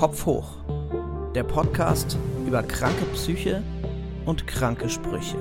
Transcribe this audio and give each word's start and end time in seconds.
Kopf 0.00 0.24
hoch. 0.24 0.54
Der 1.34 1.44
Podcast 1.44 2.16
über 2.46 2.62
kranke 2.62 3.04
Psyche 3.12 3.62
und 4.24 4.46
kranke 4.46 4.88
Sprüche. 4.88 5.36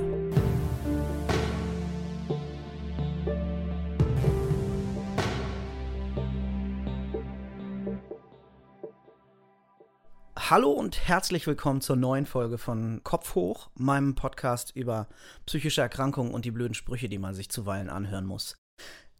Hallo 10.38 10.72
und 10.72 11.08
herzlich 11.08 11.48
willkommen 11.48 11.80
zur 11.80 11.96
neuen 11.96 12.26
Folge 12.26 12.58
von 12.58 13.00
Kopf 13.06 13.36
hoch, 13.36 13.70
meinem 13.76 14.16
Podcast 14.16 14.76
über 14.76 15.08
psychische 15.46 15.80
Erkrankungen 15.80 16.34
und 16.34 16.44
die 16.44 16.52
blöden 16.52 16.74
Sprüche, 16.74 17.08
die 17.08 17.18
man 17.18 17.34
sich 17.34 17.48
zuweilen 17.48 17.90
anhören 17.90 18.26
muss. 18.26 18.58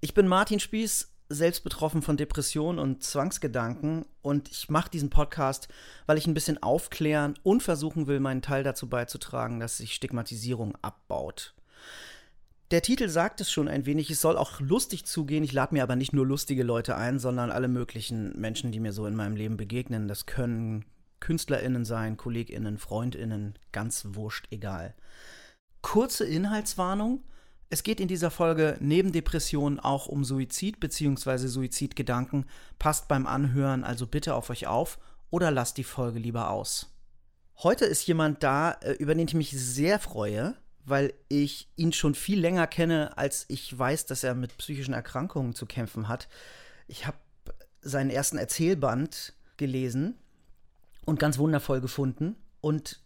Ich 0.02 0.14
bin 0.14 0.28
Martin 0.28 0.60
Spieß, 0.60 1.14
selbst 1.30 1.64
betroffen 1.64 2.02
von 2.02 2.18
Depressionen 2.18 2.80
und 2.80 3.04
Zwangsgedanken 3.04 4.06
und 4.22 4.50
ich 4.50 4.70
mache 4.70 4.90
diesen 4.90 5.12
Podcast, 5.12 5.68
weil 6.08 6.18
ich 6.18 6.26
ein 6.26 6.34
bisschen 6.34 6.62
aufklären 6.62 7.36
und 7.44 7.62
versuchen 7.62 8.08
will, 8.08 8.20
meinen 8.20 8.42
Teil 8.42 8.64
dazu 8.64 8.90
beizutragen, 8.90 9.60
dass 9.60 9.78
sich 9.78 9.94
Stigmatisierung 9.94 10.76
abbaut. 10.82 11.54
Der 12.72 12.82
Titel 12.82 13.10
sagt 13.10 13.42
es 13.42 13.52
schon 13.52 13.68
ein 13.68 13.86
wenig, 13.86 14.12
es 14.12 14.22
soll 14.22 14.38
auch 14.38 14.60
lustig 14.60 15.06
zugehen. 15.06 15.44
Ich 15.44 15.54
lade 15.54 15.74
mir 15.74 15.82
aber 15.82 15.96
nicht 15.96 16.14
nur 16.14 16.26
lustige 16.26 16.64
Leute 16.64 16.96
ein, 16.96 17.18
sondern 17.18 17.50
alle 17.50 17.68
möglichen 17.68 18.40
Menschen, 18.40 18.72
die 18.72 18.80
mir 18.80 18.94
so 18.94 19.08
in 19.08 19.16
meinem 19.16 19.36
Leben 19.36 19.58
begegnen. 19.58 20.08
Das 20.08 20.28
können 20.28 20.86
KünstlerInnen 21.20 21.84
sein, 21.84 22.16
KollegInnen, 22.18 22.78
FreundInnen, 22.78 23.58
ganz 23.72 24.06
wurscht, 24.10 24.48
egal. 24.52 24.94
Kurze 25.82 26.26
Inhaltswarnung. 26.26 27.24
Es 27.72 27.84
geht 27.84 28.00
in 28.00 28.08
dieser 28.08 28.32
Folge 28.32 28.78
neben 28.80 29.12
Depressionen 29.12 29.80
auch 29.80 30.08
um 30.08 30.24
Suizid 30.24 30.80
bzw. 30.80 31.48
Suizidgedanken. 31.48 32.46
Passt 32.80 33.08
beim 33.08 33.28
Anhören 33.28 33.84
also 33.84 34.08
bitte 34.08 34.34
auf 34.34 34.50
euch 34.50 34.66
auf 34.66 34.98
oder 35.30 35.52
lasst 35.52 35.78
die 35.78 35.84
Folge 35.84 36.18
lieber 36.18 36.50
aus. 36.50 36.92
Heute 37.62 37.86
ist 37.86 38.08
jemand 38.08 38.42
da, 38.42 38.72
äh, 38.72 38.94
über 38.94 39.14
den 39.14 39.28
ich 39.28 39.34
mich 39.36 39.52
sehr 39.52 40.00
freue, 40.00 40.56
weil 40.86 41.14
ich 41.28 41.70
ihn 41.76 41.94
schon 41.94 42.16
viel 42.16 42.40
länger 42.40 42.66
kenne, 42.66 43.16
als 43.18 43.46
ich 43.50 43.78
weiß, 43.78 44.08
dass 44.08 44.24
er 44.24 44.34
mit 44.34 44.58
psychischen 44.58 44.94
Erkrankungen 44.94 45.54
zu 45.54 45.68
kämpfen 45.68 46.08
hat. 46.08 46.28
Ich 46.88 47.06
habe 47.06 47.18
seinen 47.82 48.10
ersten 48.10 48.38
Erzählband 48.38 49.34
gelesen 49.58 50.18
und 51.06 51.20
ganz 51.20 51.38
wundervoll 51.38 51.82
gefunden 51.82 52.36
und 52.62 53.02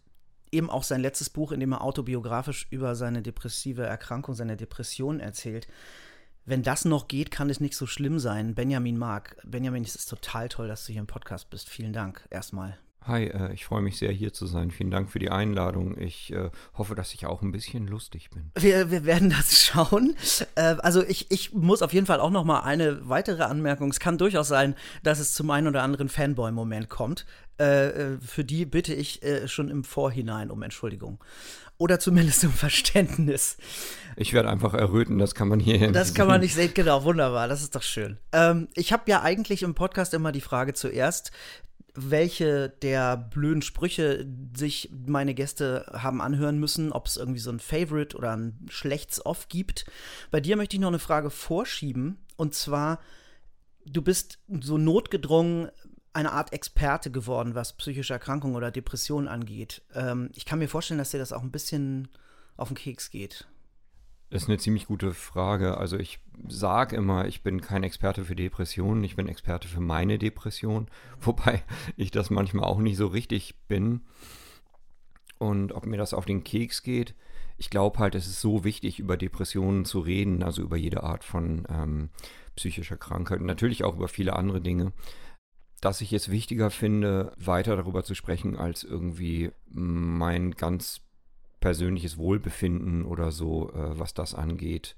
eben 0.54 0.70
auch 0.70 0.82
sein 0.82 1.00
letztes 1.00 1.28
Buch, 1.28 1.52
in 1.52 1.60
dem 1.60 1.72
er 1.72 1.82
autobiografisch 1.82 2.66
über 2.70 2.94
seine 2.94 3.22
depressive 3.22 3.84
Erkrankung, 3.84 4.34
seine 4.34 4.56
Depression 4.56 5.20
erzählt. 5.20 5.68
Wenn 6.46 6.62
das 6.62 6.84
noch 6.84 7.08
geht, 7.08 7.30
kann 7.30 7.50
es 7.50 7.60
nicht 7.60 7.74
so 7.74 7.86
schlimm 7.86 8.18
sein. 8.18 8.54
Benjamin 8.54 8.98
Mark. 8.98 9.36
Benjamin, 9.44 9.82
es 9.82 9.96
ist 9.96 10.10
total 10.10 10.48
toll, 10.48 10.68
dass 10.68 10.84
du 10.86 10.92
hier 10.92 11.00
im 11.00 11.06
Podcast 11.06 11.50
bist. 11.50 11.68
Vielen 11.68 11.92
Dank 11.92 12.26
erstmal. 12.30 12.78
Hi, 13.06 13.24
äh, 13.24 13.52
ich 13.52 13.66
freue 13.66 13.82
mich 13.82 13.98
sehr, 13.98 14.10
hier 14.10 14.32
zu 14.32 14.46
sein. 14.46 14.70
Vielen 14.70 14.90
Dank 14.90 15.10
für 15.10 15.18
die 15.18 15.30
Einladung. 15.30 15.98
Ich 15.98 16.32
äh, 16.32 16.50
hoffe, 16.72 16.94
dass 16.94 17.12
ich 17.12 17.26
auch 17.26 17.42
ein 17.42 17.52
bisschen 17.52 17.86
lustig 17.86 18.30
bin. 18.30 18.50
Wir, 18.56 18.90
wir 18.90 19.04
werden 19.04 19.28
das 19.28 19.58
schauen. 19.66 20.16
Äh, 20.54 20.76
also 20.78 21.02
ich, 21.02 21.30
ich 21.30 21.52
muss 21.52 21.82
auf 21.82 21.92
jeden 21.92 22.06
Fall 22.06 22.18
auch 22.20 22.30
noch 22.30 22.44
mal 22.44 22.60
eine 22.60 23.06
weitere 23.06 23.42
Anmerkung. 23.42 23.90
Es 23.90 24.00
kann 24.00 24.16
durchaus 24.16 24.48
sein, 24.48 24.74
dass 25.02 25.18
es 25.18 25.34
zum 25.34 25.50
einen 25.50 25.68
oder 25.68 25.82
anderen 25.82 26.08
Fanboy-Moment 26.08 26.88
kommt. 26.88 27.26
Äh, 27.60 27.88
äh, 27.88 28.18
für 28.20 28.42
die 28.42 28.64
bitte 28.64 28.94
ich 28.94 29.22
äh, 29.22 29.48
schon 29.48 29.68
im 29.68 29.84
Vorhinein 29.84 30.50
um 30.50 30.62
Entschuldigung. 30.62 31.22
Oder 31.76 31.98
zumindest 32.00 32.42
um 32.44 32.52
Verständnis. 32.54 33.58
Ich 34.16 34.32
werde 34.32 34.48
einfach 34.48 34.72
erröten, 34.72 35.18
das 35.18 35.34
kann 35.34 35.48
man 35.48 35.60
hier 35.60 35.92
Das 35.92 36.08
sehen. 36.08 36.16
kann 36.16 36.28
man 36.28 36.40
nicht 36.40 36.54
sehen, 36.54 36.70
genau, 36.72 37.04
wunderbar, 37.04 37.48
das 37.48 37.62
ist 37.62 37.74
doch 37.74 37.82
schön. 37.82 38.16
Ähm, 38.32 38.68
ich 38.74 38.92
habe 38.92 39.10
ja 39.10 39.22
eigentlich 39.22 39.62
im 39.62 39.74
Podcast 39.74 40.14
immer 40.14 40.32
die 40.32 40.40
Frage 40.40 40.72
zuerst, 40.72 41.32
welche 41.94 42.70
der 42.82 43.16
blöden 43.16 43.62
Sprüche 43.62 44.26
sich 44.56 44.90
meine 45.06 45.34
Gäste 45.34 45.86
haben 45.92 46.20
anhören 46.20 46.58
müssen, 46.58 46.92
ob 46.92 47.06
es 47.06 47.16
irgendwie 47.16 47.40
so 47.40 47.50
ein 47.50 47.60
Favorite 47.60 48.16
oder 48.16 48.36
ein 48.36 48.66
Schlechts-Off 48.68 49.48
gibt. 49.48 49.86
Bei 50.30 50.40
dir 50.40 50.56
möchte 50.56 50.76
ich 50.76 50.80
noch 50.80 50.88
eine 50.88 50.98
Frage 50.98 51.30
vorschieben. 51.30 52.18
Und 52.36 52.54
zwar, 52.54 53.00
du 53.86 54.02
bist 54.02 54.38
so 54.60 54.76
notgedrungen 54.76 55.70
eine 56.12 56.32
Art 56.32 56.52
Experte 56.52 57.10
geworden, 57.10 57.54
was 57.54 57.76
psychische 57.76 58.12
Erkrankungen 58.12 58.56
oder 58.56 58.70
Depressionen 58.70 59.28
angeht. 59.28 59.82
Ähm, 59.94 60.30
ich 60.34 60.44
kann 60.44 60.58
mir 60.58 60.68
vorstellen, 60.68 60.98
dass 60.98 61.10
dir 61.10 61.18
das 61.18 61.32
auch 61.32 61.42
ein 61.42 61.50
bisschen 61.50 62.08
auf 62.56 62.68
den 62.68 62.76
Keks 62.76 63.10
geht. 63.10 63.46
Das 64.34 64.42
ist 64.42 64.48
eine 64.48 64.58
ziemlich 64.58 64.88
gute 64.88 65.14
Frage. 65.14 65.78
Also 65.78 65.96
ich 65.96 66.18
sage 66.48 66.96
immer, 66.96 67.28
ich 67.28 67.44
bin 67.44 67.60
kein 67.60 67.84
Experte 67.84 68.24
für 68.24 68.34
Depressionen, 68.34 69.04
ich 69.04 69.14
bin 69.14 69.28
Experte 69.28 69.68
für 69.68 69.78
meine 69.78 70.18
Depression, 70.18 70.88
wobei 71.20 71.62
ich 71.96 72.10
das 72.10 72.30
manchmal 72.30 72.64
auch 72.64 72.80
nicht 72.80 72.96
so 72.96 73.06
richtig 73.06 73.54
bin. 73.68 74.00
Und 75.38 75.70
ob 75.70 75.86
mir 75.86 75.98
das 75.98 76.14
auf 76.14 76.24
den 76.24 76.42
Keks 76.42 76.82
geht, 76.82 77.14
ich 77.58 77.70
glaube 77.70 78.00
halt, 78.00 78.16
es 78.16 78.26
ist 78.26 78.40
so 78.40 78.64
wichtig, 78.64 78.98
über 78.98 79.16
Depressionen 79.16 79.84
zu 79.84 80.00
reden, 80.00 80.42
also 80.42 80.62
über 80.62 80.76
jede 80.76 81.04
Art 81.04 81.22
von 81.22 81.64
ähm, 81.70 82.10
psychischer 82.56 82.96
Krankheit 82.96 83.38
und 83.38 83.46
natürlich 83.46 83.84
auch 83.84 83.94
über 83.94 84.08
viele 84.08 84.34
andere 84.34 84.60
Dinge, 84.60 84.92
dass 85.80 86.00
ich 86.00 86.12
es 86.12 86.28
wichtiger 86.28 86.72
finde, 86.72 87.32
weiter 87.36 87.76
darüber 87.76 88.02
zu 88.02 88.16
sprechen, 88.16 88.56
als 88.56 88.82
irgendwie 88.82 89.52
mein 89.70 90.56
ganz 90.56 91.03
persönliches 91.64 92.18
Wohlbefinden 92.18 93.06
oder 93.06 93.32
so, 93.32 93.70
äh, 93.70 93.98
was 93.98 94.12
das 94.12 94.34
angeht, 94.34 94.96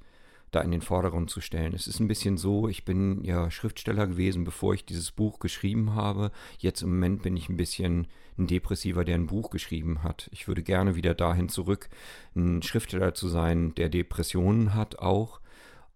da 0.50 0.62
in 0.62 0.72
den 0.72 0.80
Vordergrund 0.80 1.30
zu 1.30 1.40
stellen. 1.40 1.74
Es 1.74 1.86
ist 1.86 2.00
ein 2.00 2.08
bisschen 2.08 2.36
so, 2.36 2.68
ich 2.68 2.84
bin 2.84 3.22
ja 3.22 3.52
Schriftsteller 3.52 4.08
gewesen, 4.08 4.42
bevor 4.42 4.74
ich 4.74 4.84
dieses 4.84 5.12
Buch 5.12 5.38
geschrieben 5.38 5.94
habe. 5.94 6.32
Jetzt 6.58 6.82
im 6.82 6.88
Moment 6.88 7.22
bin 7.22 7.36
ich 7.36 7.48
ein 7.48 7.56
bisschen 7.56 8.08
ein 8.36 8.48
Depressiver, 8.48 9.04
der 9.04 9.14
ein 9.14 9.28
Buch 9.28 9.50
geschrieben 9.50 10.02
hat. 10.02 10.28
Ich 10.32 10.48
würde 10.48 10.64
gerne 10.64 10.96
wieder 10.96 11.14
dahin 11.14 11.48
zurück, 11.48 11.88
ein 12.34 12.62
Schriftsteller 12.62 13.14
zu 13.14 13.28
sein, 13.28 13.72
der 13.76 13.88
Depressionen 13.88 14.74
hat 14.74 14.98
auch. 14.98 15.38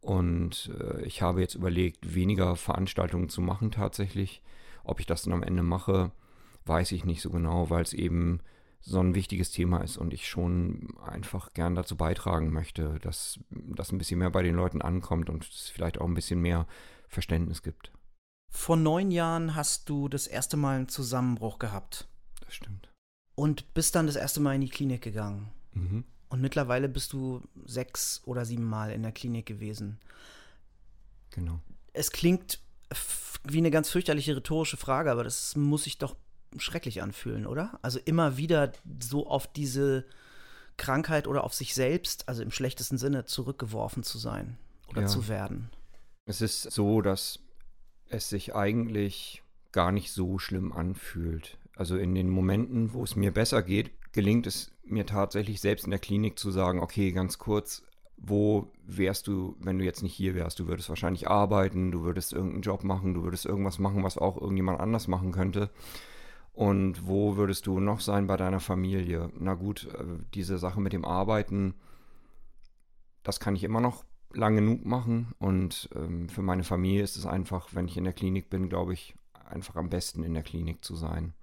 Und 0.00 0.70
äh, 0.78 1.02
ich 1.02 1.20
habe 1.20 1.40
jetzt 1.40 1.56
überlegt, 1.56 2.14
weniger 2.14 2.54
Veranstaltungen 2.54 3.28
zu 3.28 3.40
machen 3.40 3.72
tatsächlich. 3.72 4.40
Ob 4.84 5.00
ich 5.00 5.06
das 5.06 5.22
dann 5.22 5.32
am 5.32 5.42
Ende 5.42 5.64
mache, 5.64 6.12
weiß 6.64 6.92
ich 6.92 7.04
nicht 7.04 7.22
so 7.22 7.30
genau, 7.30 7.70
weil 7.70 7.82
es 7.82 7.92
eben 7.92 8.38
so 8.80 9.00
ein 9.00 9.14
wichtiges 9.14 9.50
Thema 9.50 9.82
ist 9.82 9.98
und 9.98 10.14
ich 10.14 10.28
schon 10.28 10.94
einfach 11.02 11.52
gern 11.52 11.74
dazu 11.74 11.96
beitragen 11.96 12.52
möchte, 12.52 12.98
dass 13.00 13.38
das 13.50 13.92
ein 13.92 13.98
bisschen 13.98 14.18
mehr 14.18 14.30
bei 14.30 14.42
den 14.42 14.56
Leuten 14.56 14.80
ankommt 14.80 15.28
und 15.28 15.44
es 15.44 15.68
vielleicht 15.68 15.98
auch 16.00 16.06
ein 16.06 16.14
bisschen 16.14 16.40
mehr 16.40 16.66
Verständnis 17.08 17.62
gibt. 17.62 17.92
Vor 18.50 18.76
neun 18.76 19.10
Jahren 19.10 19.54
hast 19.54 19.88
du 19.88 20.08
das 20.08 20.26
erste 20.26 20.56
Mal 20.56 20.76
einen 20.76 20.88
Zusammenbruch 20.88 21.58
gehabt. 21.58 22.08
Das 22.44 22.54
stimmt. 22.54 22.90
Und 23.34 23.74
bist 23.74 23.94
dann 23.94 24.06
das 24.06 24.16
erste 24.16 24.40
Mal 24.40 24.54
in 24.54 24.62
die 24.62 24.68
Klinik 24.68 25.02
gegangen. 25.02 25.50
Mhm. 25.72 26.04
Und 26.28 26.40
mittlerweile 26.40 26.88
bist 26.88 27.12
du 27.12 27.42
sechs 27.64 28.22
oder 28.24 28.44
sieben 28.44 28.64
Mal 28.64 28.92
in 28.92 29.02
der 29.02 29.12
Klinik 29.12 29.46
gewesen. 29.46 29.98
Genau. 31.30 31.60
Es 31.92 32.10
klingt 32.12 32.60
wie 33.44 33.58
eine 33.58 33.70
ganz 33.70 33.90
fürchterliche 33.90 34.36
rhetorische 34.36 34.76
Frage, 34.76 35.10
aber 35.10 35.24
das 35.24 35.56
muss 35.56 35.84
sich 35.84 35.98
doch 35.98 36.16
schrecklich 36.58 37.02
anfühlen, 37.02 37.46
oder? 37.46 37.78
Also 37.82 37.98
immer 38.04 38.36
wieder 38.36 38.72
so 39.00 39.26
auf 39.26 39.46
diese 39.52 40.04
Krankheit 40.76 41.26
oder 41.26 41.44
auf 41.44 41.54
sich 41.54 41.74
selbst, 41.74 42.28
also 42.28 42.42
im 42.42 42.50
schlechtesten 42.50 42.98
Sinne, 42.98 43.24
zurückgeworfen 43.26 44.02
zu 44.02 44.18
sein 44.18 44.56
oder 44.88 45.02
ja. 45.02 45.06
zu 45.06 45.28
werden. 45.28 45.70
Es 46.26 46.40
ist 46.40 46.62
so, 46.62 47.02
dass 47.02 47.40
es 48.08 48.28
sich 48.28 48.54
eigentlich 48.54 49.42
gar 49.72 49.92
nicht 49.92 50.12
so 50.12 50.38
schlimm 50.38 50.72
anfühlt. 50.72 51.58
Also 51.76 51.96
in 51.96 52.14
den 52.14 52.28
Momenten, 52.28 52.92
wo 52.92 53.04
es 53.04 53.16
mir 53.16 53.32
besser 53.32 53.62
geht, 53.62 53.90
gelingt 54.12 54.46
es 54.46 54.72
mir 54.84 55.06
tatsächlich 55.06 55.60
selbst 55.60 55.84
in 55.84 55.90
der 55.90 56.00
Klinik 56.00 56.38
zu 56.38 56.50
sagen, 56.50 56.80
okay, 56.80 57.12
ganz 57.12 57.38
kurz, 57.38 57.82
wo 58.16 58.70
wärst 58.84 59.28
du, 59.28 59.56
wenn 59.60 59.78
du 59.78 59.84
jetzt 59.84 60.02
nicht 60.02 60.14
hier 60.14 60.34
wärst? 60.34 60.58
Du 60.58 60.66
würdest 60.66 60.88
wahrscheinlich 60.88 61.28
arbeiten, 61.28 61.90
du 61.90 62.02
würdest 62.02 62.32
irgendeinen 62.32 62.62
Job 62.62 62.84
machen, 62.84 63.14
du 63.14 63.22
würdest 63.22 63.46
irgendwas 63.46 63.78
machen, 63.78 64.02
was 64.02 64.18
auch 64.18 64.36
irgendjemand 64.36 64.80
anders 64.80 65.08
machen 65.08 65.32
könnte. 65.32 65.70
Und 66.52 67.06
wo 67.06 67.36
würdest 67.36 67.66
du 67.66 67.80
noch 67.80 68.00
sein 68.00 68.26
bei 68.26 68.36
deiner 68.36 68.60
Familie? 68.60 69.30
Na 69.38 69.54
gut, 69.54 69.88
äh, 69.94 70.04
diese 70.34 70.58
Sache 70.58 70.80
mit 70.80 70.92
dem 70.92 71.04
Arbeiten, 71.04 71.74
das 73.22 73.40
kann 73.40 73.54
ich 73.54 73.64
immer 73.64 73.80
noch 73.80 74.04
lang 74.32 74.56
genug 74.56 74.84
machen. 74.84 75.34
Und 75.38 75.88
ähm, 75.94 76.28
für 76.28 76.42
meine 76.42 76.64
Familie 76.64 77.02
ist 77.02 77.16
es 77.16 77.26
einfach, 77.26 77.68
wenn 77.72 77.86
ich 77.86 77.96
in 77.96 78.04
der 78.04 78.12
Klinik 78.12 78.50
bin, 78.50 78.68
glaube 78.68 78.92
ich, 78.92 79.14
einfach 79.48 79.76
am 79.76 79.90
besten 79.90 80.22
in 80.22 80.34
der 80.34 80.42
Klinik 80.42 80.84
zu 80.84 80.96
sein. 80.96 81.34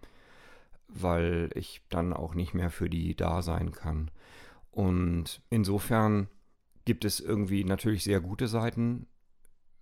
Weil 0.87 1.49
ich 1.53 1.81
dann 1.89 2.13
auch 2.13 2.33
nicht 2.33 2.53
mehr 2.53 2.69
für 2.69 2.89
die 2.89 3.15
da 3.15 3.41
sein 3.41 3.71
kann. 3.71 4.11
Und 4.71 5.41
insofern 5.49 6.27
gibt 6.85 7.03
es 7.03 7.19
irgendwie 7.19 7.63
natürlich 7.63 8.03
sehr 8.03 8.21
gute 8.21 8.47
Seiten 8.47 9.07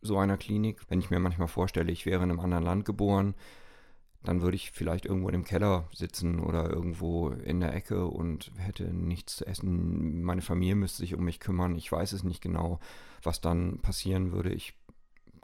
so 0.02 0.18
einer 0.18 0.38
Klinik. 0.38 0.82
Wenn 0.90 1.00
ich 1.00 1.10
mir 1.10 1.20
manchmal 1.20 1.48
vorstelle, 1.48 1.92
ich 1.92 2.06
wäre 2.06 2.24
in 2.24 2.30
einem 2.30 2.40
anderen 2.40 2.64
Land 2.64 2.86
geboren, 2.86 3.36
dann 4.26 4.42
würde 4.42 4.56
ich 4.56 4.72
vielleicht 4.72 5.06
irgendwo 5.06 5.30
im 5.30 5.46
Keller 5.46 5.88
sitzen 5.94 6.40
oder 6.40 6.70
irgendwo 6.70 7.30
in 7.30 7.60
der 7.60 7.74
Ecke 7.74 8.06
und 8.06 8.52
hätte 8.58 8.94
nichts 8.94 9.38
zu 9.38 9.48
essen. 9.48 10.24
Meine 10.24 10.42
Familie 10.42 10.76
müsste 10.76 10.98
sich 10.98 11.16
um 11.16 11.24
mich 11.24 11.40
kümmern. 11.40 11.76
Ich 11.76 11.92
weiß 11.92 12.14
es 12.14 12.24
nicht 12.24 12.42
genau, 12.42 12.80
was 13.24 13.42
dann 13.42 13.80
passieren 13.80 14.32
würde. 14.32 14.52
Ich 14.52 14.74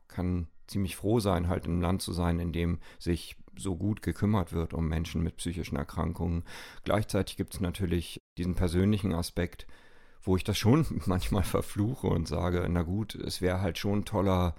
kann 0.08 0.48
ziemlich 0.68 0.96
froh 0.96 1.20
sein, 1.20 1.48
halt 1.48 1.66
im 1.66 1.82
Land 1.82 2.02
zu 2.02 2.14
sein, 2.14 2.40
in 2.40 2.52
dem 2.52 2.80
sich 3.00 3.38
so 3.58 3.76
gut 3.76 4.02
gekümmert 4.02 4.54
wird 4.54 4.74
um 4.74 4.88
Menschen 4.88 5.22
mit 5.22 5.38
psychischen 5.38 5.76
Erkrankungen. 5.76 6.44
Gleichzeitig 6.84 7.38
gibt 7.38 7.54
es 7.54 7.60
natürlich 7.60 8.22
diesen 8.38 8.56
persönlichen 8.56 9.14
Aspekt, 9.14 9.68
wo 10.22 10.36
ich 10.36 10.44
das 10.44 10.58
schon 10.58 10.86
manchmal 11.06 11.44
verfluche 11.44 12.08
und 12.08 12.28
sage, 12.28 12.66
na 12.70 12.84
gut, 12.84 13.16
es 13.16 13.42
wäre 13.42 13.62
halt 13.62 13.78
schon 13.78 14.06
toller, 14.06 14.56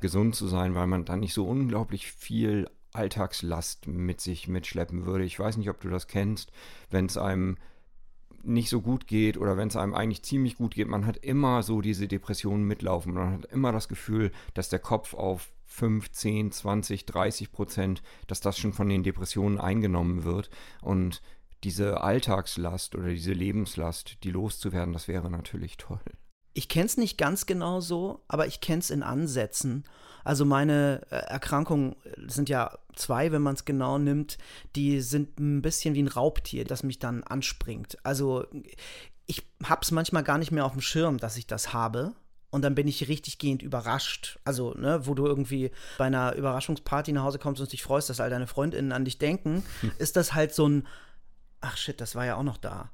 gesund 0.00 0.34
zu 0.34 0.46
sein, 0.46 0.74
weil 0.74 0.86
man 0.86 1.04
dann 1.04 1.20
nicht 1.20 1.32
so 1.32 1.46
unglaublich 1.46 2.12
viel 2.12 2.68
Alltagslast 2.92 3.86
mit 3.86 4.20
sich 4.20 4.48
mitschleppen 4.48 5.06
würde. 5.06 5.24
Ich 5.24 5.38
weiß 5.38 5.56
nicht, 5.56 5.70
ob 5.70 5.80
du 5.80 5.88
das 5.88 6.06
kennst, 6.06 6.52
wenn 6.90 7.06
es 7.06 7.16
einem 7.16 7.56
nicht 8.42 8.68
so 8.68 8.80
gut 8.80 9.06
geht 9.06 9.36
oder 9.36 9.56
wenn 9.56 9.68
es 9.68 9.76
einem 9.76 9.94
eigentlich 9.94 10.22
ziemlich 10.22 10.56
gut 10.56 10.74
geht, 10.74 10.88
man 10.88 11.04
hat 11.04 11.16
immer 11.16 11.62
so 11.62 11.80
diese 11.80 12.08
Depressionen 12.08 12.64
mitlaufen. 12.64 13.12
Man 13.12 13.32
hat 13.32 13.46
immer 13.46 13.72
das 13.72 13.88
Gefühl, 13.88 14.30
dass 14.54 14.68
der 14.68 14.78
Kopf 14.78 15.14
auf 15.14 15.52
5, 15.66 16.10
10, 16.10 16.52
20, 16.52 17.06
30 17.06 17.52
Prozent, 17.52 18.02
dass 18.28 18.40
das 18.40 18.56
schon 18.56 18.72
von 18.72 18.88
den 18.88 19.02
Depressionen 19.02 19.58
eingenommen 19.58 20.24
wird. 20.24 20.48
Und 20.80 21.22
diese 21.64 22.00
Alltagslast 22.02 22.94
oder 22.94 23.08
diese 23.08 23.32
Lebenslast, 23.32 24.22
die 24.22 24.30
loszuwerden, 24.30 24.92
das 24.92 25.08
wäre 25.08 25.30
natürlich 25.30 25.76
toll. 25.76 26.00
Ich 26.54 26.68
kenne 26.68 26.86
es 26.86 26.96
nicht 26.96 27.18
ganz 27.18 27.44
genau 27.46 27.80
so, 27.80 28.22
aber 28.28 28.46
ich 28.46 28.60
kenne 28.60 28.78
es 28.78 28.90
in 28.90 29.02
Ansätzen. 29.02 29.84
Also 30.26 30.44
meine 30.44 31.02
äh, 31.10 31.14
Erkrankungen 31.14 31.94
sind 32.26 32.48
ja 32.48 32.76
zwei, 32.96 33.30
wenn 33.30 33.42
man 33.42 33.54
es 33.54 33.64
genau 33.64 33.96
nimmt. 33.96 34.38
Die 34.74 35.00
sind 35.00 35.38
ein 35.38 35.62
bisschen 35.62 35.94
wie 35.94 36.02
ein 36.02 36.08
Raubtier, 36.08 36.64
das 36.64 36.82
mich 36.82 36.98
dann 36.98 37.22
anspringt. 37.22 37.96
Also 38.02 38.44
ich 39.26 39.46
habe 39.62 39.82
es 39.82 39.92
manchmal 39.92 40.24
gar 40.24 40.38
nicht 40.38 40.50
mehr 40.50 40.64
auf 40.64 40.72
dem 40.72 40.80
Schirm, 40.80 41.18
dass 41.18 41.36
ich 41.36 41.46
das 41.46 41.72
habe. 41.72 42.12
Und 42.50 42.62
dann 42.62 42.74
bin 42.74 42.88
ich 42.88 43.06
richtig 43.06 43.38
gehend 43.38 43.62
überrascht. 43.62 44.40
Also, 44.44 44.74
ne, 44.74 45.06
wo 45.06 45.14
du 45.14 45.26
irgendwie 45.26 45.70
bei 45.96 46.06
einer 46.06 46.34
Überraschungsparty 46.34 47.12
nach 47.12 47.22
Hause 47.22 47.38
kommst 47.38 47.60
und 47.60 47.70
dich 47.70 47.84
freust, 47.84 48.10
dass 48.10 48.18
all 48.18 48.30
deine 48.30 48.48
Freundinnen 48.48 48.90
an 48.90 49.04
dich 49.04 49.18
denken, 49.18 49.62
hm. 49.80 49.92
ist 49.98 50.16
das 50.16 50.34
halt 50.34 50.52
so 50.52 50.68
ein, 50.68 50.88
ach 51.60 51.76
shit, 51.76 52.00
das 52.00 52.16
war 52.16 52.26
ja 52.26 52.34
auch 52.34 52.42
noch 52.42 52.56
da. 52.56 52.90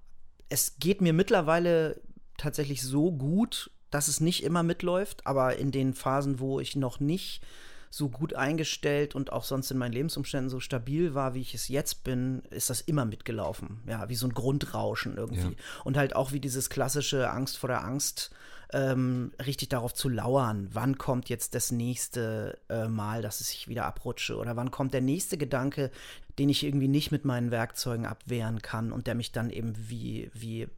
Es 0.51 0.79
geht 0.79 1.01
mir 1.01 1.15
mittlerweile 1.15 1.99
tatsächlich 2.37 2.83
so 2.83 3.11
gut, 3.11 3.71
dass 3.93 4.09
es 4.09 4.21
nicht 4.21 4.43
immer 4.43 4.65
mitläuft, 4.65 5.27
aber 5.27 5.57
in 5.57 5.71
den 5.71 5.95
Phasen, 5.95 6.41
wo 6.41 6.59
ich 6.59 6.75
noch 6.75 6.99
nicht 6.99 7.43
so 7.91 8.09
gut 8.09 8.33
eingestellt 8.35 9.15
und 9.15 9.33
auch 9.33 9.45
sonst 9.45 9.71
in 9.71 9.77
meinen 9.77 9.93
Lebensumständen 9.93 10.49
so 10.49 10.61
stabil 10.61 11.15
war, 11.15 11.35
wie 11.35 11.43
ich 11.43 11.55
es 11.55 11.69
jetzt 11.69 12.05
bin, 12.05 12.43
ist 12.49 12.71
das 12.71 12.81
immer 12.81 13.05
mitgelaufen. 13.05 13.83
Ja, 13.87 14.09
wie 14.09 14.15
so 14.15 14.27
ein 14.27 14.33
Grundrauschen 14.33 15.19
irgendwie. 15.19 15.41
Ja. 15.41 15.85
Und 15.85 15.99
halt 15.99 16.17
auch 16.17 16.33
wie 16.33 16.41
dieses 16.41 16.71
klassische 16.71 17.31
Angst 17.31 17.59
vor 17.59 17.69
der 17.69 17.85
Angst, 17.85 18.31
ähm, 18.73 19.33
richtig 19.45 19.69
darauf 19.69 19.93
zu 19.93 20.09
lauern, 20.09 20.69
wann 20.73 20.97
kommt 20.97 21.29
jetzt 21.29 21.55
das 21.55 21.71
nächste 21.71 22.59
äh, 22.71 22.89
Mal, 22.89 23.21
dass 23.21 23.41
es 23.41 23.51
sich 23.51 23.69
wieder 23.69 23.85
abrutsche 23.85 24.37
oder 24.37 24.57
wann 24.57 24.71
kommt 24.71 24.95
der 24.95 25.03
nächste 25.03 25.37
Gedanke, 25.37 25.91
den 26.39 26.49
ich 26.49 26.65
irgendwie 26.65 26.89
nicht 26.89 27.13
mit 27.13 27.25
meinen 27.25 27.51
Werkzeugen 27.51 28.07
abwehren 28.07 28.63
kann 28.63 28.93
und 28.93 29.07
der 29.07 29.15
mich 29.15 29.33
dann 29.33 29.51
eben 29.51 29.75
wie, 29.77 30.31
wie 30.35 30.69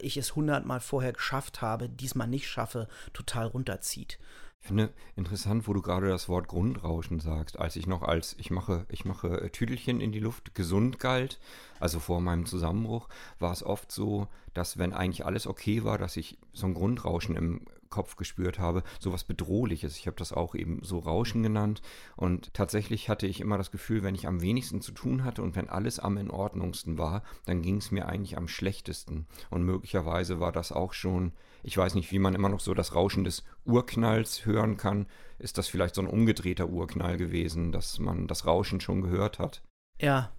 ich 0.00 0.16
es 0.16 0.36
hundertmal 0.36 0.80
vorher 0.80 1.12
geschafft 1.12 1.62
habe, 1.62 1.88
diesmal 1.88 2.28
nicht 2.28 2.48
schaffe, 2.48 2.88
total 3.12 3.46
runterzieht. 3.46 4.18
Ich 4.60 4.66
finde 4.66 4.92
interessant, 5.16 5.66
wo 5.66 5.72
du 5.72 5.80
gerade 5.80 6.08
das 6.08 6.28
Wort 6.28 6.46
Grundrauschen 6.46 7.18
sagst. 7.18 7.58
Als 7.58 7.76
ich 7.76 7.86
noch 7.86 8.02
als 8.02 8.36
ich 8.38 8.50
mache, 8.50 8.84
ich 8.90 9.06
mache 9.06 9.40
äh, 9.40 9.50
Tüdelchen 9.50 10.00
in 10.00 10.12
die 10.12 10.20
Luft 10.20 10.54
gesund 10.54 10.98
galt, 10.98 11.40
also 11.80 11.98
vor 11.98 12.20
meinem 12.20 12.44
Zusammenbruch, 12.44 13.08
war 13.38 13.52
es 13.52 13.62
oft 13.62 13.90
so, 13.90 14.28
dass 14.52 14.76
wenn 14.76 14.92
eigentlich 14.92 15.24
alles 15.24 15.46
okay 15.46 15.82
war, 15.82 15.96
dass 15.96 16.16
ich 16.18 16.38
so 16.52 16.66
ein 16.66 16.74
Grundrauschen 16.74 17.36
im 17.36 17.62
Kopf 17.90 18.16
gespürt 18.16 18.58
habe, 18.58 18.82
sowas 18.98 19.24
Bedrohliches. 19.24 19.96
Ich 19.96 20.06
habe 20.06 20.16
das 20.16 20.32
auch 20.32 20.54
eben 20.54 20.80
so 20.82 21.00
Rauschen 21.00 21.42
genannt. 21.42 21.82
Und 22.16 22.54
tatsächlich 22.54 23.08
hatte 23.08 23.26
ich 23.26 23.40
immer 23.40 23.58
das 23.58 23.70
Gefühl, 23.70 24.02
wenn 24.02 24.14
ich 24.14 24.26
am 24.26 24.40
wenigsten 24.40 24.80
zu 24.80 24.92
tun 24.92 25.24
hatte 25.24 25.42
und 25.42 25.56
wenn 25.56 25.68
alles 25.68 25.98
am 25.98 26.16
in 26.16 26.30
Ordnungsten 26.30 26.98
war, 26.98 27.22
dann 27.46 27.62
ging 27.62 27.76
es 27.76 27.90
mir 27.90 28.06
eigentlich 28.06 28.38
am 28.38 28.48
schlechtesten. 28.48 29.26
Und 29.50 29.64
möglicherweise 29.64 30.40
war 30.40 30.52
das 30.52 30.72
auch 30.72 30.92
schon, 30.92 31.32
ich 31.62 31.76
weiß 31.76 31.94
nicht, 31.94 32.10
wie 32.12 32.18
man 32.20 32.34
immer 32.34 32.48
noch 32.48 32.60
so 32.60 32.74
das 32.74 32.94
Rauschen 32.94 33.24
des 33.24 33.44
Urknalls 33.64 34.46
hören 34.46 34.76
kann. 34.76 35.06
Ist 35.38 35.58
das 35.58 35.68
vielleicht 35.68 35.96
so 35.96 36.02
ein 36.02 36.06
umgedrehter 36.06 36.68
Urknall 36.68 37.16
gewesen, 37.16 37.72
dass 37.72 37.98
man 37.98 38.28
das 38.28 38.46
Rauschen 38.46 38.80
schon 38.80 39.02
gehört 39.02 39.38
hat? 39.38 39.62
Ja, 40.00 40.30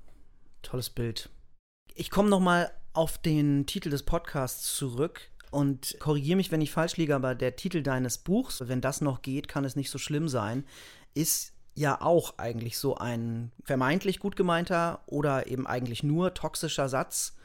tolles 0.62 0.90
Bild. 0.90 1.30
Ich 1.94 2.10
komme 2.10 2.30
nochmal 2.30 2.72
auf 2.94 3.18
den 3.18 3.66
Titel 3.66 3.90
des 3.90 4.04
Podcasts 4.04 4.76
zurück. 4.76 5.30
Und 5.52 5.98
korrigiere 6.00 6.38
mich, 6.38 6.52
wenn 6.52 6.62
ich 6.62 6.72
falsch 6.72 6.98
liege, 6.98 7.14
aber 7.14 7.36
der 7.36 7.58
Titel 7.58 7.84
deines 7.84 8.18
Buchs, 8.18 8.64
wenn 8.68 8.82
das 8.82 9.02
noch 9.02 9.22
geht, 9.22 9.50
kann 9.50 9.66
es 9.66 9.76
nicht 9.76 9.92
so 9.92 9.98
schlimm 9.98 10.30
sein, 10.30 10.66
ist 11.14 11.52
ja 11.76 12.02
auch 12.02 12.38
eigentlich 12.38 12.78
so 12.78 12.96
ein 12.96 13.52
vermeintlich 13.64 14.20
gut 14.20 14.36
gemeinter 14.36 15.02
oder 15.06 15.48
eben 15.48 15.68
eigentlich 15.68 16.04
nur 16.04 16.34
toxischer 16.34 16.90
Satz. 16.90 17.36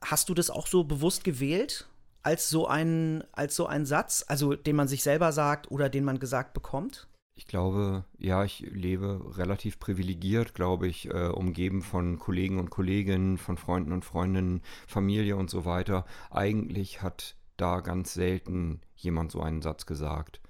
Hast 0.00 0.28
du 0.28 0.34
das 0.34 0.48
auch 0.48 0.66
so 0.66 0.84
bewusst 0.84 1.24
gewählt 1.24 1.88
als 2.22 2.48
so 2.48 2.68
ein 2.68 3.24
als 3.32 3.56
so 3.56 3.66
ein 3.66 3.84
Satz, 3.84 4.24
also 4.28 4.54
den 4.54 4.76
man 4.76 4.86
sich 4.86 5.02
selber 5.02 5.32
sagt 5.32 5.70
oder 5.70 5.88
den 5.88 6.04
man 6.04 6.20
gesagt 6.20 6.54
bekommt? 6.54 7.08
Ich 7.34 7.46
glaube, 7.46 8.04
ja, 8.18 8.44
ich 8.44 8.60
lebe 8.60 9.36
relativ 9.38 9.78
privilegiert, 9.78 10.54
glaube 10.54 10.86
ich, 10.86 11.08
äh, 11.08 11.28
umgeben 11.28 11.82
von 11.82 12.18
Kollegen 12.18 12.58
und 12.58 12.70
Kolleginnen, 12.70 13.38
von 13.38 13.56
Freunden 13.56 13.92
und 13.92 14.04
Freundinnen, 14.04 14.60
Familie 14.86 15.36
und 15.36 15.48
so 15.48 15.64
weiter. 15.64 16.04
Eigentlich 16.30 17.02
hat 17.02 17.36
da 17.56 17.80
ganz 17.80 18.12
selten 18.12 18.80
jemand 18.96 19.32
so 19.32 19.40
einen 19.40 19.62
Satz 19.62 19.86
gesagt. 19.86 20.40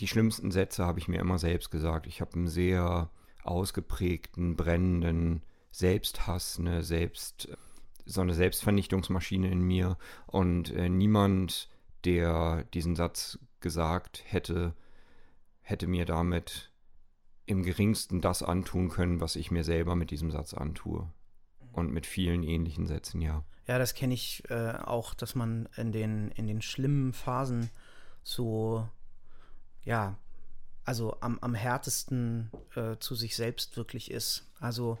Die 0.00 0.08
schlimmsten 0.08 0.50
Sätze 0.50 0.84
habe 0.84 0.98
ich 0.98 1.08
mir 1.08 1.20
immer 1.20 1.38
selbst 1.38 1.70
gesagt. 1.70 2.06
Ich 2.06 2.20
habe 2.20 2.34
einen 2.34 2.48
sehr 2.48 3.10
ausgeprägten, 3.44 4.56
brennenden 4.56 5.42
Selbsthass, 5.70 6.58
eine 6.58 6.82
Selbst, 6.82 7.48
so 8.04 8.20
eine 8.20 8.34
Selbstvernichtungsmaschine 8.34 9.50
in 9.50 9.62
mir 9.62 9.96
und 10.26 10.70
äh, 10.70 10.88
niemand, 10.88 11.68
der 12.04 12.64
diesen 12.74 12.96
Satz 12.96 13.38
gesagt 13.60 14.22
hätte, 14.26 14.74
hätte 15.62 15.86
mir 15.86 16.04
damit 16.04 16.70
im 17.46 17.62
geringsten 17.62 18.20
das 18.20 18.42
antun 18.42 18.88
können, 18.88 19.20
was 19.20 19.36
ich 19.36 19.50
mir 19.50 19.64
selber 19.64 19.96
mit 19.96 20.10
diesem 20.10 20.30
Satz 20.30 20.54
antue. 20.54 21.10
Und 21.72 21.90
mit 21.90 22.06
vielen 22.06 22.42
ähnlichen 22.42 22.86
Sätzen, 22.86 23.22
ja. 23.22 23.44
Ja, 23.66 23.78
das 23.78 23.94
kenne 23.94 24.14
ich 24.14 24.42
äh, 24.50 24.72
auch, 24.72 25.14
dass 25.14 25.34
man 25.34 25.68
in 25.76 25.92
den, 25.92 26.30
in 26.32 26.46
den 26.46 26.60
schlimmen 26.60 27.12
Phasen 27.12 27.70
so, 28.22 28.86
ja, 29.84 30.18
also 30.84 31.16
am, 31.20 31.38
am 31.40 31.54
härtesten 31.54 32.50
äh, 32.74 32.96
zu 32.98 33.14
sich 33.14 33.36
selbst 33.36 33.76
wirklich 33.76 34.10
ist. 34.10 34.46
Also 34.60 34.98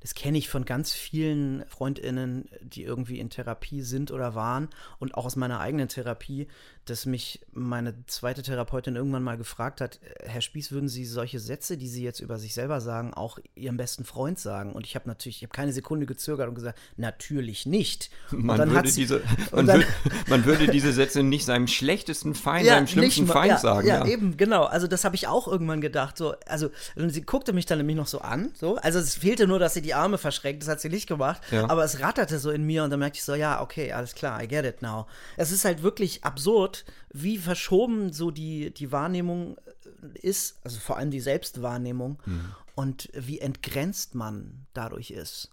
das 0.00 0.14
kenne 0.14 0.38
ich 0.38 0.48
von 0.48 0.64
ganz 0.64 0.92
vielen 0.92 1.66
Freundinnen, 1.68 2.48
die 2.62 2.84
irgendwie 2.84 3.18
in 3.18 3.30
Therapie 3.30 3.82
sind 3.82 4.10
oder 4.10 4.34
waren 4.34 4.68
und 4.98 5.14
auch 5.14 5.26
aus 5.26 5.36
meiner 5.36 5.60
eigenen 5.60 5.88
Therapie, 5.88 6.46
dass 6.90 7.06
mich 7.06 7.40
meine 7.52 7.94
zweite 8.06 8.42
Therapeutin 8.42 8.96
irgendwann 8.96 9.22
mal 9.22 9.36
gefragt 9.36 9.80
hat, 9.80 10.00
Herr 10.24 10.40
Spieß, 10.40 10.72
würden 10.72 10.88
Sie 10.88 11.04
solche 11.04 11.40
Sätze, 11.40 11.76
die 11.76 11.88
Sie 11.88 12.02
jetzt 12.02 12.20
über 12.20 12.38
sich 12.38 12.54
selber 12.54 12.80
sagen, 12.80 13.14
auch 13.14 13.38
Ihrem 13.54 13.76
besten 13.76 14.04
Freund 14.04 14.38
sagen? 14.38 14.72
Und 14.72 14.86
ich 14.86 14.94
habe 14.94 15.08
natürlich, 15.08 15.38
ich 15.38 15.42
habe 15.42 15.52
keine 15.52 15.72
Sekunde 15.72 16.06
gezögert 16.06 16.48
und 16.48 16.54
gesagt, 16.54 16.78
natürlich 16.96 17.66
nicht. 17.66 18.10
Man 18.30 18.70
würde, 18.70 18.90
diese, 18.90 19.22
man, 19.52 19.66
dann, 19.66 19.80
würde, 19.80 19.88
man 20.28 20.44
würde 20.44 20.68
diese 20.68 20.92
Sätze 20.92 21.22
nicht 21.22 21.44
seinem 21.44 21.66
schlechtesten 21.66 22.34
Feind, 22.34 22.66
ja, 22.66 22.74
seinem 22.74 22.86
schlimmsten 22.86 23.22
nicht, 23.22 23.32
Feind 23.32 23.50
ja, 23.50 23.58
sagen. 23.58 23.86
Ja, 23.86 24.04
ja, 24.04 24.06
eben, 24.06 24.36
genau. 24.36 24.64
Also 24.64 24.86
das 24.86 25.04
habe 25.04 25.16
ich 25.16 25.26
auch 25.26 25.48
irgendwann 25.48 25.80
gedacht. 25.80 26.16
So, 26.16 26.34
also 26.46 26.70
sie 26.96 27.22
guckte 27.22 27.52
mich 27.52 27.66
dann 27.66 27.78
nämlich 27.78 27.96
noch 27.96 28.06
so 28.06 28.20
an. 28.20 28.50
So. 28.54 28.76
Also 28.76 28.98
es 28.98 29.16
fehlte 29.16 29.46
nur, 29.46 29.58
dass 29.58 29.74
sie 29.74 29.82
die 29.82 29.94
Arme 29.94 30.18
verschränkt, 30.18 30.62
das 30.62 30.68
hat 30.68 30.80
sie 30.80 30.88
nicht 30.88 31.06
gemacht. 31.06 31.42
Ja. 31.50 31.68
Aber 31.68 31.84
es 31.84 32.00
ratterte 32.00 32.38
so 32.38 32.50
in 32.50 32.64
mir 32.64 32.84
und 32.84 32.90
dann 32.90 33.00
merkte 33.00 33.18
ich 33.18 33.24
so, 33.24 33.34
ja, 33.34 33.60
okay, 33.60 33.92
alles 33.92 34.14
klar, 34.14 34.42
I 34.42 34.48
get 34.48 34.64
it 34.64 34.82
now. 34.82 35.06
Es 35.36 35.50
ist 35.50 35.64
halt 35.64 35.82
wirklich 35.82 36.24
absurd, 36.24 36.77
wie 37.12 37.38
verschoben 37.38 38.12
so 38.12 38.30
die, 38.30 38.72
die 38.72 38.92
Wahrnehmung 38.92 39.56
äh, 39.56 40.18
ist, 40.20 40.58
also 40.64 40.78
vor 40.80 40.96
allem 40.96 41.10
die 41.10 41.20
Selbstwahrnehmung 41.20 42.20
mhm. 42.24 42.54
und 42.74 43.08
wie 43.14 43.40
entgrenzt 43.40 44.14
man 44.14 44.66
dadurch 44.72 45.10
ist. 45.10 45.50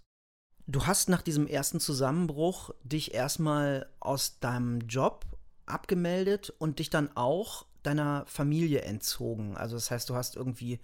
Du 0.66 0.86
hast 0.86 1.08
nach 1.08 1.22
diesem 1.22 1.46
ersten 1.46 1.78
Zusammenbruch 1.78 2.70
dich 2.82 3.14
erstmal 3.14 3.88
aus 4.00 4.40
deinem 4.40 4.80
Job 4.80 5.24
abgemeldet 5.64 6.52
und 6.58 6.80
dich 6.80 6.90
dann 6.90 7.16
auch 7.16 7.66
deiner 7.82 8.24
Familie 8.26 8.82
entzogen. 8.82 9.56
Also 9.56 9.76
das 9.76 9.90
heißt, 9.90 10.10
du 10.10 10.14
hast 10.14 10.36
irgendwie 10.36 10.80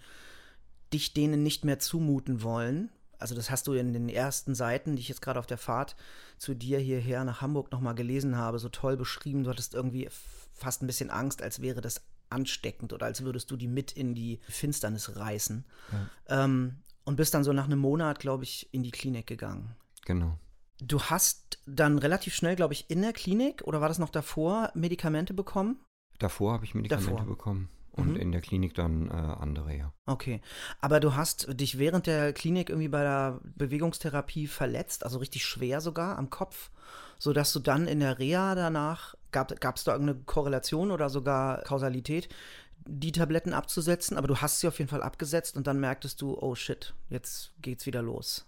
dich 0.93 1.15
denen 1.15 1.43
nicht 1.43 1.65
mehr 1.65 1.79
zumuten 1.79 2.43
wollen. 2.43 2.91
Also 3.23 3.35
das 3.35 3.51
hast 3.51 3.67
du 3.67 3.73
in 3.73 3.93
den 3.93 4.09
ersten 4.09 4.55
Seiten, 4.55 4.97
die 4.97 5.01
ich 5.01 5.09
jetzt 5.09 5.23
gerade 5.23 5.39
auf 5.39 5.47
der 5.47 5.59
Fahrt 5.59 5.97
zu 6.37 6.55
dir 6.55 6.79
hierher 6.79 7.25
nach 7.25 7.41
Hamburg 7.41 7.73
nochmal 7.73 7.95
gelesen 7.95 8.37
habe, 8.37 8.59
so 8.59 8.69
toll 8.69 8.97
beschrieben. 8.97 9.45
Du 9.45 9.51
hattest 9.51 9.75
irgendwie 9.75 10.09
fast 10.53 10.83
ein 10.83 10.87
bisschen 10.87 11.09
Angst, 11.09 11.43
als 11.43 11.63
wäre 11.63 11.81
das 11.81 12.03
ansteckend 12.29 12.93
oder 12.93 13.07
als 13.07 13.23
würdest 13.23 13.51
du 13.51 13.57
die 13.57 13.69
mit 13.69 13.93
in 13.93 14.15
die 14.15 14.41
Finsternis 14.49 15.17
reißen. 15.17 15.65
Ja. 15.93 16.45
Ähm, 16.45 16.79
und 17.05 17.17
bist 17.17 17.35
dann 17.35 17.45
so 17.45 17.53
nach 17.53 17.65
einem 17.65 17.79
Monat, 17.79 18.21
glaube 18.21 18.45
ich, 18.45 18.73
in 18.73 18.83
die 18.83 18.91
Klinik 18.91 19.27
gegangen. 19.27 19.75
Genau. 20.05 20.39
Du 20.79 21.01
hast 21.01 21.59
dann 21.67 21.99
relativ 21.99 22.35
schnell, 22.35 22.57
glaube 22.57 22.75
ich, 22.75 22.91
in 22.91 23.03
der 23.03 23.13
Klinik 23.13 23.63
oder 23.65 23.81
war 23.81 23.89
das 23.89 23.99
noch 23.99 24.11
davor, 24.11 24.71
Medikamente 24.75 25.35
bekommen? 25.35 25.79
Davor 26.19 26.53
habe 26.53 26.65
ich 26.65 26.75
Medikamente 26.75 27.11
davor. 27.11 27.27
bekommen. 27.27 27.69
Und 27.93 28.11
Mhm. 28.11 28.17
in 28.17 28.33
der 28.33 28.41
Klinik 28.41 28.75
dann 28.75 29.09
äh, 29.09 29.13
andere, 29.13 29.77
ja. 29.77 29.93
Okay. 30.07 30.41
Aber 30.81 30.99
du 31.01 31.15
hast 31.15 31.47
dich 31.61 31.79
während 31.79 32.07
der 32.07 32.33
Klinik 32.33 32.71
irgendwie 32.71 32.89
bei 32.89 33.03
der 33.03 33.41
Bewegungstherapie 33.57 34.47
verletzt, 34.47 35.05
also 35.05 35.19
richtig 35.19 35.45
schwer 35.45 35.81
sogar 35.81 36.19
am 36.19 36.31
Kopf, 36.31 36.71
sodass 37.19 37.53
du 37.53 37.61
dann 37.61 37.87
in 37.87 38.01
der 38.01 38.19
Reha 38.19 38.55
danach, 38.55 39.15
gab 39.31 39.77
es 39.77 39.85
da 39.85 39.93
irgendeine 39.93 40.21
Korrelation 40.25 40.91
oder 40.91 41.09
sogar 41.11 41.63
Kausalität, 41.63 42.29
die 42.85 43.13
Tabletten 43.13 43.53
abzusetzen, 43.53 44.17
aber 44.17 44.27
du 44.27 44.39
hast 44.39 44.61
sie 44.61 44.69
auf 44.69 44.79
jeden 44.79 44.91
Fall 44.91 45.03
abgesetzt 45.03 45.57
und 45.57 45.67
dann 45.67 45.79
merktest 45.79 46.21
du, 46.21 46.37
oh 46.37 46.55
shit, 46.55 46.95
jetzt 47.11 47.53
geht's 47.63 47.87
wieder 47.87 48.03
los. 48.03 48.47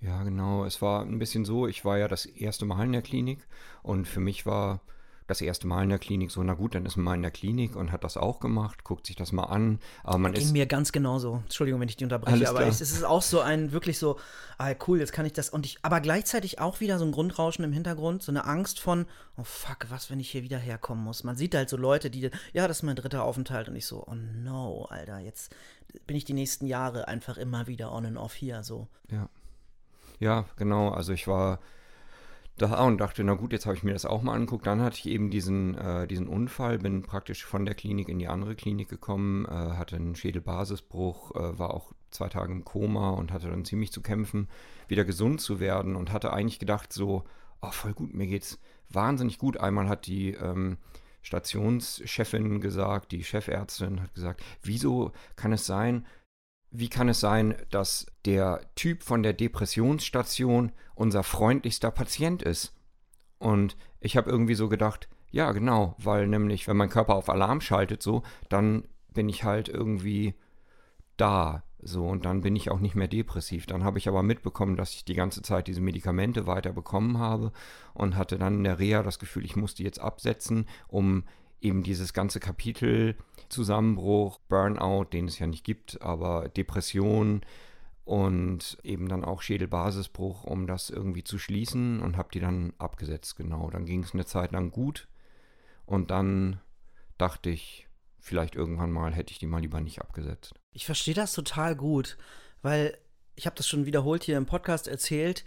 Ja, 0.00 0.22
genau. 0.22 0.64
Es 0.64 0.80
war 0.82 1.02
ein 1.02 1.18
bisschen 1.18 1.44
so, 1.44 1.66
ich 1.66 1.84
war 1.84 1.98
ja 1.98 2.08
das 2.08 2.26
erste 2.26 2.64
Mal 2.64 2.84
in 2.84 2.92
der 2.92 3.02
Klinik 3.02 3.46
und 3.82 4.06
für 4.06 4.20
mich 4.20 4.46
war 4.46 4.80
das 5.28 5.42
erste 5.42 5.66
Mal 5.66 5.82
in 5.82 5.90
der 5.90 5.98
Klinik 5.98 6.30
so, 6.30 6.42
na 6.42 6.54
gut, 6.54 6.74
dann 6.74 6.86
ist 6.86 6.96
man 6.96 7.04
mal 7.04 7.14
in 7.14 7.22
der 7.22 7.30
Klinik 7.30 7.76
und 7.76 7.92
hat 7.92 8.02
das 8.02 8.16
auch 8.16 8.40
gemacht, 8.40 8.82
guckt 8.82 9.06
sich 9.06 9.14
das 9.14 9.30
mal 9.30 9.44
an. 9.44 9.78
Aber 10.02 10.16
man 10.16 10.32
Ging 10.32 10.42
ist. 10.42 10.52
mir 10.52 10.66
ganz 10.66 10.90
genauso. 10.90 11.42
Entschuldigung, 11.44 11.80
wenn 11.80 11.88
ich 11.88 11.96
dich 11.96 12.04
unterbreche, 12.04 12.48
aber 12.48 12.66
es, 12.66 12.80
es 12.80 12.92
ist 12.92 13.04
auch 13.04 13.20
so 13.20 13.40
ein 13.40 13.70
wirklich 13.70 13.98
so, 13.98 14.18
ah 14.56 14.72
cool, 14.86 14.98
jetzt 14.98 15.12
kann 15.12 15.26
ich 15.26 15.34
das 15.34 15.50
und 15.50 15.66
ich, 15.66 15.78
aber 15.82 16.00
gleichzeitig 16.00 16.60
auch 16.60 16.80
wieder 16.80 16.98
so 16.98 17.04
ein 17.04 17.12
Grundrauschen 17.12 17.62
im 17.62 17.72
Hintergrund, 17.72 18.22
so 18.22 18.32
eine 18.32 18.46
Angst 18.46 18.80
von, 18.80 19.04
oh 19.36 19.44
fuck, 19.44 19.86
was, 19.90 20.10
wenn 20.10 20.18
ich 20.18 20.30
hier 20.30 20.42
wieder 20.42 20.58
herkommen 20.58 21.04
muss. 21.04 21.24
Man 21.24 21.36
sieht 21.36 21.54
halt 21.54 21.68
so 21.68 21.76
Leute, 21.76 22.08
die, 22.08 22.30
ja, 22.54 22.66
das 22.66 22.78
ist 22.78 22.82
mein 22.82 22.96
dritter 22.96 23.22
Aufenthalt 23.22 23.68
und 23.68 23.76
ich 23.76 23.84
so, 23.84 24.04
oh 24.06 24.14
no, 24.14 24.86
Alter, 24.88 25.18
jetzt 25.18 25.54
bin 26.06 26.16
ich 26.16 26.24
die 26.24 26.32
nächsten 26.32 26.66
Jahre 26.66 27.06
einfach 27.06 27.36
immer 27.36 27.66
wieder 27.66 27.92
on 27.92 28.06
and 28.06 28.16
off 28.16 28.32
hier, 28.32 28.62
so. 28.62 28.88
Ja. 29.10 29.28
Ja, 30.20 30.46
genau. 30.56 30.88
Also 30.88 31.12
ich 31.12 31.28
war 31.28 31.60
da 32.62 32.84
und 32.84 32.98
dachte, 32.98 33.24
na 33.24 33.34
gut, 33.34 33.52
jetzt 33.52 33.66
habe 33.66 33.76
ich 33.76 33.82
mir 33.82 33.92
das 33.92 34.04
auch 34.04 34.22
mal 34.22 34.34
angeguckt. 34.34 34.66
Dann 34.66 34.82
hatte 34.82 34.98
ich 34.98 35.06
eben 35.06 35.30
diesen, 35.30 35.76
äh, 35.76 36.06
diesen 36.06 36.28
Unfall, 36.28 36.78
bin 36.78 37.02
praktisch 37.02 37.44
von 37.44 37.64
der 37.64 37.74
Klinik 37.74 38.08
in 38.08 38.18
die 38.18 38.28
andere 38.28 38.54
Klinik 38.54 38.88
gekommen, 38.88 39.44
äh, 39.46 39.50
hatte 39.50 39.96
einen 39.96 40.14
Schädelbasisbruch, 40.14 41.34
äh, 41.34 41.58
war 41.58 41.74
auch 41.74 41.92
zwei 42.10 42.28
Tage 42.28 42.52
im 42.52 42.64
Koma 42.64 43.10
und 43.10 43.32
hatte 43.32 43.48
dann 43.48 43.64
ziemlich 43.64 43.92
zu 43.92 44.00
kämpfen, 44.00 44.48
wieder 44.86 45.04
gesund 45.04 45.40
zu 45.40 45.60
werden 45.60 45.96
und 45.96 46.12
hatte 46.12 46.32
eigentlich 46.32 46.58
gedacht 46.58 46.92
so, 46.92 47.24
oh 47.62 47.70
voll 47.70 47.92
gut, 47.92 48.14
mir 48.14 48.26
geht's 48.26 48.58
wahnsinnig 48.88 49.38
gut. 49.38 49.58
Einmal 49.58 49.88
hat 49.88 50.06
die 50.06 50.30
ähm, 50.32 50.78
Stationschefin 51.22 52.60
gesagt, 52.60 53.12
die 53.12 53.24
Chefärztin 53.24 54.02
hat 54.02 54.14
gesagt, 54.14 54.42
wieso 54.62 55.12
kann 55.36 55.52
es 55.52 55.66
sein, 55.66 56.06
wie 56.70 56.88
kann 56.88 57.08
es 57.08 57.20
sein, 57.20 57.54
dass 57.70 58.06
der 58.24 58.60
Typ 58.74 59.02
von 59.02 59.22
der 59.22 59.32
Depressionsstation 59.32 60.72
unser 60.94 61.22
freundlichster 61.22 61.90
Patient 61.90 62.42
ist? 62.42 62.74
Und 63.38 63.76
ich 64.00 64.16
habe 64.16 64.30
irgendwie 64.30 64.54
so 64.54 64.68
gedacht, 64.68 65.08
ja, 65.30 65.52
genau, 65.52 65.94
weil 65.98 66.26
nämlich, 66.26 66.66
wenn 66.68 66.76
mein 66.76 66.88
Körper 66.88 67.14
auf 67.14 67.28
Alarm 67.28 67.60
schaltet, 67.60 68.02
so, 68.02 68.22
dann 68.48 68.84
bin 69.12 69.28
ich 69.28 69.44
halt 69.44 69.68
irgendwie 69.68 70.34
da. 71.16 71.62
So, 71.80 72.06
und 72.06 72.24
dann 72.24 72.40
bin 72.40 72.56
ich 72.56 72.70
auch 72.70 72.80
nicht 72.80 72.96
mehr 72.96 73.06
depressiv. 73.06 73.66
Dann 73.66 73.84
habe 73.84 73.98
ich 73.98 74.08
aber 74.08 74.22
mitbekommen, 74.22 74.76
dass 74.76 74.94
ich 74.94 75.04
die 75.04 75.14
ganze 75.14 75.42
Zeit 75.42 75.68
diese 75.68 75.80
Medikamente 75.80 76.46
weiter 76.46 76.72
bekommen 76.72 77.18
habe 77.18 77.52
und 77.94 78.16
hatte 78.16 78.36
dann 78.36 78.58
in 78.58 78.64
der 78.64 78.78
Reha 78.78 79.02
das 79.02 79.18
Gefühl, 79.18 79.44
ich 79.44 79.54
muss 79.54 79.74
die 79.74 79.84
jetzt 79.84 80.00
absetzen, 80.00 80.66
um 80.88 81.24
eben 81.60 81.82
dieses 81.82 82.12
ganze 82.12 82.40
Kapitel 82.40 83.16
Zusammenbruch, 83.48 84.38
Burnout, 84.48 85.04
den 85.12 85.26
es 85.26 85.38
ja 85.38 85.46
nicht 85.46 85.64
gibt, 85.64 86.00
aber 86.02 86.48
Depression 86.48 87.42
und 88.04 88.78
eben 88.82 89.08
dann 89.08 89.24
auch 89.24 89.42
Schädelbasisbruch, 89.42 90.44
um 90.44 90.66
das 90.66 90.90
irgendwie 90.90 91.24
zu 91.24 91.38
schließen 91.38 92.00
und 92.00 92.16
habe 92.16 92.30
die 92.32 92.40
dann 92.40 92.72
abgesetzt, 92.78 93.36
genau. 93.36 93.70
Dann 93.70 93.86
ging 93.86 94.02
es 94.02 94.14
eine 94.14 94.26
Zeit 94.26 94.52
lang 94.52 94.70
gut 94.70 95.08
und 95.84 96.10
dann 96.10 96.60
dachte 97.18 97.50
ich, 97.50 97.86
vielleicht 98.18 98.54
irgendwann 98.54 98.90
mal 98.90 99.12
hätte 99.12 99.32
ich 99.32 99.38
die 99.38 99.46
mal 99.46 99.60
lieber 99.60 99.80
nicht 99.80 100.00
abgesetzt. 100.00 100.54
Ich 100.72 100.86
verstehe 100.86 101.14
das 101.14 101.32
total 101.32 101.76
gut, 101.76 102.16
weil 102.62 102.96
ich 103.34 103.46
habe 103.46 103.56
das 103.56 103.68
schon 103.68 103.86
wiederholt 103.86 104.24
hier 104.24 104.36
im 104.36 104.46
Podcast 104.46 104.88
erzählt, 104.88 105.44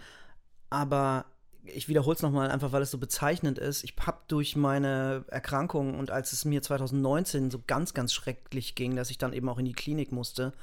aber 0.69 1.25
ich 1.63 1.87
wiederhole 1.87 2.15
es 2.15 2.21
nochmal 2.21 2.49
einfach, 2.49 2.71
weil 2.71 2.81
es 2.81 2.91
so 2.91 2.97
bezeichnend 2.97 3.59
ist. 3.59 3.83
Ich 3.83 3.93
habe 4.05 4.19
durch 4.27 4.55
meine 4.55 5.25
Erkrankung 5.27 5.97
und 5.97 6.09
als 6.09 6.33
es 6.33 6.43
mir 6.43 6.61
2019 6.61 7.51
so 7.51 7.61
ganz, 7.65 7.93
ganz 7.93 8.13
schrecklich 8.13 8.73
ging, 8.75 8.95
dass 8.95 9.11
ich 9.11 9.17
dann 9.17 9.33
eben 9.33 9.47
auch 9.47 9.59
in 9.59 9.65
die 9.65 9.73
Klinik 9.73 10.11
musste, 10.11 10.53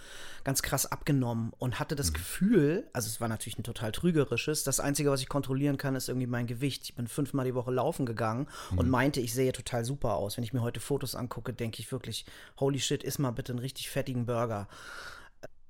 ganz 0.44 0.62
krass 0.62 0.90
abgenommen 0.90 1.52
und 1.58 1.78
hatte 1.78 1.94
das 1.94 2.12
Gefühl, 2.12 2.88
also 2.92 3.06
es 3.08 3.20
war 3.20 3.28
natürlich 3.28 3.58
ein 3.58 3.64
total 3.64 3.92
trügerisches, 3.92 4.64
das 4.64 4.80
Einzige, 4.80 5.10
was 5.10 5.20
ich 5.20 5.28
kontrollieren 5.28 5.76
kann, 5.76 5.94
ist 5.94 6.08
irgendwie 6.08 6.26
mein 6.26 6.46
Gewicht. 6.46 6.82
Ich 6.84 6.96
bin 6.96 7.06
fünfmal 7.06 7.44
die 7.44 7.54
Woche 7.54 7.70
laufen 7.70 8.04
gegangen 8.04 8.48
und 8.74 8.90
meinte, 8.90 9.20
ich 9.20 9.32
sehe 9.32 9.52
total 9.52 9.84
super 9.84 10.14
aus. 10.14 10.36
Wenn 10.36 10.44
ich 10.44 10.52
mir 10.52 10.62
heute 10.62 10.80
Fotos 10.80 11.14
angucke, 11.14 11.52
denke 11.52 11.80
ich 11.80 11.92
wirklich, 11.92 12.26
holy 12.58 12.80
shit, 12.80 13.04
iss 13.04 13.18
mal 13.18 13.30
bitte 13.30 13.52
einen 13.52 13.60
richtig 13.60 13.88
fettigen 13.90 14.26
Burger. 14.26 14.68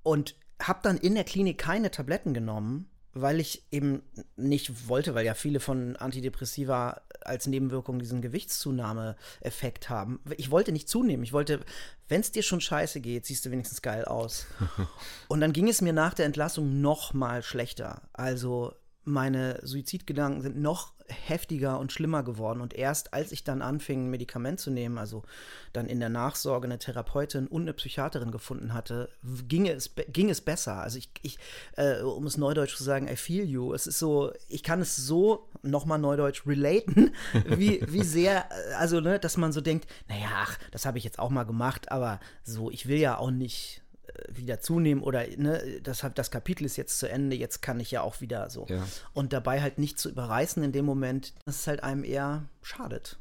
Und 0.03 0.37
habe 0.61 0.81
dann 0.83 0.97
in 0.97 1.15
der 1.15 1.25
Klinik 1.25 1.59
keine 1.59 1.91
Tabletten 1.91 2.35
genommen, 2.35 2.89
weil 3.21 3.41
ich 3.41 3.65
eben 3.71 4.03
nicht 4.37 4.89
wollte, 4.89 5.15
weil 5.15 5.25
ja 5.25 5.35
viele 5.35 5.61
von 5.61 5.97
Antidepressiva 5.97 7.01
als 7.21 7.47
Nebenwirkung 7.47 7.99
diesen 7.99 8.23
Gewichtszunahme-Effekt 8.23 9.91
haben. 9.91 10.21
Ich 10.37 10.51
wollte 10.51 10.73
nicht 10.73 10.89
zunehmen. 10.89 11.23
Ich 11.25 11.33
wollte, 11.33 11.61
wenn 12.09 12.21
es 12.21 12.33
dir 12.33 12.43
schon 12.43 12.61
scheiße 12.61 13.01
geht, 13.01 13.27
siehst 13.27 13.45
du 13.45 13.51
wenigstens 13.51 13.83
geil 13.83 14.05
aus. 14.05 14.47
Und 15.29 15.41
dann 15.41 15.53
ging 15.53 15.69
es 15.69 15.81
mir 15.81 15.93
nach 15.93 16.15
der 16.15 16.27
Entlassung 16.27 16.81
noch 16.81 17.15
mal 17.15 17.43
schlechter. 17.43 18.03
Also 18.13 18.75
meine 19.09 19.61
Suizidgedanken 19.63 20.43
sind 20.43 20.61
noch 20.61 20.93
heftiger 21.09 21.79
und 21.79 21.93
schlimmer 21.93 22.23
geworden. 22.23 22.61
Und 22.61 22.75
erst 22.75 23.15
als 23.15 23.33
ich 23.33 23.45
dann 23.45 23.63
anfing, 23.63 24.05
ein 24.05 24.11
Medikament 24.11 24.61
zu 24.61 24.71
nehmen, 24.71 24.99
also 24.99 25.23
dann 25.73 25.87
in 25.87 26.01
der 26.01 26.09
Nachsorge 26.09 26.67
eine 26.67 26.79
Therapeutin 26.79 27.47
und 27.47 27.63
eine 27.63 27.73
Psychiaterin 27.73 28.31
gefunden 28.31 28.75
hatte, 28.75 29.09
ging 29.47 29.67
es, 29.67 29.95
ging 30.13 30.31
es 30.31 30.41
besser. 30.41 30.83
Also 30.83 30.99
ich, 30.99 31.11
ich 31.23 31.39
äh, 31.77 32.03
um 32.03 32.27
es 32.27 32.37
neudeutsch 32.37 32.77
zu 32.77 32.85
sagen, 32.85 33.09
I 33.09 33.17
feel 33.17 33.45
you. 33.45 33.73
Es 33.73 33.87
ist 33.87 33.99
so, 33.99 34.33
ich 34.49 34.63
kann 34.63 34.81
es 34.81 34.97
so 34.97 35.49
nochmal 35.63 35.99
neudeutsch 35.99 36.47
relaten, 36.47 37.15
wie, 37.47 37.81
wie 37.89 38.05
sehr, 38.05 38.49
äh, 38.51 38.75
also, 38.75 39.01
ne, 39.01 39.19
dass 39.19 39.37
man 39.37 39.53
so 39.53 39.61
denkt, 39.61 39.89
naja, 40.09 40.29
ach, 40.35 40.59
das 40.71 40.87
habe 40.87 40.99
ich 40.99 41.05
jetzt 41.05 41.19
auch 41.19 41.31
mal 41.31 41.45
gemacht, 41.45 41.91
aber 41.91 42.21
so, 42.45 42.71
ich 42.71 42.87
will 42.87 42.99
ja 42.99 43.19
auch 43.19 43.31
nicht 43.31 43.83
wieder 44.29 44.61
zunehmen 44.61 45.03
oder 45.03 45.27
ne, 45.37 45.81
das, 45.83 46.05
das 46.15 46.31
Kapitel 46.31 46.65
ist 46.65 46.77
jetzt 46.77 46.99
zu 46.99 47.09
Ende, 47.09 47.37
jetzt 47.37 47.63
kann 47.63 47.81
ich 47.81 47.91
ja 47.91 48.03
auch 48.03 48.21
wieder 48.21 48.51
so. 48.51 48.67
Ja. 48.69 48.87
Und 49.13 49.33
dabei 49.33 49.61
halt 49.61 49.79
nicht 49.79 49.99
zu 49.99 50.09
überreißen 50.11 50.63
in 50.63 50.73
dem 50.73 50.85
Moment, 50.85 51.35
dass 51.45 51.61
es 51.61 51.67
halt 51.67 51.83
einem 51.83 52.05
eher 52.05 52.49
schadet. 52.63 53.19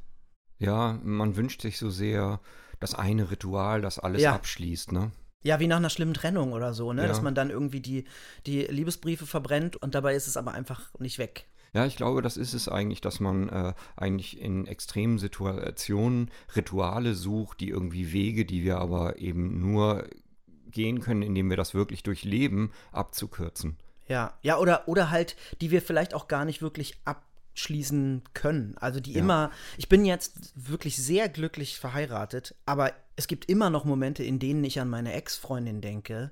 Ja, 0.60 1.00
man 1.04 1.36
wünscht 1.36 1.62
sich 1.62 1.78
so 1.78 1.90
sehr 1.90 2.40
das 2.80 2.96
eine 2.96 3.32
Ritual, 3.32 3.82
das 3.82 4.00
alles 4.00 4.22
Ja. 4.22 4.34
abschließt, 4.34 4.92
ne? 4.92 5.12
Ja, 5.44 5.60
wie 5.60 5.68
nach 5.68 5.78
einer 5.78 5.90
schlimmen 5.90 6.14
Trennung 6.14 6.52
oder 6.54 6.74
so, 6.74 6.94
ne? 6.94 7.04
Ja. 7.04 7.08
Dass 7.08 7.22
man 7.22 7.36
dann 7.36 7.50
irgendwie 7.50 7.80
die, 7.80 8.06
die 8.46 8.62
Liebesbriefe 8.64 9.26
verbrennt 9.26 9.76
und 9.76 9.96
dabei 9.96 10.16
ist 10.16 10.28
es 10.28 10.36
aber 10.38 10.54
einfach 10.54 10.92
nicht 11.00 11.20
weg. 11.20 11.48
Ja, 11.74 11.86
ich 11.86 11.96
glaube, 11.96 12.22
das 12.22 12.38
ist 12.38 12.54
es 12.54 12.70
eigentlich, 12.70 13.02
dass 13.02 13.20
man 13.20 13.50
äh, 13.50 13.74
eigentlich 13.96 14.40
in 14.40 14.66
extremen 14.68 15.20
Situationen 15.20 16.32
Rituale 16.56 17.14
sucht, 17.14 17.60
die 17.60 17.70
irgendwie 17.70 18.12
Wege, 18.14 18.46
die 18.46 18.64
wir 18.64 18.78
aber 18.80 19.20
eben 19.20 19.60
nur 19.60 20.08
gehen 20.72 21.00
können, 21.02 21.22
indem 21.22 21.50
wir 21.50 21.58
das 21.58 21.74
wirklich 21.74 22.04
durchleben, 22.04 22.72
abzukürzen. 22.92 23.78
Ja, 24.08 24.38
ja, 24.42 24.58
oder, 24.58 24.88
oder 24.88 25.10
halt, 25.10 25.36
die 25.62 25.72
wir 25.72 25.82
vielleicht 25.82 26.14
auch 26.14 26.28
gar 26.28 26.46
nicht 26.46 26.62
wirklich 26.62 26.96
abschließen 27.04 28.24
können. 28.34 28.78
Also 28.78 29.00
die 29.00 29.14
Ja. 29.14 29.20
immer, 29.20 29.52
ich 29.78 29.90
bin 29.90 30.06
jetzt 30.06 30.54
wirklich 30.56 30.98
sehr 30.98 31.28
glücklich 31.30 31.80
verheiratet, 31.80 32.56
aber 32.66 32.94
es 33.16 33.28
gibt 33.28 33.50
immer 33.50 33.70
noch 33.70 33.84
Momente, 33.84 34.24
in 34.24 34.40
denen 34.40 34.64
ich 34.64 34.80
an 34.80 34.90
meine 34.90 35.14
Ex-Freundin 35.14 35.82
denke 35.82 36.32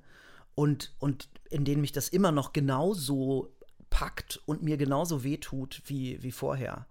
und, 0.53 0.93
und 0.99 1.27
in 1.49 1.65
denen 1.65 1.81
mich 1.81 1.91
das 1.91 2.09
immer 2.09 2.31
noch 2.31 2.53
genauso 2.53 3.51
packt 3.89 4.41
und 4.45 4.63
mir 4.63 4.77
genauso 4.77 5.23
wehtut 5.23 5.81
wie, 5.85 6.21
wie 6.23 6.31
vorher. 6.31 6.85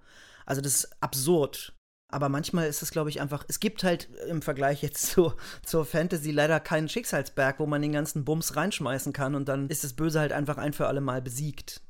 Also 0.47 0.61
das 0.61 0.75
ist 0.75 1.03
absurd. 1.03 1.73
Aber 2.14 2.28
manchmal 2.28 2.68
ist 2.68 2.80
es, 2.80 2.92
glaube 2.92 3.11
ich, 3.11 3.21
einfach, 3.21 3.44
es 3.49 3.59
gibt 3.59 3.83
halt 3.83 4.09
im 4.28 4.40
Vergleich 4.40 4.83
jetzt 4.83 5.06
zu, 5.11 5.33
zur 5.64 5.85
Fantasy 5.85 6.30
leider 6.30 6.61
keinen 6.61 6.88
Schicksalsberg, 6.88 7.59
wo 7.59 7.66
man 7.66 7.83
den 7.83 7.90
ganzen 7.90 8.25
Bums 8.25 8.54
reinschmeißen 8.54 9.12
kann 9.12 9.35
und 9.35 9.49
dann 9.49 9.68
ist 9.68 9.83
das 9.83 9.94
Böse 9.94 10.21
halt 10.21 10.30
einfach 10.30 10.56
ein 10.56 10.73
für 10.73 10.87
alle 10.87 11.00
Mal 11.00 11.21
besiegt. 11.21 11.80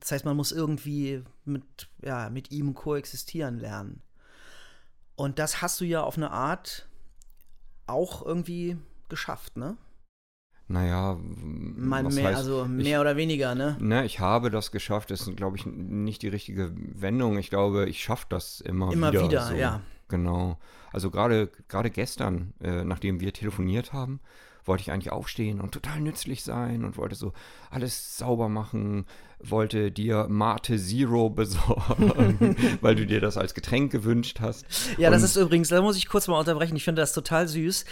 Das 0.00 0.12
heißt, 0.12 0.26
man 0.26 0.36
muss 0.36 0.52
irgendwie 0.52 1.24
mit, 1.46 1.88
ja, 2.02 2.28
mit 2.28 2.50
ihm 2.50 2.74
koexistieren 2.74 3.58
lernen. 3.58 4.02
Und 5.16 5.38
das 5.38 5.62
hast 5.62 5.80
du 5.80 5.86
ja 5.86 6.02
auf 6.02 6.18
eine 6.18 6.30
Art 6.30 6.86
auch 7.86 8.24
irgendwie 8.24 8.76
geschafft, 9.08 9.56
ne? 9.56 9.78
Naja, 10.66 11.18
Mal 11.20 12.04
was 12.06 12.14
mehr, 12.14 12.24
heißt, 12.28 12.38
also 12.38 12.64
ich, 12.64 12.70
mehr 12.70 13.00
oder 13.00 13.16
weniger, 13.16 13.54
ne? 13.54 13.76
Ne, 13.80 14.04
ich 14.06 14.20
habe 14.20 14.50
das 14.50 14.70
geschafft. 14.72 15.10
Das 15.10 15.20
ist, 15.26 15.36
glaube 15.36 15.56
ich, 15.58 15.66
nicht 15.66 16.22
die 16.22 16.28
richtige 16.28 16.72
Wendung. 16.74 17.36
Ich 17.38 17.50
glaube, 17.50 17.86
ich 17.88 18.02
schaffe 18.02 18.26
das 18.30 18.60
immer, 18.62 18.90
Immer 18.92 19.12
wieder. 19.12 19.24
wieder, 19.24 19.42
so. 19.48 19.54
ja. 19.54 19.80
Genau. 20.08 20.58
Also 20.92 21.10
gerade 21.10 21.50
gerade 21.68 21.90
gestern, 21.90 22.54
äh, 22.60 22.84
nachdem 22.84 23.20
wir 23.20 23.32
telefoniert 23.32 23.92
haben, 23.92 24.20
wollte 24.66 24.80
ich 24.82 24.92
eigentlich 24.92 25.12
aufstehen 25.12 25.60
und 25.60 25.72
total 25.72 26.00
nützlich 26.00 26.42
sein 26.42 26.84
und 26.84 26.96
wollte 26.96 27.14
so 27.16 27.34
alles 27.70 28.16
sauber 28.16 28.48
machen, 28.48 29.04
wollte 29.38 29.90
dir 29.92 30.26
Mate 30.28 30.78
Zero 30.78 31.28
besorgen, 31.88 32.56
weil 32.80 32.94
du 32.94 33.04
dir 33.06 33.20
das 33.20 33.36
als 33.36 33.52
Getränk 33.54 33.92
gewünscht 33.92 34.38
hast. 34.40 34.64
Ja, 34.98 35.10
das 35.10 35.20
Und- 35.20 35.26
ist 35.26 35.36
übrigens, 35.36 35.68
da 35.68 35.82
muss 35.82 35.96
ich 35.98 36.08
kurz 36.08 36.28
mal 36.28 36.38
unterbrechen, 36.38 36.76
ich 36.76 36.84
finde 36.84 37.02
das 37.02 37.12
total 37.12 37.46
süß, 37.48 37.84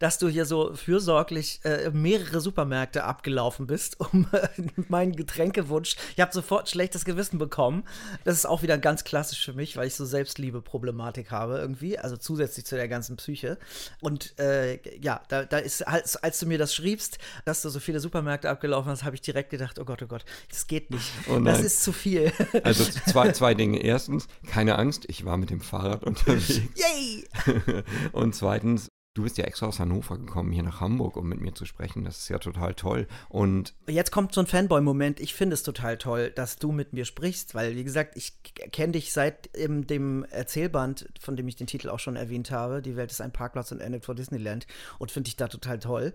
dass 0.00 0.18
du 0.18 0.28
hier 0.28 0.46
so 0.46 0.74
fürsorglich 0.74 1.60
äh, 1.62 1.90
mehrere 1.90 2.40
Supermärkte 2.40 3.04
abgelaufen 3.04 3.68
bist, 3.68 4.00
um 4.00 4.26
äh, 4.32 4.48
meinen 4.88 5.14
Getränkewunsch. 5.14 5.94
Ich 6.16 6.20
habe 6.20 6.32
sofort 6.32 6.68
schlechtes 6.68 7.04
Gewissen 7.04 7.38
bekommen. 7.38 7.84
Das 8.24 8.34
ist 8.34 8.46
auch 8.46 8.62
wieder 8.62 8.78
ganz 8.78 9.04
klassisch 9.04 9.44
für 9.44 9.52
mich, 9.52 9.76
weil 9.76 9.86
ich 9.86 9.94
so 9.94 10.04
Selbstliebe-Problematik 10.04 11.30
habe 11.30 11.58
irgendwie, 11.58 11.98
also 11.98 12.16
zusätzlich 12.16 12.64
zu 12.64 12.76
der 12.76 12.88
ganzen 12.88 13.16
Psyche. 13.16 13.58
Und 14.00 14.38
äh, 14.40 14.80
ja, 15.00 15.22
da, 15.28 15.44
da 15.44 15.58
ist, 15.58 15.86
als, 15.86 16.16
als 16.16 16.40
du 16.40 16.46
mir 16.46 16.58
das 16.58 16.74
schriebst, 16.74 17.18
dass 17.44 17.62
du 17.62 17.68
so 17.68 17.78
viele 17.78 18.00
Supermärkte 18.00 18.48
abgelaufen 18.48 18.90
hast, 18.90 19.04
habe 19.04 19.14
ich 19.14 19.20
direkt 19.20 19.50
gedacht, 19.50 19.78
oh 19.78 19.84
Gott, 19.84 20.02
ohOtt, 20.02 20.24
das 20.48 20.66
geht 20.66 20.90
nicht. 20.90 21.12
Oh 21.28 21.38
das 21.38 21.60
ist 21.60 21.82
zu 21.82 21.92
viel. 21.92 22.32
Also 22.64 22.84
zwei, 23.06 23.32
zwei 23.32 23.52
Dinge. 23.52 23.82
Erstens, 23.82 24.28
keine 24.46 24.78
Angst, 24.78 25.04
ich 25.08 25.26
war 25.26 25.36
mit 25.36 25.50
dem 25.50 25.60
Fahrrad 25.60 26.04
unterwegs. 26.04 26.60
Yay! 26.74 27.24
Und 28.12 28.34
zweitens, 28.34 28.88
du 29.14 29.24
bist 29.24 29.38
ja 29.38 29.44
extra 29.44 29.66
aus 29.66 29.80
Hannover 29.80 30.18
gekommen, 30.18 30.52
hier 30.52 30.62
nach 30.62 30.80
Hamburg, 30.80 31.16
um 31.16 31.28
mit 31.28 31.40
mir 31.40 31.52
zu 31.52 31.64
sprechen. 31.64 32.04
Das 32.04 32.18
ist 32.18 32.28
ja 32.28 32.38
total 32.38 32.74
toll. 32.74 33.08
Und 33.28 33.74
Jetzt 33.88 34.12
kommt 34.12 34.32
so 34.32 34.40
ein 34.40 34.46
Fanboy-Moment. 34.46 35.18
Ich 35.20 35.34
finde 35.34 35.54
es 35.54 35.62
total 35.62 35.98
toll, 35.98 36.30
dass 36.30 36.56
du 36.56 36.70
mit 36.70 36.92
mir 36.92 37.04
sprichst, 37.04 37.54
weil, 37.54 37.74
wie 37.74 37.84
gesagt, 37.84 38.16
ich 38.16 38.34
kenne 38.72 38.92
dich 38.92 39.12
seit 39.12 39.50
ähm, 39.56 39.86
dem 39.86 40.24
Erzählband, 40.24 41.08
von 41.20 41.36
dem 41.36 41.48
ich 41.48 41.56
den 41.56 41.66
Titel 41.66 41.88
auch 41.88 41.98
schon 41.98 42.16
erwähnt 42.16 42.52
habe. 42.52 42.82
Die 42.82 42.96
Welt 42.96 43.10
ist 43.10 43.20
ein 43.20 43.32
Parkplatz 43.32 43.72
und 43.72 43.80
endet 43.80 44.04
vor 44.04 44.14
Disneyland 44.14 44.66
und 44.98 45.10
finde 45.10 45.26
dich 45.26 45.36
da 45.36 45.48
total 45.48 45.80
toll. 45.80 46.14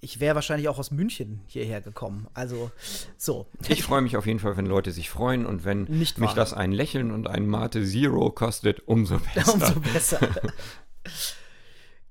Ich 0.00 0.18
wäre 0.18 0.34
wahrscheinlich 0.34 0.68
auch 0.68 0.80
aus 0.80 0.90
München 0.90 1.42
hierher 1.46 1.80
gekommen. 1.80 2.26
Also, 2.34 2.72
so. 3.16 3.46
ich 3.68 3.84
freue 3.84 4.02
mich 4.02 4.16
auf 4.16 4.26
jeden 4.26 4.40
Fall, 4.40 4.56
wenn 4.56 4.66
Leute 4.66 4.90
sich 4.90 5.08
freuen 5.08 5.46
und 5.46 5.64
wenn 5.64 5.84
Nicht 5.84 6.18
mich 6.18 6.30
wahr. 6.30 6.34
das 6.34 6.52
ein 6.52 6.72
Lächeln 6.72 7.12
und 7.12 7.28
ein 7.28 7.46
Mate 7.46 7.84
Zero 7.84 8.32
kostet, 8.32 8.80
umso 8.88 9.20
besser. 9.32 9.54
Umso 9.54 9.80
besser. 9.80 10.18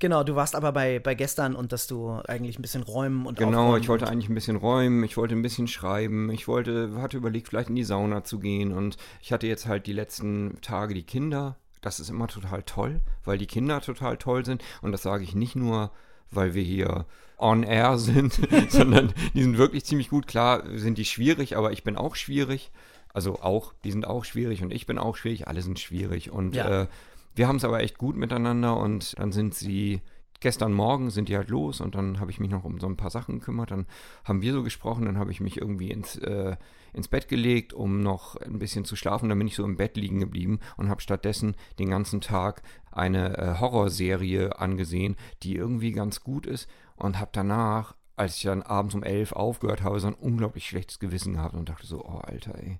genau, 0.01 0.23
du 0.25 0.35
warst 0.35 0.55
aber 0.55 0.73
bei, 0.73 0.99
bei 0.99 1.15
gestern 1.15 1.55
und 1.55 1.71
dass 1.71 1.87
du 1.87 2.11
eigentlich 2.27 2.59
ein 2.59 2.61
bisschen 2.61 2.83
räumen 2.83 3.25
und 3.25 3.37
Genau, 3.37 3.77
ich 3.77 3.87
wollte 3.87 4.09
eigentlich 4.09 4.27
ein 4.27 4.35
bisschen 4.35 4.57
räumen, 4.57 5.05
ich 5.05 5.15
wollte 5.15 5.33
ein 5.35 5.41
bisschen 5.41 5.69
schreiben, 5.69 6.29
ich 6.31 6.49
wollte, 6.49 6.91
hatte 7.01 7.15
überlegt, 7.15 7.47
vielleicht 7.47 7.69
in 7.69 7.75
die 7.75 7.85
Sauna 7.85 8.25
zu 8.25 8.39
gehen 8.39 8.73
und 8.73 8.97
ich 9.21 9.31
hatte 9.31 9.47
jetzt 9.47 9.65
halt 9.67 9.87
die 9.87 9.93
letzten 9.93 10.57
Tage 10.61 10.93
die 10.93 11.03
Kinder. 11.03 11.55
Das 11.79 11.99
ist 12.01 12.09
immer 12.09 12.27
total 12.27 12.61
toll, 12.63 12.99
weil 13.23 13.37
die 13.37 13.47
Kinder 13.47 13.79
total 13.79 14.17
toll 14.17 14.43
sind 14.45 14.61
und 14.81 14.91
das 14.91 15.01
sage 15.03 15.23
ich 15.23 15.33
nicht 15.33 15.55
nur, 15.55 15.91
weil 16.29 16.53
wir 16.53 16.63
hier 16.63 17.05
on 17.37 17.63
air 17.63 17.97
sind, 17.97 18.39
sondern 18.69 19.13
die 19.33 19.41
sind 19.43 19.57
wirklich 19.57 19.85
ziemlich 19.85 20.09
gut. 20.09 20.27
Klar 20.27 20.63
sind 20.75 20.97
die 20.97 21.05
schwierig, 21.05 21.55
aber 21.57 21.71
ich 21.71 21.83
bin 21.83 21.95
auch 21.95 22.15
schwierig. 22.15 22.71
Also 23.13 23.41
auch, 23.41 23.73
die 23.83 23.91
sind 23.91 24.07
auch 24.07 24.23
schwierig 24.23 24.63
und 24.63 24.71
ich 24.71 24.85
bin 24.85 24.97
auch 24.97 25.17
schwierig, 25.17 25.47
alle 25.47 25.61
sind 25.61 25.79
schwierig 25.79 26.31
und 26.31 26.55
Ja. 26.55 26.83
äh, 26.83 26.87
wir 27.35 27.47
haben 27.47 27.57
es 27.57 27.63
aber 27.63 27.81
echt 27.81 27.97
gut 27.97 28.15
miteinander 28.15 28.77
und 28.77 29.17
dann 29.19 29.31
sind 29.31 29.53
sie 29.53 30.01
gestern 30.41 30.73
Morgen 30.73 31.11
sind 31.11 31.29
die 31.29 31.37
halt 31.37 31.49
los 31.49 31.79
und 31.79 31.95
dann 31.95 32.19
habe 32.19 32.31
ich 32.31 32.39
mich 32.39 32.49
noch 32.49 32.65
um 32.65 32.79
so 32.79 32.87
ein 32.87 32.97
paar 32.97 33.11
Sachen 33.11 33.39
gekümmert. 33.39 33.71
Dann 33.71 33.85
haben 34.25 34.41
wir 34.41 34.51
so 34.51 34.63
gesprochen, 34.63 35.05
dann 35.05 35.17
habe 35.17 35.31
ich 35.31 35.39
mich 35.39 35.57
irgendwie 35.57 35.91
ins, 35.91 36.17
äh, 36.17 36.57
ins 36.93 37.07
Bett 37.07 37.29
gelegt, 37.29 37.73
um 37.73 38.01
noch 38.01 38.35
ein 38.35 38.59
bisschen 38.59 38.83
zu 38.83 38.95
schlafen. 38.95 39.29
Dann 39.29 39.37
bin 39.37 39.47
ich 39.47 39.55
so 39.55 39.63
im 39.63 39.77
Bett 39.77 39.95
liegen 39.95 40.19
geblieben 40.19 40.59
und 40.77 40.89
habe 40.89 41.01
stattdessen 41.01 41.55
den 41.79 41.89
ganzen 41.89 42.21
Tag 42.21 42.63
eine 42.91 43.37
äh, 43.37 43.59
Horrorserie 43.59 44.59
angesehen, 44.59 45.15
die 45.43 45.55
irgendwie 45.55 45.91
ganz 45.91 46.23
gut 46.23 46.47
ist 46.47 46.67
und 46.95 47.19
habe 47.19 47.31
danach, 47.33 47.95
als 48.15 48.35
ich 48.35 48.43
dann 48.43 48.63
abends 48.63 48.95
um 48.95 49.03
elf 49.03 49.31
aufgehört 49.31 49.83
habe, 49.83 49.99
so 49.99 50.07
ein 50.07 50.15
unglaublich 50.15 50.67
schlechtes 50.67 50.99
Gewissen 50.99 51.33
gehabt 51.33 51.53
und 51.53 51.69
dachte 51.69 51.85
so, 51.85 52.03
oh 52.03 52.17
Alter, 52.17 52.55
ey, 52.55 52.79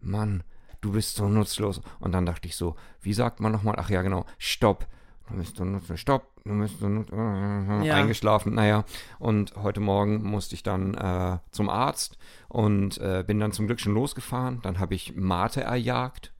Mann, 0.00 0.42
du 0.82 0.92
bist 0.92 1.16
so 1.16 1.28
nutzlos. 1.28 1.80
Und 2.00 2.12
dann 2.12 2.26
dachte 2.26 2.46
ich 2.46 2.56
so, 2.56 2.76
wie 3.00 3.14
sagt 3.14 3.40
man 3.40 3.52
nochmal? 3.52 3.76
Ach 3.78 3.88
ja, 3.88 4.02
genau, 4.02 4.26
stopp. 4.36 4.86
Du 5.30 5.38
bist 5.38 5.56
so 5.56 5.64
nutzlos, 5.64 5.98
stopp. 5.98 6.26
Du 6.44 6.58
bist 6.58 6.78
so 6.78 6.88
nutzlos. 6.88 7.18
Ja. 7.86 7.94
Eingeschlafen, 7.94 8.54
naja. 8.54 8.84
Und 9.18 9.54
heute 9.56 9.80
Morgen 9.80 10.22
musste 10.22 10.54
ich 10.54 10.62
dann 10.62 10.94
äh, 10.94 11.38
zum 11.50 11.70
Arzt 11.70 12.18
und 12.48 12.98
äh, 12.98 13.24
bin 13.26 13.40
dann 13.40 13.52
zum 13.52 13.66
Glück 13.66 13.80
schon 13.80 13.94
losgefahren. 13.94 14.60
Dann 14.62 14.78
habe 14.78 14.94
ich 14.94 15.16
Mate 15.16 15.62
erjagt 15.62 16.32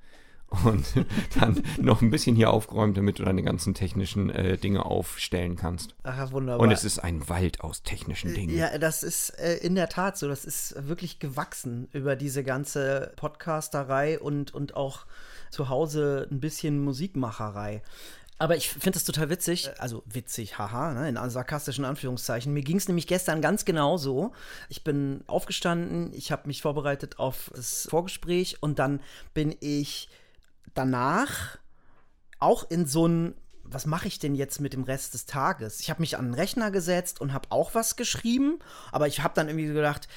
und 0.64 0.84
dann 1.40 1.62
noch 1.78 2.02
ein 2.02 2.10
bisschen 2.10 2.36
hier 2.36 2.50
aufgeräumt, 2.50 2.96
damit 2.96 3.18
du 3.18 3.24
deine 3.24 3.42
ganzen 3.42 3.74
technischen 3.74 4.30
äh, 4.30 4.58
Dinge 4.58 4.84
aufstellen 4.84 5.56
kannst. 5.56 5.94
Ach, 6.02 6.32
wunderbar. 6.32 6.60
Und 6.60 6.70
es 6.70 6.84
ist 6.84 6.98
ein 6.98 7.28
Wald 7.28 7.60
aus 7.60 7.82
technischen 7.82 8.34
Dingen. 8.34 8.56
Ja, 8.56 8.78
das 8.78 9.02
ist 9.02 9.30
äh, 9.38 9.56
in 9.56 9.74
der 9.74 9.88
Tat 9.88 10.18
so. 10.18 10.28
Das 10.28 10.44
ist 10.44 10.74
wirklich 10.88 11.18
gewachsen 11.18 11.88
über 11.92 12.16
diese 12.16 12.44
ganze 12.44 13.12
Podcasterei 13.16 14.18
und, 14.18 14.54
und 14.54 14.76
auch 14.76 15.06
zu 15.50 15.68
Hause 15.68 16.28
ein 16.30 16.40
bisschen 16.40 16.82
Musikmacherei. 16.82 17.82
Aber 18.42 18.56
ich 18.56 18.70
finde 18.70 18.92
das 18.92 19.04
total 19.04 19.30
witzig, 19.30 19.70
also 19.78 20.02
witzig, 20.04 20.58
haha, 20.58 20.94
ne, 20.94 21.08
in 21.08 21.30
sarkastischen 21.30 21.84
Anführungszeichen. 21.84 22.52
Mir 22.52 22.62
ging 22.62 22.76
es 22.76 22.88
nämlich 22.88 23.06
gestern 23.06 23.40
ganz 23.40 23.64
genau 23.64 23.98
so. 23.98 24.32
Ich 24.68 24.82
bin 24.82 25.22
aufgestanden, 25.28 26.12
ich 26.12 26.32
habe 26.32 26.48
mich 26.48 26.60
vorbereitet 26.60 27.20
auf 27.20 27.52
das 27.54 27.86
Vorgespräch 27.88 28.60
und 28.60 28.80
dann 28.80 29.00
bin 29.32 29.54
ich 29.60 30.08
danach 30.74 31.58
auch 32.38 32.68
in 32.70 32.86
so 32.86 33.06
ein, 33.06 33.34
was 33.64 33.86
mache 33.86 34.08
ich 34.08 34.18
denn 34.18 34.34
jetzt 34.34 34.60
mit 34.60 34.72
dem 34.72 34.82
Rest 34.82 35.14
des 35.14 35.26
Tages? 35.26 35.80
Ich 35.80 35.90
habe 35.90 36.00
mich 36.00 36.18
an 36.18 36.26
den 36.26 36.34
Rechner 36.34 36.70
gesetzt 36.70 37.20
und 37.20 37.32
habe 37.32 37.50
auch 37.50 37.74
was 37.74 37.96
geschrieben, 37.96 38.58
aber 38.90 39.06
ich 39.06 39.22
habe 39.22 39.34
dann 39.34 39.48
irgendwie 39.48 39.72
gedacht, 39.72 40.08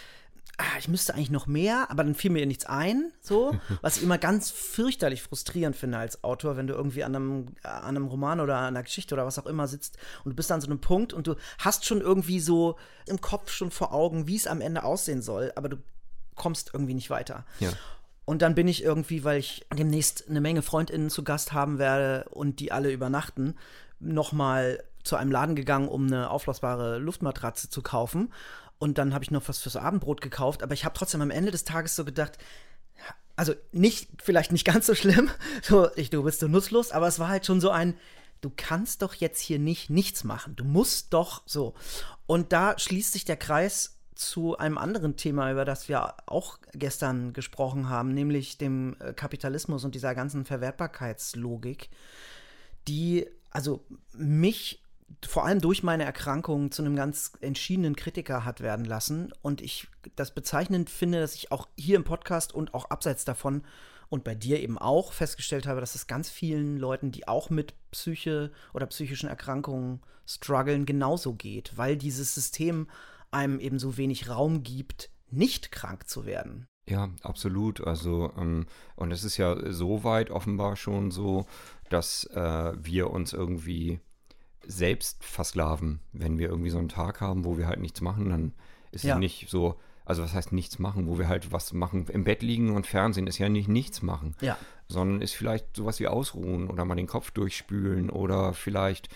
ah, 0.57 0.77
ich 0.79 0.87
müsste 0.87 1.13
eigentlich 1.13 1.31
noch 1.31 1.47
mehr, 1.47 1.89
aber 1.89 2.03
dann 2.03 2.15
fiel 2.15 2.31
mir 2.31 2.45
nichts 2.45 2.65
ein, 2.65 3.11
so, 3.21 3.57
was 3.81 3.97
ich 3.97 4.03
immer 4.03 4.17
ganz 4.17 4.51
fürchterlich 4.51 5.21
frustrierend 5.21 5.75
finde 5.75 5.97
als 5.97 6.23
Autor, 6.23 6.57
wenn 6.57 6.67
du 6.67 6.73
irgendwie 6.73 7.03
an 7.03 7.15
einem, 7.15 7.47
an 7.63 7.95
einem 7.95 8.07
Roman 8.07 8.39
oder 8.39 8.57
an 8.57 8.67
einer 8.67 8.83
Geschichte 8.83 9.15
oder 9.15 9.25
was 9.25 9.39
auch 9.39 9.45
immer 9.45 9.67
sitzt 9.67 9.97
und 10.23 10.31
du 10.31 10.35
bist 10.35 10.51
an 10.51 10.61
so 10.61 10.67
einem 10.67 10.79
Punkt 10.79 11.13
und 11.13 11.27
du 11.27 11.35
hast 11.59 11.85
schon 11.85 12.01
irgendwie 12.01 12.39
so 12.39 12.77
im 13.05 13.21
Kopf 13.21 13.51
schon 13.51 13.71
vor 13.71 13.93
Augen, 13.93 14.27
wie 14.27 14.35
es 14.35 14.47
am 14.47 14.61
Ende 14.61 14.83
aussehen 14.83 15.21
soll, 15.21 15.51
aber 15.55 15.69
du 15.69 15.77
kommst 16.35 16.71
irgendwie 16.73 16.93
nicht 16.93 17.09
weiter. 17.09 17.45
Ja. 17.59 17.71
Und 18.25 18.41
dann 18.41 18.55
bin 18.55 18.67
ich 18.67 18.83
irgendwie, 18.83 19.23
weil 19.23 19.39
ich 19.39 19.65
demnächst 19.77 20.27
eine 20.27 20.41
Menge 20.41 20.63
FreundInnen 20.63 21.09
zu 21.09 21.23
Gast 21.23 21.53
haben 21.53 21.77
werde 21.77 22.27
und 22.31 22.59
die 22.59 22.71
alle 22.71 22.91
übernachten, 22.91 23.55
nochmal 23.99 24.83
zu 25.03 25.15
einem 25.15 25.31
Laden 25.31 25.55
gegangen, 25.55 25.87
um 25.87 26.07
eine 26.07 26.31
auflassbare 26.31 26.97
Luftmatratze 26.97 27.69
zu 27.69 27.81
kaufen. 27.83 28.33
Und 28.79 28.97
dann 28.97 29.13
habe 29.13 29.23
ich 29.23 29.31
noch 29.31 29.47
was 29.47 29.59
fürs 29.59 29.75
Abendbrot 29.75 30.21
gekauft, 30.21 30.63
aber 30.63 30.73
ich 30.73 30.83
habe 30.83 30.97
trotzdem 30.97 31.21
am 31.21 31.31
Ende 31.31 31.51
des 31.51 31.63
Tages 31.63 31.95
so 31.95 32.03
gedacht, 32.03 32.37
also 33.35 33.53
nicht, 33.71 34.09
vielleicht 34.21 34.51
nicht 34.51 34.65
ganz 34.65 34.85
so 34.87 34.95
schlimm, 34.95 35.29
so, 35.61 35.89
ich, 35.95 36.09
du 36.09 36.23
bist 36.23 36.39
so 36.39 36.47
nutzlos, 36.47 36.91
aber 36.91 37.07
es 37.07 37.19
war 37.19 37.29
halt 37.29 37.45
schon 37.45 37.61
so 37.61 37.69
ein, 37.69 37.95
du 38.41 38.51
kannst 38.55 39.01
doch 39.01 39.13
jetzt 39.13 39.39
hier 39.39 39.59
nicht 39.59 39.89
nichts 39.89 40.23
machen, 40.23 40.55
du 40.55 40.65
musst 40.65 41.13
doch 41.13 41.43
so. 41.45 41.73
Und 42.25 42.53
da 42.53 42.77
schließt 42.77 43.13
sich 43.13 43.25
der 43.25 43.37
Kreis 43.37 43.94
zu 44.15 44.57
einem 44.57 44.77
anderen 44.77 45.17
Thema, 45.17 45.51
über 45.51 45.65
das 45.65 45.89
wir 45.89 46.15
auch 46.25 46.57
gestern 46.73 47.33
gesprochen 47.33 47.89
haben, 47.89 48.13
nämlich 48.13 48.57
dem 48.57 48.95
äh, 48.99 49.13
Kapitalismus 49.13 49.83
und 49.83 49.93
dieser 49.93 50.15
ganzen 50.15 50.45
Verwertbarkeitslogik, 50.45 51.89
die 52.87 53.27
also 53.51 53.85
mich 54.13 54.81
vor 55.25 55.45
allem 55.45 55.61
durch 55.61 55.83
meine 55.83 56.03
Erkrankung 56.03 56.71
zu 56.71 56.81
einem 56.81 56.95
ganz 56.95 57.33
entschiedenen 57.41 57.95
Kritiker 57.95 58.43
hat 58.43 58.61
werden 58.61 58.85
lassen. 58.85 59.31
Und 59.41 59.61
ich 59.61 59.87
das 60.15 60.33
bezeichnend 60.33 60.89
finde, 60.89 61.19
dass 61.19 61.35
ich 61.35 61.51
auch 61.51 61.67
hier 61.77 61.95
im 61.95 62.03
Podcast 62.03 62.53
und 62.53 62.73
auch 62.73 62.89
abseits 62.89 63.25
davon 63.25 63.63
und 64.09 64.23
bei 64.23 64.35
dir 64.35 64.61
eben 64.61 64.77
auch 64.77 65.13
festgestellt 65.13 65.67
habe, 65.67 65.79
dass 65.79 65.95
es 65.95 66.07
ganz 66.07 66.29
vielen 66.29 66.77
Leuten, 66.77 67.11
die 67.11 67.27
auch 67.27 67.49
mit 67.49 67.73
Psyche 67.91 68.51
oder 68.73 68.85
psychischen 68.87 69.29
Erkrankungen 69.29 70.01
strugglen, 70.27 70.85
genauso 70.85 71.33
geht, 71.33 71.77
weil 71.77 71.97
dieses 71.97 72.33
System 72.33 72.87
einem 73.35 73.59
eben 73.59 73.77
so 73.79 73.97
wenig 73.97 74.29
Raum 74.29 74.63
gibt, 74.63 75.09
nicht 75.29 75.71
krank 75.71 76.07
zu 76.07 76.25
werden. 76.25 76.67
Ja, 76.87 77.09
absolut. 77.21 77.81
Also, 77.85 78.31
ähm, 78.37 78.65
und 78.95 79.11
es 79.11 79.23
ist 79.23 79.37
ja 79.37 79.71
so 79.71 80.03
weit 80.03 80.29
offenbar 80.31 80.75
schon 80.75 81.11
so, 81.11 81.45
dass 81.89 82.25
äh, 82.25 82.73
wir 82.81 83.09
uns 83.11 83.33
irgendwie 83.33 83.99
selbst 84.67 85.23
versklaven. 85.23 85.99
Wenn 86.13 86.37
wir 86.37 86.49
irgendwie 86.49 86.69
so 86.69 86.77
einen 86.79 86.89
Tag 86.89 87.21
haben, 87.21 87.45
wo 87.45 87.57
wir 87.57 87.67
halt 87.67 87.79
nichts 87.79 88.01
machen, 88.01 88.29
dann 88.29 88.53
ist 88.91 89.03
Ja. 89.03 89.15
es 89.15 89.19
nicht 89.19 89.49
so, 89.49 89.75
also 90.05 90.23
was 90.23 90.33
heißt 90.33 90.51
nichts 90.51 90.79
machen, 90.79 91.07
wo 91.07 91.17
wir 91.17 91.27
halt 91.27 91.51
was 91.51 91.73
machen. 91.73 92.07
Im 92.07 92.23
Bett 92.23 92.41
liegen 92.41 92.75
und 92.75 92.87
Fernsehen 92.87 93.27
ist 93.27 93.37
ja 93.37 93.49
nicht 93.49 93.67
nichts 93.67 94.01
machen, 94.01 94.35
Ja. 94.41 94.57
sondern 94.87 95.21
ist 95.21 95.33
vielleicht 95.35 95.75
sowas 95.75 95.99
wie 95.99 96.07
ausruhen 96.07 96.69
oder 96.69 96.85
mal 96.85 96.95
den 96.95 97.07
Kopf 97.07 97.31
durchspülen 97.31 98.09
oder 98.09 98.53
vielleicht 98.53 99.09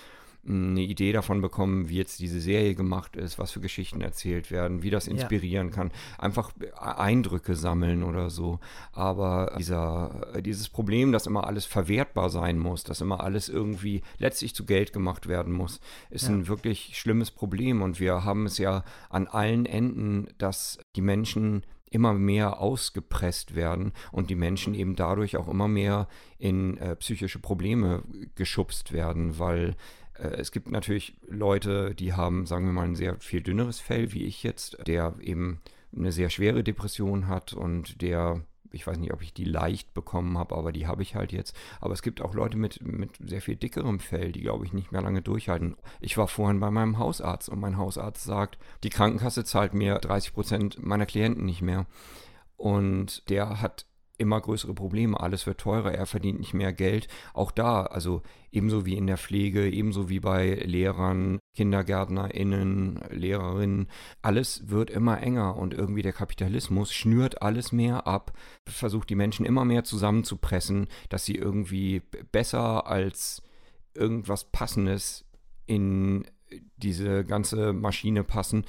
eine 0.48 0.82
Idee 0.82 1.12
davon 1.12 1.42
bekommen, 1.42 1.90
wie 1.90 1.98
jetzt 1.98 2.20
diese 2.20 2.40
Serie 2.40 2.74
gemacht 2.74 3.16
ist, 3.16 3.38
was 3.38 3.52
für 3.52 3.60
Geschichten 3.60 4.02
erzählt 4.02 4.52
werden, 4.52 4.84
wie 4.84 4.90
das 4.90 5.08
inspirieren 5.08 5.70
ja. 5.70 5.74
kann. 5.74 5.92
Einfach 6.18 6.52
Eindrücke 6.78 7.56
sammeln 7.56 8.04
oder 8.04 8.30
so. 8.30 8.60
Aber 8.94 9.56
dieser, 9.58 10.42
dieses 10.42 10.70
Problem, 10.70 11.12
dass 11.12 11.28
immer 11.28 11.46
alles 11.46 11.66
verwertbar 11.66 12.30
sein 12.30 12.58
muss, 12.58 12.84
dass 12.84 13.02
immer 13.02 13.22
alles 13.22 13.50
irgendwie 13.50 14.02
letztlich 14.18 14.56
zu 14.56 14.66
Geld 14.66 14.94
gemacht 14.94 15.28
werden 15.28 15.54
muss, 15.54 15.82
ist 16.10 16.28
ja. 16.28 16.34
ein 16.34 16.48
wirklich 16.48 16.98
schlimmes 16.98 17.32
Problem. 17.32 17.82
Und 17.82 18.00
wir 18.00 18.24
haben 18.24 18.46
es 18.46 18.58
ja 18.58 18.84
an 19.10 19.28
allen 19.28 19.66
Enden, 19.66 20.28
dass 20.38 20.80
die 20.96 21.02
Menschen 21.02 21.64
immer 21.92 22.14
mehr 22.14 22.60
ausgepresst 22.60 23.56
werden 23.56 23.94
und 24.12 24.30
die 24.30 24.36
Menschen 24.36 24.74
eben 24.74 24.96
dadurch 24.96 25.38
auch 25.38 25.48
immer 25.48 25.68
mehr 25.68 26.08
in 26.38 26.78
äh, 26.78 26.96
psychische 26.96 27.40
Probleme 27.40 28.04
geschubst 28.36 28.92
werden, 28.94 29.40
weil 29.40 29.70
äh, 29.70 29.74
es 30.20 30.52
gibt 30.52 30.70
natürlich 30.70 31.18
Leute, 31.28 31.96
die 31.96 32.14
haben, 32.14 32.46
sagen 32.46 32.66
wir 32.66 32.74
mal, 32.74 32.86
ein 32.86 32.96
sehr 32.96 33.20
viel 33.20 33.42
dünneres 33.42 33.80
Fell, 33.80 34.14
wie 34.14 34.26
ich 34.26 34.44
jetzt, 34.44 34.78
der 34.88 35.16
eben 35.22 35.62
eine 35.96 36.12
sehr 36.12 36.30
schwere 36.30 36.64
Depression 36.64 37.28
hat 37.28 37.54
und 37.54 38.02
der 38.02 38.42
ich 38.72 38.86
weiß 38.86 38.98
nicht, 38.98 39.14
ob 39.14 39.22
ich 39.22 39.34
die 39.34 39.46
leicht 39.46 39.94
bekommen 39.94 40.38
habe, 40.38 40.56
aber 40.56 40.72
die 40.72 40.88
habe 40.88 41.02
ich 41.02 41.16
halt 41.16 41.32
jetzt. 41.32 41.56
Aber 41.82 41.94
es 41.94 42.02
gibt 42.02 42.22
auch 42.22 42.34
Leute 42.34 42.58
mit, 42.58 42.86
mit 42.86 43.12
sehr 43.20 43.42
viel 43.42 43.56
dickerem 43.56 44.00
Fell, 44.00 44.32
die, 44.32 44.42
glaube 44.42 44.66
ich, 44.66 44.74
nicht 44.74 44.92
mehr 44.92 45.02
lange 45.02 45.22
durchhalten. 45.22 45.76
Ich 46.00 46.18
war 46.18 46.28
vorhin 46.28 46.60
bei 46.60 46.70
meinem 46.70 46.98
Hausarzt 46.98 47.50
und 47.50 47.60
mein 47.60 47.78
Hausarzt 47.78 48.24
sagt, 48.24 48.58
die 48.84 48.90
Krankenkasse 48.90 49.44
zahlt 49.44 49.74
mir 49.74 49.96
30 49.96 50.34
Prozent 50.34 50.86
meiner 50.86 51.06
Klienten 51.06 51.46
nicht 51.46 51.62
mehr. 51.62 51.86
Und 52.58 53.28
der 53.30 53.62
hat 53.62 53.86
immer 54.20 54.40
größere 54.40 54.74
Probleme, 54.74 55.20
alles 55.20 55.48
wird 55.48 55.60
teurer, 55.60 55.94
er 55.94 56.06
verdient 56.06 56.40
nicht 56.40 56.54
mehr 56.54 56.74
Geld. 56.74 57.08
Auch 57.34 57.52
da, 57.52 57.84
also 57.84 58.22
ebenso 58.52 58.86
wie 58.86 58.98
in 58.98 59.08
der 59.08 59.18
Pflege, 59.18 59.70
ebenso 59.70 60.10
wie 60.10 60.20
bei 60.20 60.56
Lehrern, 60.56 61.40
KindergärtnerInnen, 61.56 63.00
Lehrerinnen, 63.10 63.88
alles 64.22 64.70
wird 64.70 64.90
immer 64.90 65.22
enger 65.22 65.56
und 65.56 65.74
irgendwie 65.74 66.02
der 66.02 66.14
Kapitalismus 66.14 66.94
schnürt 66.94 67.42
alles 67.42 67.72
mehr 67.72 68.08
ab, 68.08 68.34
versucht 68.68 69.10
die 69.10 69.16
Menschen 69.16 69.46
immer 69.46 69.64
mehr 69.66 69.86
zusammenzupressen, 69.86 70.88
dass 71.08 71.26
sie 71.26 71.36
irgendwie 71.36 72.02
besser 72.32 72.88
als 72.88 73.42
irgendwas 73.94 74.52
Passendes 74.52 75.26
in 75.66 76.26
diese 76.78 77.24
ganze 77.24 77.74
Maschine 77.74 78.24
passen, 78.24 78.66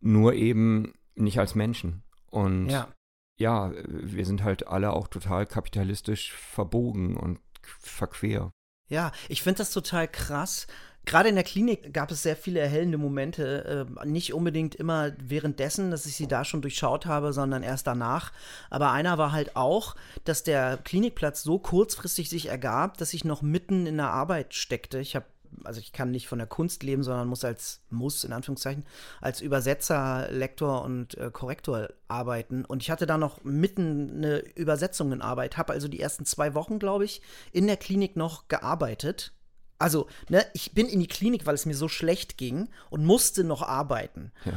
nur 0.00 0.34
eben 0.34 0.92
nicht 1.16 1.38
als 1.38 1.54
Menschen. 1.54 2.02
Und 2.30 2.68
ja 2.68 2.88
ja, 3.36 3.72
wir 3.86 4.26
sind 4.26 4.44
halt 4.44 4.66
alle 4.66 4.92
auch 4.92 5.08
total 5.08 5.46
kapitalistisch 5.46 6.32
verbogen 6.32 7.16
und 7.16 7.40
verquer. 7.62 8.50
Ja, 8.88 9.12
ich 9.28 9.42
finde 9.42 9.58
das 9.58 9.70
total 9.70 10.08
krass. 10.08 10.66
Gerade 11.06 11.28
in 11.28 11.34
der 11.34 11.44
Klinik 11.44 11.92
gab 11.92 12.10
es 12.10 12.22
sehr 12.22 12.36
viele 12.36 12.60
erhellende 12.60 12.96
Momente. 12.96 13.86
Äh, 14.02 14.06
nicht 14.06 14.32
unbedingt 14.32 14.74
immer 14.74 15.12
währenddessen, 15.18 15.90
dass 15.90 16.06
ich 16.06 16.16
sie 16.16 16.28
da 16.28 16.44
schon 16.44 16.62
durchschaut 16.62 17.04
habe, 17.04 17.32
sondern 17.32 17.62
erst 17.62 17.86
danach. 17.86 18.32
Aber 18.70 18.90
einer 18.90 19.18
war 19.18 19.32
halt 19.32 19.54
auch, 19.54 19.96
dass 20.24 20.44
der 20.44 20.78
Klinikplatz 20.78 21.42
so 21.42 21.58
kurzfristig 21.58 22.30
sich 22.30 22.46
ergab, 22.46 22.96
dass 22.96 23.12
ich 23.12 23.24
noch 23.24 23.42
mitten 23.42 23.86
in 23.86 23.98
der 23.98 24.10
Arbeit 24.10 24.54
steckte. 24.54 24.98
Ich 24.98 25.14
habe 25.14 25.26
also 25.64 25.80
ich 25.80 25.92
kann 25.92 26.10
nicht 26.10 26.28
von 26.28 26.38
der 26.38 26.46
Kunst 26.46 26.82
leben, 26.82 27.02
sondern 27.02 27.28
muss 27.28 27.44
als, 27.44 27.80
muss 27.90 28.24
in 28.24 28.32
Anführungszeichen, 28.32 28.84
als 29.20 29.40
Übersetzer, 29.40 30.28
Lektor 30.30 30.82
und 30.82 31.16
äh, 31.16 31.30
Korrektor 31.30 31.88
arbeiten. 32.08 32.64
Und 32.64 32.82
ich 32.82 32.90
hatte 32.90 33.06
da 33.06 33.18
noch 33.18 33.44
mitten 33.44 34.16
eine 34.16 34.38
Übersetzung 34.56 35.12
in 35.12 35.22
Arbeit, 35.22 35.56
habe 35.56 35.72
also 35.72 35.88
die 35.88 36.00
ersten 36.00 36.24
zwei 36.24 36.54
Wochen, 36.54 36.78
glaube 36.78 37.04
ich, 37.04 37.22
in 37.52 37.66
der 37.66 37.76
Klinik 37.76 38.16
noch 38.16 38.48
gearbeitet. 38.48 39.32
Also, 39.78 40.08
ne, 40.28 40.44
ich 40.54 40.72
bin 40.72 40.88
in 40.88 41.00
die 41.00 41.08
Klinik, 41.08 41.46
weil 41.46 41.54
es 41.54 41.66
mir 41.66 41.76
so 41.76 41.88
schlecht 41.88 42.38
ging 42.38 42.68
und 42.90 43.04
musste 43.04 43.44
noch 43.44 43.62
arbeiten. 43.62 44.32
Ja. 44.44 44.52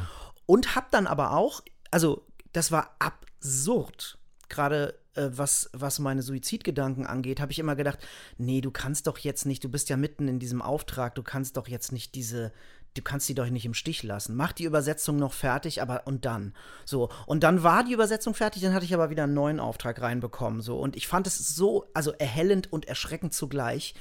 Und 0.45 0.75
habe 0.75 0.87
dann 0.91 1.07
aber 1.07 1.31
auch, 1.31 1.61
also 1.91 2.25
das 2.53 2.71
war 2.71 2.95
absurd, 2.99 4.17
gerade 4.49 4.97
äh, 5.17 5.37
was, 5.37 5.69
was 5.73 5.99
meine 5.99 6.21
Suizidgedanken 6.21 7.05
angeht, 7.05 7.39
habe 7.39 7.51
ich 7.51 7.59
immer 7.59 7.75
gedacht, 7.75 7.99
nee, 8.37 8.61
du 8.61 8.71
kannst 8.71 9.07
doch 9.07 9.17
jetzt 9.17 9.45
nicht, 9.45 9.63
du 9.63 9.69
bist 9.69 9.89
ja 9.89 9.97
mitten 9.97 10.27
in 10.27 10.39
diesem 10.39 10.61
Auftrag, 10.61 11.15
du 11.15 11.23
kannst 11.23 11.57
doch 11.57 11.67
jetzt 11.67 11.91
nicht 11.91 12.15
diese, 12.15 12.51
du 12.93 13.01
kannst 13.01 13.27
die 13.29 13.35
doch 13.35 13.49
nicht 13.49 13.65
im 13.65 13.73
Stich 13.73 14.03
lassen. 14.03 14.35
Mach 14.35 14.53
die 14.53 14.63
Übersetzung 14.63 15.17
noch 15.17 15.33
fertig, 15.33 15.81
aber 15.81 16.07
und 16.07 16.25
dann. 16.25 16.53
So. 16.85 17.09
Und 17.25 17.43
dann 17.43 17.63
war 17.63 17.83
die 17.83 17.93
Übersetzung 17.93 18.33
fertig, 18.33 18.61
dann 18.61 18.73
hatte 18.73 18.85
ich 18.85 18.93
aber 18.93 19.09
wieder 19.09 19.23
einen 19.23 19.33
neuen 19.33 19.59
Auftrag 19.59 20.01
reinbekommen. 20.01 20.61
So. 20.61 20.79
Und 20.79 20.95
ich 20.95 21.07
fand 21.07 21.27
es 21.27 21.37
so, 21.37 21.85
also 21.93 22.11
erhellend 22.13 22.71
und 22.71 22.87
erschreckend 22.87 23.33
zugleich, 23.33 23.95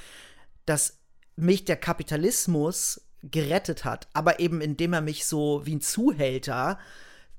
dass 0.65 0.99
mich 1.37 1.65
der 1.65 1.77
Kapitalismus 1.77 3.03
gerettet 3.23 3.85
hat, 3.85 4.09
aber 4.13 4.41
eben 4.41 4.61
indem 4.61 4.93
er 4.93 5.01
mich 5.01 5.27
so 5.27 5.63
wie 5.65 5.77
ein 5.77 5.81
Zuhälter 5.81 6.79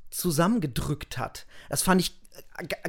zusammengedrückt 0.09 1.17
hat. 1.17 1.45
Das 1.69 1.81
fand 1.81 2.01
ich 2.01 2.19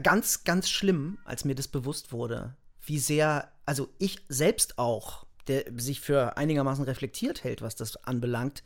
ganz, 0.03 0.45
ganz 0.45 0.69
schlimm, 0.69 1.19
als 1.25 1.45
mir 1.45 1.55
das 1.55 1.69
bewusst 1.69 2.13
wurde, 2.13 2.55
wie 2.85 2.99
sehr, 2.99 3.51
also 3.67 3.89
ich 3.99 4.25
selbst 4.29 4.79
auch, 4.79 5.27
der 5.47 5.65
sich 5.77 6.01
für 6.01 6.37
einigermaßen 6.37 6.85
reflektiert 6.85 7.45
hält, 7.45 7.63
was 7.63 7.77
das 7.77 7.97
anbelangt, 8.05 8.63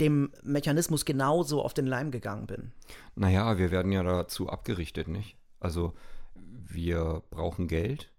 dem 0.00 0.32
Mechanismus 0.42 1.04
genauso 1.04 1.62
auf 1.62 1.74
den 1.74 1.86
Leim 1.86 2.10
gegangen 2.10 2.46
bin. 2.46 2.72
Naja, 3.14 3.58
wir 3.58 3.70
werden 3.70 3.92
ja 3.92 4.02
dazu 4.02 4.48
abgerichtet, 4.48 5.08
nicht? 5.08 5.36
Also 5.60 5.94
wir 6.34 7.22
brauchen 7.30 7.68
Geld. 7.68 8.10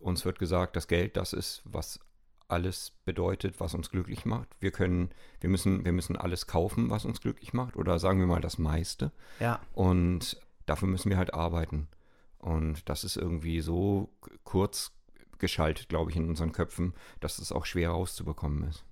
Uns 0.00 0.24
wird 0.24 0.38
gesagt, 0.38 0.76
das 0.76 0.88
Geld, 0.88 1.16
das 1.16 1.32
ist, 1.32 1.62
was 1.64 2.00
alles 2.48 2.92
bedeutet, 3.04 3.60
was 3.60 3.74
uns 3.74 3.90
glücklich 3.90 4.24
macht. 4.24 4.48
Wir 4.58 4.70
können, 4.70 5.10
wir 5.40 5.50
müssen, 5.50 5.84
wir 5.84 5.92
müssen 5.92 6.16
alles 6.16 6.46
kaufen, 6.46 6.88
was 6.88 7.04
uns 7.04 7.20
glücklich 7.20 7.52
macht, 7.52 7.76
oder 7.76 7.98
sagen 7.98 8.20
wir 8.20 8.26
mal 8.26 8.40
das 8.40 8.58
meiste. 8.58 9.12
Ja. 9.38 9.60
Und 9.74 10.40
dafür 10.68 10.88
müssen 10.88 11.10
wir 11.10 11.16
halt 11.16 11.34
arbeiten. 11.34 11.88
Und 12.38 12.88
das 12.88 13.04
ist 13.04 13.16
irgendwie 13.16 13.60
so 13.60 14.10
kurz 14.44 14.92
geschaltet, 15.38 15.88
glaube 15.88 16.10
ich, 16.10 16.16
in 16.16 16.28
unseren 16.28 16.52
Köpfen, 16.52 16.94
dass 17.20 17.38
es 17.38 17.52
auch 17.52 17.66
schwer 17.66 17.90
rauszubekommen 17.90 18.68
ist. 18.68 18.84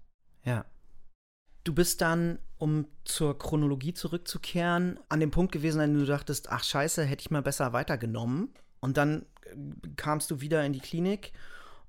Ja. 0.45 0.65
Du 1.65 1.75
bist 1.75 2.01
dann, 2.01 2.39
um 2.59 2.87
zur 3.05 3.39
Chronologie 3.39 3.93
zurückzukehren, 3.93 5.01
an 5.09 5.19
dem 5.19 5.33
Punkt 5.33 5.51
gewesen, 5.51 5.81
an 5.81 5.93
dem 5.93 6.01
du 6.01 6.07
dachtest, 6.07 6.51
ach 6.51 6.63
scheiße, 6.63 7.05
hätte 7.05 7.23
ich 7.23 7.31
mal 7.31 7.43
besser 7.43 7.73
weitergenommen. 7.73 8.51
Und 8.79 8.97
dann 8.97 9.27
äh, 9.43 9.57
kamst 9.97 10.31
du 10.31 10.41
wieder 10.41 10.65
in 10.65 10.73
die 10.73 10.81
Klinik 10.81 11.33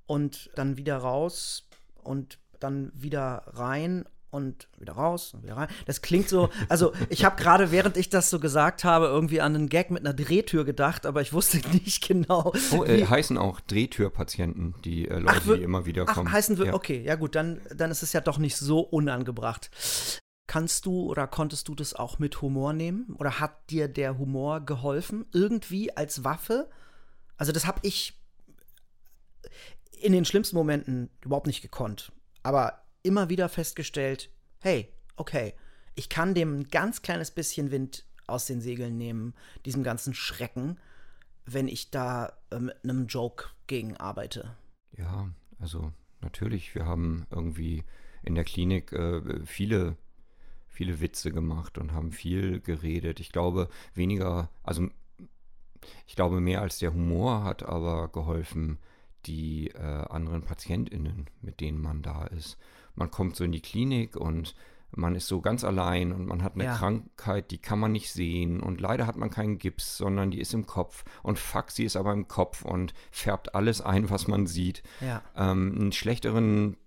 und 0.07 0.49
dann 0.55 0.77
wieder 0.77 0.97
raus 0.97 1.69
und 2.03 2.39
dann 2.59 2.91
wieder 2.95 3.43
rein 3.47 4.05
und 4.29 4.67
wieder 4.77 4.93
raus 4.93 5.33
und 5.33 5.43
wieder 5.43 5.57
rein. 5.57 5.67
Das 5.85 6.01
klingt 6.01 6.29
so, 6.29 6.49
also 6.69 6.93
ich 7.09 7.23
habe 7.23 7.41
gerade, 7.41 7.71
während 7.71 7.97
ich 7.97 8.09
das 8.09 8.29
so 8.29 8.39
gesagt 8.39 8.83
habe, 8.83 9.05
irgendwie 9.05 9.41
an 9.41 9.55
einen 9.55 9.69
Gag 9.69 9.89
mit 9.89 10.05
einer 10.05 10.13
Drehtür 10.13 10.65
gedacht, 10.65 11.05
aber 11.05 11.21
ich 11.21 11.33
wusste 11.33 11.57
nicht 11.71 12.07
genau. 12.07 12.53
Oh, 12.71 12.83
äh, 12.83 13.05
heißen 13.05 13.37
auch 13.37 13.59
Drehtürpatienten, 13.61 14.75
die 14.83 15.07
äh, 15.07 15.19
Leute, 15.19 15.41
ach, 15.47 15.55
die 15.55 15.63
immer 15.63 15.85
wieder 15.85 16.05
kommen. 16.05 16.27
Ach, 16.27 16.33
heißen 16.33 16.57
wir, 16.57 16.67
ja. 16.67 16.73
okay, 16.73 17.01
ja 17.01 17.15
gut, 17.15 17.35
dann, 17.35 17.61
dann 17.75 17.91
ist 17.91 18.03
es 18.03 18.13
ja 18.13 18.21
doch 18.21 18.37
nicht 18.37 18.57
so 18.57 18.79
unangebracht. 18.79 19.69
Kannst 20.47 20.85
du 20.85 21.09
oder 21.09 21.27
konntest 21.27 21.67
du 21.67 21.75
das 21.75 21.93
auch 21.93 22.19
mit 22.19 22.41
Humor 22.41 22.71
nehmen? 22.71 23.15
Oder 23.19 23.41
hat 23.41 23.69
dir 23.69 23.89
der 23.89 24.17
Humor 24.17 24.61
geholfen? 24.61 25.25
Irgendwie 25.33 25.95
als 25.95 26.23
Waffe? 26.23 26.69
Also, 27.35 27.51
das 27.51 27.67
habe 27.67 27.79
ich 27.83 28.17
in 29.99 30.13
den 30.13 30.23
schlimmsten 30.23 30.55
Momenten 30.55 31.09
überhaupt 31.21 31.47
nicht 31.47 31.61
gekonnt. 31.61 32.13
Aber 32.43 32.81
immer 33.07 33.29
wieder 33.29 33.47
festgestellt, 33.49 34.29
hey, 34.59 34.89
okay, 35.15 35.53
ich 35.95 36.09
kann 36.09 36.35
dem 36.35 36.59
ein 36.59 36.67
ganz 36.67 37.01
kleines 37.01 37.31
bisschen 37.31 37.71
Wind 37.71 38.05
aus 38.27 38.45
den 38.45 38.61
Segeln 38.61 38.97
nehmen, 38.97 39.33
diesem 39.65 39.81
ganzen 39.83 40.13
Schrecken, 40.13 40.77
wenn 41.45 41.69
ich 41.69 41.89
da 41.89 42.33
äh, 42.51 42.59
mit 42.59 42.75
einem 42.83 43.07
Joke 43.07 43.45
gegen 43.67 43.95
arbeite. 43.95 44.55
Ja, 44.91 45.29
also 45.59 45.93
natürlich, 46.19 46.75
wir 46.75 46.85
haben 46.85 47.25
irgendwie 47.31 47.83
in 48.23 48.35
der 48.35 48.43
Klinik 48.43 48.91
äh, 48.91 49.45
viele, 49.45 49.95
viele 50.67 50.99
Witze 50.99 51.31
gemacht 51.31 51.77
und 51.77 51.93
haben 51.93 52.11
viel 52.11 52.59
geredet. 52.59 53.21
Ich 53.21 53.31
glaube, 53.31 53.69
weniger, 53.93 54.49
also 54.63 54.89
ich 56.05 56.15
glaube, 56.15 56.41
mehr 56.41 56.61
als 56.61 56.79
der 56.79 56.93
Humor 56.93 57.45
hat 57.45 57.63
aber 57.63 58.09
geholfen, 58.09 58.77
die 59.25 59.69
äh, 59.69 59.79
anderen 59.81 60.43
PatientInnen, 60.43 61.29
mit 61.41 61.61
denen 61.61 61.79
man 61.79 62.01
da 62.01 62.25
ist 62.27 62.57
man 62.97 63.11
kommt 63.11 63.35
so 63.35 63.43
in 63.43 63.51
die 63.51 63.61
Klinik 63.61 64.17
und 64.17 64.55
man 64.91 65.15
ist 65.15 65.27
so 65.27 65.41
ganz 65.41 65.63
allein 65.63 66.11
und 66.11 66.27
man 66.27 66.43
hat 66.43 66.55
eine 66.55 66.65
ja. 66.65 66.75
Krankheit, 66.75 67.51
die 67.51 67.57
kann 67.57 67.79
man 67.79 67.91
nicht 67.91 68.11
sehen 68.11 68.61
und 68.61 68.81
leider 68.81 69.05
hat 69.05 69.17
man 69.17 69.29
keinen 69.29 69.57
Gips, 69.57 69.97
sondern 69.97 70.31
die 70.31 70.39
ist 70.39 70.53
im 70.53 70.65
Kopf 70.65 71.03
und 71.23 71.37
fuck, 71.37 71.71
sie 71.71 71.83
ist 71.83 71.97
aber 71.97 72.13
im 72.13 72.27
Kopf 72.27 72.63
und 72.63 72.93
färbt 73.11 73.53
alles 73.53 73.81
ein, 73.81 74.09
was 74.09 74.27
man 74.27 74.47
sieht. 74.47 74.81
Ja. 75.01 75.21
Ähm, 75.35 75.75
einen 75.77 75.91
schlechteren 75.91 76.77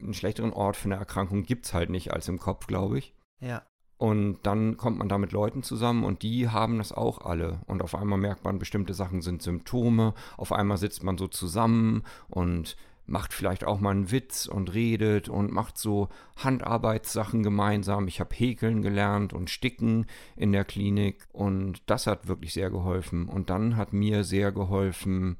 einen 0.00 0.14
schlechteren 0.14 0.52
Ort 0.52 0.76
für 0.76 0.86
eine 0.86 0.96
Erkrankung 0.96 1.42
gibt 1.42 1.66
es 1.66 1.74
halt 1.74 1.90
nicht 1.90 2.12
als 2.12 2.28
im 2.28 2.38
Kopf, 2.38 2.68
glaube 2.68 2.98
ich. 2.98 3.14
Ja. 3.40 3.62
Und 3.96 4.38
dann 4.44 4.76
kommt 4.76 4.98
man 4.98 5.08
da 5.08 5.18
mit 5.18 5.32
Leuten 5.32 5.64
zusammen 5.64 6.04
und 6.04 6.22
die 6.22 6.48
haben 6.48 6.78
das 6.78 6.92
auch 6.92 7.22
alle. 7.22 7.58
Und 7.66 7.82
auf 7.82 7.96
einmal 7.96 8.18
merkt 8.18 8.44
man, 8.44 8.60
bestimmte 8.60 8.94
Sachen 8.94 9.22
sind 9.22 9.42
Symptome. 9.42 10.14
Auf 10.36 10.52
einmal 10.52 10.78
sitzt 10.78 11.02
man 11.02 11.18
so 11.18 11.26
zusammen 11.26 12.04
und 12.28 12.76
macht 13.08 13.32
vielleicht 13.32 13.64
auch 13.64 13.80
mal 13.80 13.90
einen 13.90 14.10
Witz 14.10 14.46
und 14.46 14.74
redet 14.74 15.28
und 15.28 15.50
macht 15.50 15.78
so 15.78 16.08
Handarbeitssachen 16.36 17.42
gemeinsam. 17.42 18.06
Ich 18.06 18.20
habe 18.20 18.34
Häkeln 18.34 18.82
gelernt 18.82 19.32
und 19.32 19.50
Sticken 19.50 20.06
in 20.36 20.52
der 20.52 20.64
Klinik 20.64 21.26
und 21.32 21.82
das 21.86 22.06
hat 22.06 22.28
wirklich 22.28 22.52
sehr 22.52 22.70
geholfen. 22.70 23.28
Und 23.28 23.48
dann 23.48 23.76
hat 23.76 23.94
mir 23.94 24.24
sehr 24.24 24.52
geholfen, 24.52 25.38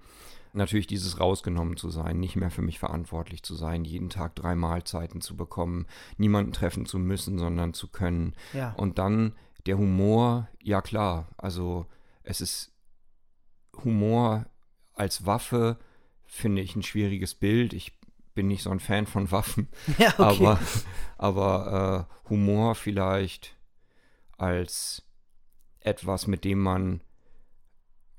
natürlich 0.54 0.86
dieses 0.86 1.20
rausgenommen 1.20 1.76
zu 1.76 1.90
sein, 1.90 2.18
nicht 2.18 2.36
mehr 2.36 2.50
für 2.50 2.62
mich 2.62 2.78
verantwortlich 2.78 3.42
zu 3.42 3.54
sein, 3.54 3.84
jeden 3.84 4.08
Tag 4.08 4.34
drei 4.34 4.54
Mahlzeiten 4.54 5.20
zu 5.20 5.36
bekommen, 5.36 5.86
niemanden 6.16 6.52
treffen 6.52 6.86
zu 6.86 6.98
müssen, 6.98 7.38
sondern 7.38 7.74
zu 7.74 7.88
können. 7.88 8.34
Ja. 8.54 8.72
Und 8.78 8.98
dann 8.98 9.34
der 9.66 9.76
Humor, 9.76 10.48
ja 10.62 10.80
klar, 10.80 11.28
also 11.36 11.86
es 12.22 12.40
ist 12.40 12.72
Humor 13.84 14.46
als 14.94 15.26
Waffe 15.26 15.78
finde 16.28 16.62
ich 16.62 16.76
ein 16.76 16.82
schwieriges 16.82 17.34
Bild. 17.34 17.72
Ich 17.72 17.98
bin 18.34 18.46
nicht 18.46 18.62
so 18.62 18.70
ein 18.70 18.80
Fan 18.80 19.06
von 19.06 19.30
Waffen. 19.32 19.68
Ja, 19.98 20.10
okay. 20.18 20.22
Aber, 20.46 20.60
aber 21.16 22.08
äh, 22.08 22.28
Humor 22.30 22.74
vielleicht 22.76 23.56
als 24.36 25.02
etwas, 25.80 26.26
mit 26.26 26.44
dem 26.44 26.60
man 26.60 27.00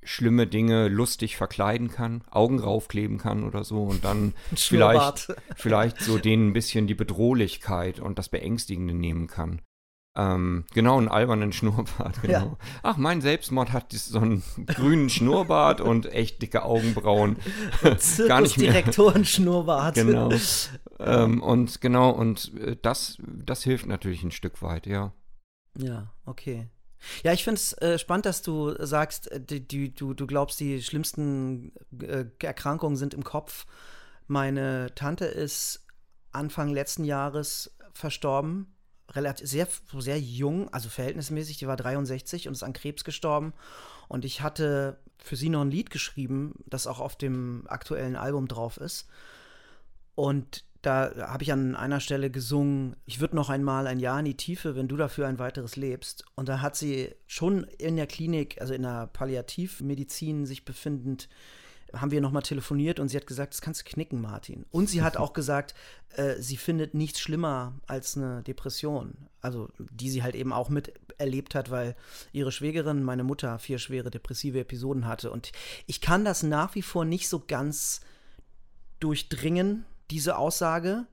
schlimme 0.03 0.47
Dinge 0.47 0.87
lustig 0.87 1.37
verkleiden 1.37 1.89
kann, 1.89 2.23
Augen 2.31 2.59
raufkleben 2.59 3.17
kann 3.17 3.43
oder 3.43 3.63
so 3.63 3.83
und 3.83 4.03
dann 4.03 4.33
vielleicht, 4.55 5.33
vielleicht 5.55 6.01
so 6.01 6.17
denen 6.17 6.49
ein 6.49 6.53
bisschen 6.53 6.87
die 6.87 6.95
Bedrohlichkeit 6.95 7.99
und 7.99 8.17
das 8.17 8.29
Beängstigende 8.29 8.93
nehmen 8.93 9.27
kann. 9.27 9.61
Ähm, 10.19 10.65
genau, 10.73 10.97
einen 10.97 11.07
albernen 11.07 11.53
Schnurrbart, 11.53 12.21
genau. 12.21 12.33
Ja. 12.33 12.57
Ach, 12.83 12.97
mein 12.97 13.21
Selbstmord 13.21 13.71
hat 13.71 13.93
so 13.93 14.19
einen 14.19 14.43
grünen 14.67 15.09
Schnurrbart 15.09 15.79
und 15.79 16.07
echt 16.07 16.41
dicke 16.41 16.63
Augenbrauen. 16.63 17.37
Gar 18.27 18.41
nicht 18.41 18.57
mehr. 18.57 18.71
Direktoren-Schnurrbart. 18.71 19.95
Genau. 19.95 20.29
Ähm, 21.01 21.41
und 21.41 21.79
genau, 21.79 22.09
und 22.09 22.53
äh, 22.59 22.75
das, 22.81 23.19
das 23.21 23.63
hilft 23.63 23.85
natürlich 23.85 24.21
ein 24.21 24.31
Stück 24.31 24.61
weit, 24.61 24.85
ja. 24.85 25.13
Ja, 25.77 26.11
okay. 26.25 26.67
Ja, 27.23 27.31
ich 27.31 27.45
finde 27.45 27.55
es 27.55 27.71
äh, 27.77 27.97
spannend, 27.97 28.25
dass 28.25 28.41
du 28.41 28.75
sagst, 28.85 29.31
äh, 29.31 29.39
die, 29.39 29.65
die, 29.65 29.95
du, 29.95 30.13
du 30.13 30.27
glaubst, 30.27 30.59
die 30.59 30.83
schlimmsten 30.83 31.71
äh, 32.01 32.25
Erkrankungen 32.43 32.97
sind 32.97 33.13
im 33.13 33.23
Kopf. 33.23 33.65
Meine 34.27 34.93
Tante 34.93 35.23
ist 35.23 35.85
Anfang 36.33 36.67
letzten 36.67 37.05
Jahres 37.05 37.77
verstorben 37.93 38.75
relativ 39.09 39.47
sehr, 39.47 39.67
sehr 39.97 40.19
jung, 40.19 40.71
also 40.73 40.89
verhältnismäßig, 40.89 41.57
die 41.57 41.67
war 41.67 41.77
63 41.77 42.47
und 42.47 42.53
ist 42.53 42.63
an 42.63 42.73
Krebs 42.73 43.03
gestorben. 43.03 43.53
Und 44.07 44.25
ich 44.25 44.41
hatte 44.41 44.99
für 45.17 45.35
sie 45.35 45.49
noch 45.49 45.61
ein 45.61 45.71
Lied 45.71 45.89
geschrieben, 45.89 46.55
das 46.65 46.87
auch 46.87 46.99
auf 46.99 47.15
dem 47.15 47.63
aktuellen 47.67 48.15
Album 48.15 48.47
drauf 48.47 48.77
ist. 48.77 49.07
Und 50.15 50.63
da 50.81 51.11
habe 51.17 51.43
ich 51.43 51.51
an 51.51 51.75
einer 51.75 51.99
Stelle 51.99 52.29
gesungen, 52.29 52.95
ich 53.05 53.19
würde 53.19 53.35
noch 53.35 53.49
einmal 53.49 53.85
ein 53.85 53.99
Jahr 53.99 54.19
in 54.19 54.25
die 54.25 54.37
Tiefe, 54.37 54.75
wenn 54.75 54.87
du 54.87 54.95
dafür 54.95 55.27
ein 55.27 55.39
weiteres 55.39 55.75
lebst. 55.75 56.23
Und 56.35 56.47
da 56.47 56.61
hat 56.61 56.75
sie 56.75 57.13
schon 57.27 57.65
in 57.77 57.97
der 57.97 58.07
Klinik, 58.07 58.61
also 58.61 58.73
in 58.73 58.83
der 58.83 59.07
Palliativmedizin 59.07 60.45
sich 60.45 60.63
befindend, 60.63 61.27
haben 61.93 62.11
wir 62.11 62.21
nochmal 62.21 62.43
telefoniert 62.43 62.99
und 62.99 63.09
sie 63.09 63.17
hat 63.17 63.27
gesagt, 63.27 63.53
das 63.53 63.61
kannst 63.61 63.81
du 63.81 63.89
knicken, 63.89 64.21
Martin. 64.21 64.65
Und 64.71 64.89
sie 64.89 65.01
hat 65.01 65.17
auch 65.17 65.33
gesagt, 65.39 65.73
äh, 66.15 66.35
sie 66.39 66.57
findet 66.57 66.93
nichts 66.93 67.19
schlimmer 67.19 67.73
als 67.87 68.17
eine 68.17 68.43
Depression. 68.43 69.29
Also, 69.41 69.69
die 69.77 70.09
sie 70.09 70.23
halt 70.23 70.35
eben 70.35 70.53
auch 70.53 70.69
miterlebt 70.69 71.55
hat, 71.55 71.71
weil 71.71 71.95
ihre 72.31 72.51
Schwägerin, 72.51 73.03
meine 73.03 73.23
Mutter, 73.23 73.57
vier 73.59 73.79
schwere 73.79 74.11
depressive 74.11 74.59
Episoden 74.59 75.07
hatte. 75.07 75.31
Und 75.31 75.51
ich 75.85 76.01
kann 76.01 76.25
das 76.25 76.43
nach 76.43 76.75
wie 76.75 76.81
vor 76.81 77.05
nicht 77.05 77.29
so 77.29 77.43
ganz 77.45 78.01
durchdringen, 78.99 79.85
diese 80.11 80.37
Aussage. 80.37 81.05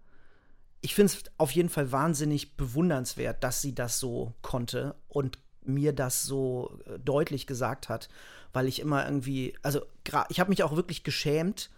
Ich 0.81 0.95
finde 0.95 1.13
es 1.13 1.25
auf 1.39 1.51
jeden 1.53 1.69
Fall 1.69 1.93
wahnsinnig 1.93 2.57
bewundernswert, 2.57 3.43
dass 3.43 3.63
sie 3.63 3.75
das 3.75 3.99
so 3.99 4.35
konnte 4.43 4.97
und 5.09 5.39
mir 5.67 5.93
das 5.93 6.23
so 6.23 6.79
äh, 6.87 6.99
deutlich 6.99 7.47
gesagt 7.47 7.89
hat 7.89 8.09
weil 8.57 8.69
ich 8.69 8.81
immer 8.81 9.05
irgendwie, 9.05 9.55
also 9.61 9.83
ich 10.31 10.41
habe 10.41 10.49
mich 10.49 10.63
auch 10.63 10.77
wirklich 10.77 11.05
geschämt, 11.05 11.69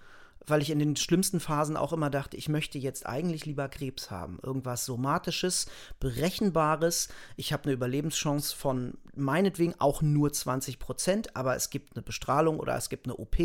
weil 0.46 0.62
ich 0.62 0.70
in 0.70 0.78
den 0.78 0.94
schlimmsten 0.94 1.40
Phasen 1.40 1.76
auch 1.76 1.92
immer 1.92 2.08
dachte, 2.08 2.36
ich 2.36 2.48
möchte 2.48 2.78
jetzt 2.78 3.04
eigentlich 3.04 3.46
lieber 3.46 3.68
Krebs 3.68 4.12
haben. 4.12 4.38
Irgendwas 4.44 4.84
Somatisches, 4.84 5.66
Berechenbares. 5.98 7.08
Ich 7.36 7.52
habe 7.52 7.64
eine 7.64 7.72
Überlebenschance 7.72 8.54
von 8.54 8.94
meinetwegen 9.16 9.74
auch 9.80 10.02
nur 10.02 10.32
20 10.32 10.78
Prozent, 10.78 11.34
aber 11.34 11.56
es 11.56 11.68
gibt 11.70 11.96
eine 11.96 12.02
Bestrahlung 12.04 12.60
oder 12.60 12.76
es 12.76 12.88
gibt 12.88 13.06
eine 13.06 13.16
OP 13.16 13.36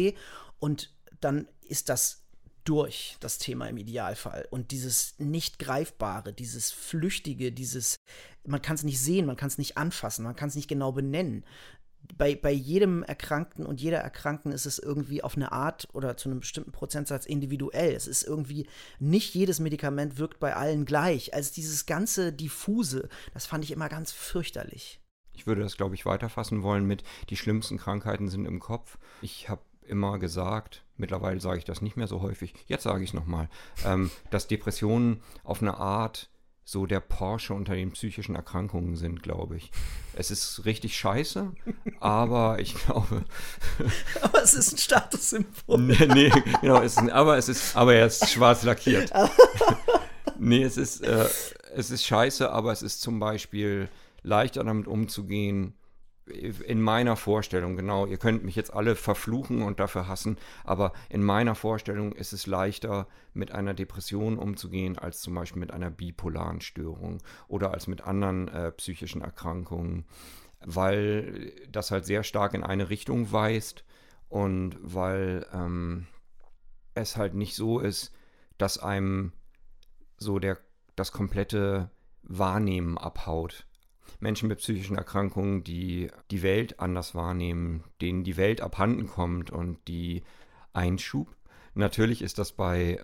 und 0.60 0.94
dann 1.20 1.48
ist 1.68 1.90
das 1.90 2.23
durch, 2.64 3.18
das 3.20 3.38
Thema 3.38 3.68
im 3.68 3.78
Idealfall. 3.78 4.48
Und 4.52 4.72
dieses 4.72 5.16
nicht 5.20 5.60
greifbare, 5.60 6.34
dieses 6.34 6.72
flüchtige, 6.72 7.52
dieses, 7.52 7.98
man 8.46 8.62
kann 8.62 8.76
es 8.76 8.84
nicht 8.84 9.00
sehen, 9.00 9.26
man 9.26 9.38
kann 9.38 9.48
es 9.48 9.58
nicht 9.58 9.78
anfassen, 9.78 10.24
man 10.24 10.36
kann 10.36 10.50
es 10.50 10.56
nicht 10.56 10.68
genau 10.68 10.92
benennen 10.92 11.44
bei, 12.18 12.36
bei 12.36 12.52
jedem 12.52 13.04
Erkrankten 13.04 13.66
und 13.66 13.82
jeder 13.82 14.00
Erkrankten 14.00 14.52
ist 14.52 14.66
es 14.66 14.80
irgendwie 14.80 15.24
auf 15.24 15.36
eine 15.36 15.52
Art 15.52 15.88
oder 15.94 16.18
zu 16.18 16.30
einem 16.30 16.42
bestimmten 16.42 16.72
Prozentsatz 16.72 17.26
individuell. 17.26 17.94
Es 17.94 18.08
ist 18.08 18.24
irgendwie, 18.24 18.68
nicht 19.00 19.34
jedes 19.34 19.60
Medikament 19.60 20.18
wirkt 20.18 20.40
bei 20.40 20.56
allen 20.56 20.86
gleich. 20.86 21.34
Also 21.34 21.54
dieses 21.54 21.86
ganze 21.86 22.34
Diffuse, 22.34 23.10
das 23.34 23.46
fand 23.46 23.64
ich 23.64 23.72
immer 23.72 23.90
ganz 23.90 24.12
fürchterlich. 24.12 25.00
Ich 25.34 25.48
würde 25.48 25.62
das, 25.62 25.78
glaube 25.78 25.96
ich, 25.96 26.06
weiterfassen 26.06 26.62
wollen 26.62 26.86
mit, 26.86 27.04
die 27.30 27.38
schlimmsten 27.38 27.78
Krankheiten 27.78 28.30
sind 28.30 28.46
im 28.46 28.60
Kopf. 28.60 28.98
Ich 29.22 29.50
habe 29.50 29.62
immer 29.88 30.20
gesagt, 30.20 30.84
mittlerweile 30.98 31.40
sage 31.40 31.60
ich 31.60 31.66
das 31.66 31.82
nicht 31.82 31.98
mehr 31.98 32.08
so 32.08 32.22
häufig, 32.22 32.54
jetzt 32.68 32.84
sage 32.84 33.04
ich 33.04 33.10
es 33.12 33.14
nochmal, 33.14 33.50
ähm, 33.86 34.12
dass 34.32 34.48
Depressionen 34.48 35.22
auf 35.44 35.62
eine 35.62 35.78
Art 35.78 36.30
so 36.66 36.86
der 36.86 37.02
Porsche 37.02 37.54
unter 37.54 37.76
den 37.76 37.92
psychischen 37.92 38.36
Erkrankungen 38.36 38.96
sind, 38.96 39.22
glaube 39.22 39.58
ich. 39.58 39.70
Es 40.14 40.32
ist 40.32 40.64
richtig 40.64 40.96
scheiße, 40.98 41.52
aber 42.00 42.60
ich 42.60 42.74
glaube. 42.86 43.26
aber 44.22 44.42
es 44.42 44.54
ist 44.54 44.74
ein 44.74 44.78
Statussymbol. 44.78 45.80
nee, 45.80 46.08
nee, 46.08 46.32
genau, 46.62 46.82
es 46.82 46.96
ist, 46.96 47.12
aber 47.12 47.38
es 47.38 47.50
ist, 47.50 47.76
aber 47.76 47.96
er 47.96 48.08
ist 48.08 48.30
schwarz 48.30 48.64
lackiert. 48.64 49.12
nee, 50.40 50.64
es 50.64 50.78
ist, 50.78 51.02
äh, 51.02 51.28
es 51.76 51.92
ist 51.92 52.06
scheiße, 52.06 52.50
aber 52.50 52.72
es 52.72 52.82
ist 52.82 53.02
zum 53.02 53.20
Beispiel 53.20 53.90
leichter 54.22 54.64
damit 54.64 54.88
umzugehen, 54.88 55.74
in 56.26 56.82
meiner 56.82 57.16
Vorstellung, 57.16 57.76
genau, 57.76 58.06
ihr 58.06 58.18
könnt 58.18 58.44
mich 58.44 58.56
jetzt 58.56 58.74
alle 58.74 58.96
verfluchen 58.96 59.62
und 59.62 59.80
dafür 59.80 60.08
hassen, 60.08 60.38
aber 60.64 60.94
in 61.10 61.22
meiner 61.22 61.54
Vorstellung 61.56 62.14
ist 62.14 62.32
es 62.32 62.48
leichter, 62.48 63.08
mit 63.34 63.52
einer 63.52 63.74
Depression 63.74 64.38
umzugehen, 64.38 64.98
als 64.98 65.22
zum 65.22 65.36
Beispiel 65.36 65.60
mit 65.60 65.72
einer 65.72 65.90
bipolaren 65.90 66.62
Störung 66.62 67.22
oder 67.48 67.74
als 67.74 67.88
mit 67.88 68.02
anderen 68.02 68.48
äh, 68.48 68.72
psychischen 68.72 69.22
Erkrankungen, 69.22 70.06
weil 70.62 71.52
das 71.70 71.92
halt 71.92 72.06
sehr 72.06 72.24
stark 72.24 72.54
in 72.54 72.64
eine 72.64 72.90
Richtung 72.90 73.32
weist 73.32 73.84
und 74.30 74.78
weil 74.82 75.46
ähm, 75.54 76.08
es 76.94 77.18
halt 77.18 77.34
nicht 77.34 77.56
so 77.56 77.80
ist, 77.80 78.14
dass 78.58 78.78
einem 78.78 79.34
so 80.18 80.40
der, 80.40 80.58
das 80.96 81.12
komplette 81.12 81.92
Wahrnehmen 82.22 82.98
abhaut 82.98 83.66
Menschen 84.20 84.48
mit 84.48 84.60
psychischen 84.60 84.96
Erkrankungen, 84.96 85.64
die 85.64 86.10
die 86.32 86.42
Welt 86.42 86.80
anders 86.80 87.16
wahrnehmen, 87.16 87.84
denen 88.02 88.24
die 88.24 88.38
Welt 88.38 88.62
abhanden 88.62 89.08
kommt 89.08 89.52
und 89.52 89.78
die 89.88 90.24
Einschub. 90.74 91.36
Natürlich 91.76 92.22
ist 92.22 92.40
das 92.40 92.52
bei 92.52 93.00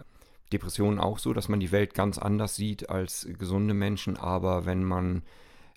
Depressionen 0.52 1.00
auch 1.00 1.20
so, 1.20 1.34
dass 1.34 1.50
man 1.50 1.60
die 1.60 1.72
Welt 1.72 1.94
ganz 1.94 2.18
anders 2.18 2.56
sieht 2.56 2.90
als 2.90 3.28
gesunde 3.38 3.74
Menschen, 3.74 4.18
aber 4.18 4.66
wenn 4.66 4.84
man 4.84 5.24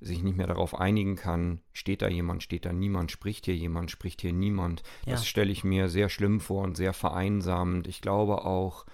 sich 0.01 0.23
nicht 0.23 0.37
mehr 0.37 0.47
darauf 0.47 0.79
einigen 0.79 1.16
kann, 1.16 1.61
steht 1.73 2.03
da 2.03 2.09
jemand, 2.09 2.42
steht 2.42 2.64
da 2.64 2.73
niemand, 2.73 3.12
spricht 3.12 3.45
hier 3.45 3.55
jemand, 3.55 3.90
spricht 3.90 4.21
hier 4.21 4.33
niemand. 4.33 4.83
Ja. 5.07 5.12
Das 5.12 5.27
stelle 5.27 5.53
ich 5.53 5.62
mir 5.64 5.88
sehr 5.88 6.09
schlimm 6.09 6.40
vor 6.40 6.64
und 6.64 6.77
sehr 6.77 6.92
vereinsamend. 6.92 7.87
Ich 7.87 8.01
glaube 8.01 8.45
auch, 8.45 8.85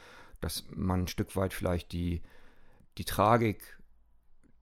dass 0.40 0.66
man 0.74 1.02
ein 1.02 1.08
Stück 1.08 1.34
weit 1.36 1.54
vielleicht 1.54 1.92
die, 1.92 2.22
die 2.98 3.04
Tragik 3.04 3.77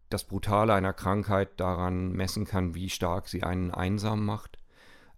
das 0.09 0.25
Brutale 0.25 0.75
einer 0.75 0.93
Krankheit 0.93 1.59
daran 1.59 2.13
messen 2.13 2.45
kann, 2.45 2.75
wie 2.75 2.91
stark 2.91 3.29
sie 3.29 3.43
einen 3.43 3.71
einsam 3.71 4.25
macht. 4.25 4.59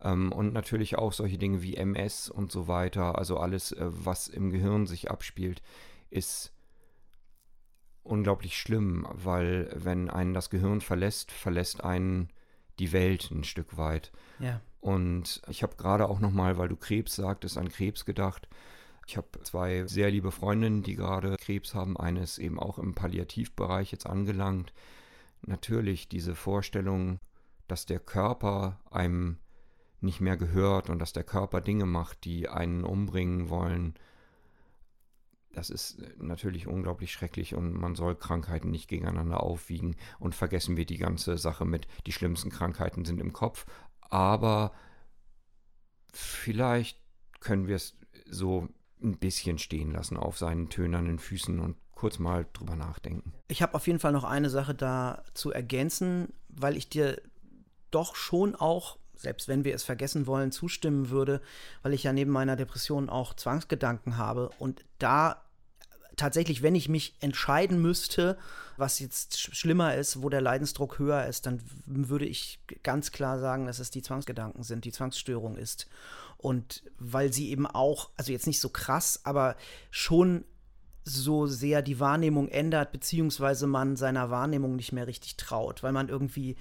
Ähm, 0.01 0.33
und 0.33 0.53
natürlich 0.53 0.96
auch 0.96 1.12
solche 1.12 1.38
Dinge 1.38 1.62
wie 1.62 1.77
MS 1.77 2.29
und 2.31 2.53
so 2.53 2.68
weiter, 2.68 3.18
also 3.18 3.38
alles, 3.38 3.72
äh, 3.72 3.87
was 3.88 4.29
im 4.29 4.51
Gehirn 4.51 4.87
sich 4.87 5.11
abspielt, 5.11 5.62
ist 6.11 6.53
unglaublich 8.03 8.57
schlimm, 8.57 9.07
weil 9.12 9.70
wenn 9.74 10.09
einen 10.09 10.35
das 10.35 10.51
Gehirn 10.51 10.81
verlässt, 10.81 11.31
verlässt 11.31 11.85
einen 11.85 12.31
die 12.79 12.92
Welt 12.92 13.31
ein 13.31 13.44
Stück 13.44 13.77
weit. 13.77 14.12
Ja. 14.38 14.61
Und 14.81 15.42
ich 15.48 15.62
habe 15.62 15.77
gerade 15.77 16.09
auch 16.09 16.20
nochmal, 16.20 16.57
weil 16.57 16.68
du 16.68 16.77
Krebs 16.77 17.16
sagtest, 17.16 17.59
an 17.59 17.68
Krebs 17.68 18.05
gedacht. 18.05 18.48
Ich 19.09 19.16
habe 19.16 19.42
zwei 19.42 19.87
sehr 19.87 20.11
liebe 20.11 20.31
Freundinnen, 20.31 20.83
die 20.83 20.94
gerade 20.94 21.38
Krebs 21.38 21.75
haben. 21.75 21.97
Eine 21.97 22.21
ist 22.21 22.37
eben 22.37 22.61
auch 22.61 22.79
im 22.79 22.94
Palliativbereich 22.94 23.90
jetzt 23.90 24.05
angelangt. 24.05 24.75
Natürlich 25.40 26.11
diese 26.11 26.35
Vorstellung, 26.35 27.18
dass 27.68 27.87
der 27.87 28.01
Körper 28.01 28.79
einem 28.90 29.38
nicht 30.03 30.21
mehr 30.21 30.37
gehört 30.37 30.90
und 30.90 30.99
dass 30.99 31.14
der 31.14 31.25
Körper 31.25 31.62
Dinge 31.62 31.87
macht, 31.87 32.25
die 32.25 32.51
einen 32.51 32.85
umbringen 32.85 33.49
wollen, 33.49 33.94
das 35.55 35.71
ist 35.71 36.03
natürlich 36.18 36.66
unglaublich 36.66 37.11
schrecklich 37.11 37.55
und 37.55 37.73
man 37.73 37.94
soll 37.94 38.14
Krankheiten 38.14 38.71
nicht 38.71 38.88
gegeneinander 38.88 39.42
aufwiegen 39.42 39.97
und 40.18 40.35
vergessen 40.35 40.77
wir 40.77 40.85
die 40.85 40.99
ganze 40.99 41.38
Sache 41.38 41.64
mit, 41.64 41.88
die 42.07 42.12
schlimmsten 42.12 42.51
Krankheiten 42.51 43.07
sind 43.07 43.23
im 43.23 43.33
Kopf, 43.33 43.64
aber 44.03 44.73
vielleicht 46.12 47.01
können 47.40 47.66
wir 47.66 47.77
es 47.77 47.97
so 48.31 48.68
ein 49.03 49.19
bisschen 49.19 49.59
stehen 49.59 49.93
lassen 49.93 50.17
auf 50.17 50.39
seinen 50.39 50.69
tönernen 50.69 51.19
Füßen 51.19 51.61
und 51.61 51.77
kurz 51.95 52.19
mal 52.19 52.47
drüber 52.53 52.77
nachdenken. 52.77 53.33
Ich 53.49 53.63
habe 53.63 53.75
auf 53.75 53.87
jeden 53.87 53.99
Fall 53.99 54.13
noch 54.13 54.25
eine 54.25 54.51
Sache 54.51 54.75
da 54.75 55.23
zu 55.35 55.53
ergänzen, 55.53 56.33
weil 56.49 56.77
ich 56.77 56.89
dir 56.89 57.21
doch 57.91 58.15
schon 58.15 58.55
auch, 58.55 58.99
selbst 59.17 59.49
wenn 59.49 59.65
wir 59.65 59.75
es 59.75 59.83
vergessen 59.83 60.27
wollen, 60.27 60.53
zustimmen 60.53 61.11
würde, 61.11 61.41
weil 61.83 61.95
ich 61.95 62.05
ja 62.05 62.13
neben 62.13 62.31
meiner 62.31 62.57
Depression 62.57 63.09
auch 63.09 63.35
Zwangsgedanken 63.35 64.17
habe 64.17 64.51
und 64.59 64.85
da 64.99 65.43
tatsächlich, 66.19 66.63
wenn 66.63 66.75
ich 66.75 66.89
mich 66.89 67.15
entscheiden 67.21 67.81
müsste, 67.81 68.37
was 68.77 68.99
jetzt 68.99 69.39
schlimmer 69.41 69.95
ist, 69.95 70.23
wo 70.23 70.29
der 70.29 70.41
Leidensdruck 70.41 70.99
höher 70.99 71.27
ist, 71.27 71.47
dann 71.47 71.61
würde 71.87 72.27
ich 72.27 72.61
ganz 72.83 73.13
klar 73.13 73.39
sagen, 73.39 73.67
dass 73.67 73.79
es 73.79 73.91
die 73.91 74.03
Zwangsgedanken 74.03 74.63
sind, 74.63 74.85
die 74.85 74.93
Zwangsstörung 74.93 75.57
ist. 75.57 75.89
Und 76.38 76.85
weil 76.98 77.33
sie 77.33 77.51
eben 77.51 77.66
auch, 77.66 78.11
also 78.16 78.33
jetzt 78.33 78.46
nicht 78.46 78.61
so 78.61 78.68
krass, 78.68 79.20
aber 79.24 79.57
schon 79.90 80.44
so 81.05 81.46
sehr 81.46 81.83
die 81.83 82.01
Wahrnehmung 82.01 82.48
ändert, 82.48 82.92
beziehungsweise 82.92 83.66
man 83.66 83.96
seiner 83.96 84.31
Wahrnehmung 84.31 84.77
nicht 84.77 84.92
mehr 84.92 85.07
richtig 85.07 85.37
traut, 85.37 85.83
weil 85.83 85.92
man 85.92 86.09
irgendwie 86.09 86.57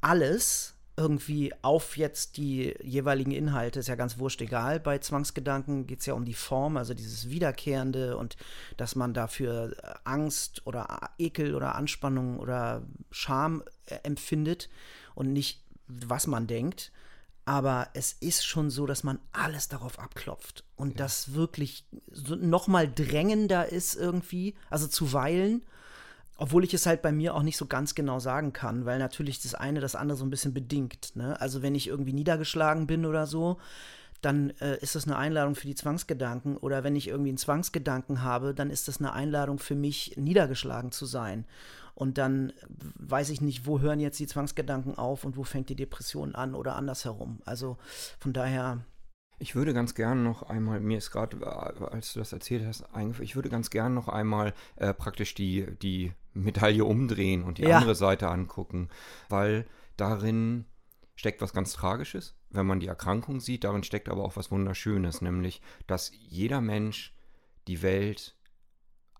alles 0.00 0.74
irgendwie 0.96 1.52
auf 1.62 1.96
jetzt 1.96 2.36
die 2.36 2.74
jeweiligen 2.82 3.30
Inhalte, 3.30 3.80
ist 3.80 3.88
ja 3.88 3.94
ganz 3.94 4.18
wurscht 4.18 4.42
egal. 4.42 4.80
Bei 4.80 4.98
Zwangsgedanken 4.98 5.86
geht 5.86 6.00
es 6.00 6.06
ja 6.06 6.12
um 6.12 6.26
die 6.26 6.34
Form, 6.34 6.76
also 6.76 6.92
dieses 6.92 7.30
Wiederkehrende 7.30 8.18
und 8.18 8.36
dass 8.76 8.96
man 8.96 9.14
dafür 9.14 9.74
Angst 10.04 10.66
oder 10.66 11.10
Ekel 11.18 11.54
oder 11.54 11.74
Anspannung 11.74 12.38
oder 12.38 12.82
Scham 13.10 13.62
äh, 13.86 13.96
empfindet 14.02 14.68
und 15.14 15.32
nicht, 15.32 15.64
was 15.86 16.26
man 16.26 16.46
denkt. 16.46 16.92
Aber 17.50 17.88
es 17.94 18.12
ist 18.12 18.46
schon 18.46 18.70
so, 18.70 18.86
dass 18.86 19.02
man 19.02 19.18
alles 19.32 19.66
darauf 19.66 19.98
abklopft 19.98 20.62
und 20.76 20.90
ja. 20.90 20.98
das 20.98 21.34
wirklich 21.34 21.84
so 22.12 22.36
noch 22.36 22.68
mal 22.68 22.88
drängender 22.88 23.72
ist 23.72 23.96
irgendwie, 23.96 24.54
also 24.70 24.86
zuweilen 24.86 25.62
obwohl 26.36 26.64
ich 26.64 26.72
es 26.72 26.86
halt 26.86 27.02
bei 27.02 27.12
mir 27.12 27.34
auch 27.34 27.42
nicht 27.42 27.58
so 27.58 27.66
ganz 27.66 27.94
genau 27.94 28.18
sagen 28.18 28.54
kann, 28.54 28.86
weil 28.86 28.98
natürlich 28.98 29.42
das 29.42 29.54
eine 29.54 29.80
das 29.80 29.94
andere 29.94 30.16
so 30.16 30.24
ein 30.24 30.30
bisschen 30.30 30.54
bedingt. 30.54 31.14
Ne? 31.14 31.38
Also 31.38 31.60
wenn 31.60 31.74
ich 31.74 31.88
irgendwie 31.88 32.14
niedergeschlagen 32.14 32.86
bin 32.86 33.04
oder 33.04 33.26
so, 33.26 33.58
dann 34.22 34.48
äh, 34.60 34.78
ist 34.78 34.94
das 34.94 35.04
eine 35.06 35.18
Einladung 35.18 35.54
für 35.54 35.66
die 35.66 35.74
Zwangsgedanken. 35.74 36.56
Oder 36.56 36.82
wenn 36.82 36.96
ich 36.96 37.08
irgendwie 37.08 37.28
einen 37.28 37.36
Zwangsgedanken 37.36 38.22
habe, 38.22 38.54
dann 38.54 38.70
ist 38.70 38.88
das 38.88 39.00
eine 39.00 39.12
Einladung 39.12 39.58
für 39.58 39.74
mich, 39.74 40.14
niedergeschlagen 40.16 40.92
zu 40.92 41.04
sein. 41.04 41.44
Und 42.00 42.16
dann 42.16 42.54
weiß 42.68 43.28
ich 43.28 43.42
nicht, 43.42 43.66
wo 43.66 43.80
hören 43.80 44.00
jetzt 44.00 44.18
die 44.18 44.26
Zwangsgedanken 44.26 44.96
auf 44.96 45.22
und 45.24 45.36
wo 45.36 45.44
fängt 45.44 45.68
die 45.68 45.76
Depression 45.76 46.34
an 46.34 46.54
oder 46.54 46.74
andersherum. 46.74 47.42
Also 47.44 47.76
von 48.18 48.32
daher 48.32 48.80
ich 49.38 49.54
würde 49.54 49.74
ganz 49.74 49.94
gern 49.94 50.22
noch 50.22 50.42
einmal, 50.42 50.80
mir 50.80 50.96
ist 50.96 51.10
gerade, 51.10 51.36
äh, 51.38 51.84
als 51.84 52.14
du 52.14 52.18
das 52.18 52.32
erzählt 52.32 52.66
hast, 52.66 52.84
ich 53.20 53.36
würde 53.36 53.50
ganz 53.50 53.68
gern 53.68 53.92
noch 53.92 54.08
einmal 54.08 54.54
äh, 54.76 54.94
praktisch 54.94 55.34
die, 55.34 55.66
die 55.82 56.12
Medaille 56.32 56.86
umdrehen 56.86 57.42
und 57.42 57.58
die 57.58 57.64
ja. 57.64 57.76
andere 57.76 57.94
Seite 57.94 58.28
angucken, 58.28 58.88
weil 59.28 59.66
darin 59.98 60.64
steckt 61.16 61.42
was 61.42 61.52
ganz 61.52 61.74
Tragisches, 61.74 62.34
wenn 62.48 62.66
man 62.66 62.80
die 62.80 62.86
Erkrankung 62.86 63.40
sieht, 63.40 63.64
darin 63.64 63.82
steckt 63.82 64.08
aber 64.08 64.24
auch 64.24 64.36
was 64.36 64.50
Wunderschönes, 64.50 65.20
nämlich, 65.20 65.60
dass 65.86 66.12
jeder 66.14 66.62
Mensch 66.62 67.14
die 67.68 67.82
Welt 67.82 68.36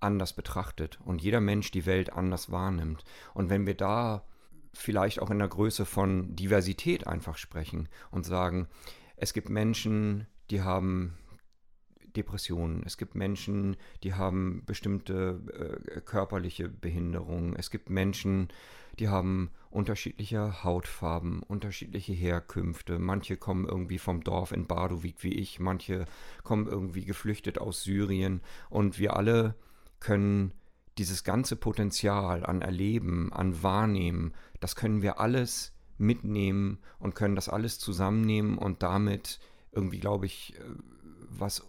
anders 0.01 0.33
betrachtet 0.33 0.99
und 1.05 1.23
jeder 1.23 1.41
Mensch 1.41 1.71
die 1.71 1.87
Welt 1.87 2.13
anders 2.13 2.51
wahrnimmt. 2.51 3.05
Und 3.35 3.51
wenn 3.51 3.67
wir 3.67 3.75
da 3.75 4.25
vielleicht 4.73 5.21
auch 5.21 5.31
in 5.31 5.39
der 5.39 5.49
Größe 5.49 5.85
von 5.85 6.35
Diversität 6.37 7.07
einfach 7.07 7.37
sprechen 7.37 7.89
und 8.11 8.25
sagen, 8.25 8.69
es 9.17 9.33
gibt 9.33 9.49
Menschen, 9.49 10.27
die 10.51 10.63
haben 10.63 11.17
Depressionen. 12.17 12.83
Es 12.85 12.97
gibt 12.97 13.15
Menschen, 13.15 13.77
die 14.03 14.15
haben 14.15 14.63
bestimmte 14.67 15.81
äh, 15.95 16.01
körperliche 16.01 16.69
Behinderungen. 16.69 17.55
Es 17.57 17.71
gibt 17.71 17.91
Menschen, 17.91 18.49
die 18.99 19.09
haben 19.09 19.51
unterschiedliche 19.71 20.65
Hautfarben, 20.65 21.43
unterschiedliche 21.43 22.13
Herkünfte. 22.13 22.99
Manche 22.99 23.37
kommen 23.37 23.67
irgendwie 23.67 23.99
vom 23.99 24.23
Dorf 24.25 24.53
in 24.53 24.67
Bardowik 24.67 25.23
wie 25.23 25.35
ich, 25.35 25.61
manche 25.61 26.07
kommen 26.43 26.67
irgendwie 26.67 27.05
geflüchtet 27.05 27.59
aus 27.59 27.85
Syrien. 27.85 28.41
Und 28.69 28.99
wir 28.99 29.17
alle 29.17 29.55
können 30.01 30.53
dieses 30.99 31.25
ganze 31.25 31.57
Potenzial 31.57 32.45
an 32.45 32.63
Erleben, 32.63 33.33
an 33.33 33.63
Wahrnehmen, 33.63 34.35
das 34.61 34.77
können 34.77 35.03
wir 35.03 35.21
alles 35.21 35.73
mitnehmen 35.99 36.79
und 36.99 37.15
können 37.15 37.37
das 37.37 37.49
alles 37.49 37.79
zusammennehmen 37.79 38.59
und 38.59 38.83
damit 38.83 39.39
irgendwie, 39.73 39.99
glaube 39.99 40.27
ich, 40.27 40.55
äh, 40.57 40.63
was 41.29 41.63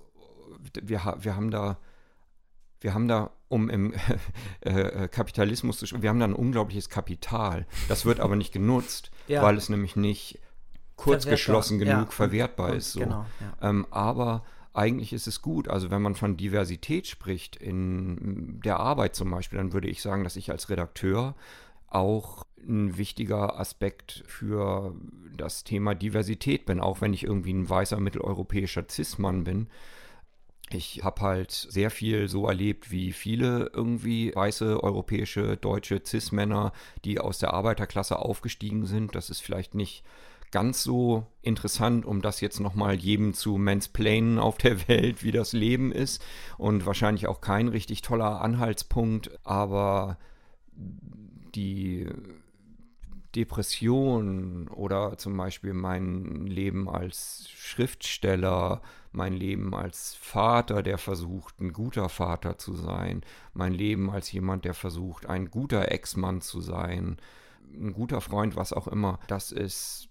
wir, 0.82 1.18
wir 1.20 1.36
haben 1.36 1.52
da 1.52 1.78
wir 2.82 2.96
haben 2.96 3.08
da, 3.08 3.30
um 3.48 3.70
im 3.70 3.94
äh, 4.62 4.70
äh, 4.72 5.08
Kapitalismus 5.08 5.78
zu 5.78 6.02
wir 6.02 6.10
haben 6.10 6.20
da 6.20 6.26
ein 6.26 6.34
unglaubliches 6.34 6.90
Kapital. 6.90 7.68
Das 7.88 8.06
wird 8.06 8.20
aber 8.20 8.36
nicht 8.36 8.52
genutzt, 8.52 9.12
ja. 9.28 9.42
weil 9.44 9.56
es 9.56 9.70
nämlich 9.70 9.96
nicht 9.96 10.40
kurzgeschlossen 10.96 11.80
genug 11.80 12.08
ja. 12.08 12.12
verwertbar 12.12 12.74
ist. 12.74 12.94
So. 12.94 13.00
Genau, 13.00 13.26
ja. 13.40 13.70
ähm, 13.70 13.88
aber 13.92 14.44
eigentlich 14.74 15.14
ist 15.14 15.28
es 15.28 15.42
gut. 15.42 15.68
Also 15.68 15.92
wenn 15.92 16.02
man 16.02 16.16
von 16.16 16.38
Diversität 16.38 17.08
spricht 17.08 17.56
in 17.56 18.62
der 18.64 18.80
Arbeit 18.80 19.16
zum 19.16 19.30
Beispiel, 19.32 19.58
dann 19.58 19.74
würde 19.74 19.90
ich 19.90 20.02
sagen, 20.02 20.24
dass 20.24 20.36
ich 20.36 20.52
als 20.52 20.70
Redakteur 20.70 21.36
auch 21.88 22.46
ein 22.58 22.98
wichtiger 22.98 23.60
Aspekt 23.60 24.24
für 24.28 24.96
das 25.36 25.64
Thema 25.64 25.94
Diversität 25.94 26.66
bin, 26.66 26.80
auch 26.80 27.02
wenn 27.02 27.14
ich 27.14 27.24
irgendwie 27.24 27.54
ein 27.54 27.70
weißer 27.70 28.00
mitteleuropäischer 28.00 28.86
Cis-Mann 28.90 29.44
bin. 29.44 29.68
Ich 30.70 31.04
habe 31.04 31.22
halt 31.22 31.52
sehr 31.52 31.92
viel 31.92 32.30
so 32.30 32.48
erlebt, 32.48 32.92
wie 32.92 33.12
viele 33.12 33.72
irgendwie 33.74 34.34
weiße, 34.34 34.82
europäische, 34.82 35.58
deutsche 35.58 36.02
Cis-Männer, 36.06 36.72
die 37.04 37.20
aus 37.20 37.40
der 37.40 37.54
Arbeiterklasse 37.54 38.20
aufgestiegen 38.20 38.86
sind. 38.86 39.16
Das 39.16 39.30
ist 39.30 39.42
vielleicht 39.42 39.76
nicht 39.76 40.06
ganz 40.52 40.84
so 40.84 41.26
interessant, 41.42 42.06
um 42.06 42.22
das 42.22 42.42
jetzt 42.42 42.60
nochmal 42.60 42.96
jedem 42.96 43.34
zu 43.34 43.58
mansplainen 43.58 44.38
auf 44.40 44.58
der 44.58 44.88
Welt, 44.88 45.24
wie 45.24 45.32
das 45.32 45.54
Leben 45.54 45.92
ist. 45.92 46.24
Und 46.58 46.86
wahrscheinlich 46.86 47.28
auch 47.28 47.42
kein 47.42 47.68
richtig 47.68 48.02
toller 48.02 48.42
Anhaltspunkt. 48.42 49.32
Aber 49.44 50.18
die 51.56 52.08
Depression 53.36 54.68
oder 54.68 55.18
zum 55.18 55.38
Beispiel 55.38 55.74
mein 55.74 56.48
Leben 56.48 56.90
als 56.90 57.50
Schriftsteller, 57.50 58.82
mein 59.14 59.34
Leben 59.34 59.74
als 59.74 60.16
Vater, 60.16 60.84
der 60.84 60.98
versucht, 60.98 61.60
ein 61.60 61.72
guter 61.72 62.10
Vater 62.10 62.58
zu 62.58 62.76
sein, 62.76 63.22
mein 63.54 63.74
Leben 63.74 64.10
als 64.10 64.32
jemand, 64.32 64.66
der 64.66 64.74
versucht, 64.74 65.26
ein 65.28 65.50
guter 65.50 65.92
Ex-Mann 65.92 66.42
zu 66.42 66.60
sein, 66.60 67.18
ein 67.74 67.94
guter 67.94 68.20
Freund, 68.20 68.56
was 68.56 68.74
auch 68.74 68.88
immer, 68.88 69.20
das 69.28 69.52
ist 69.52 70.10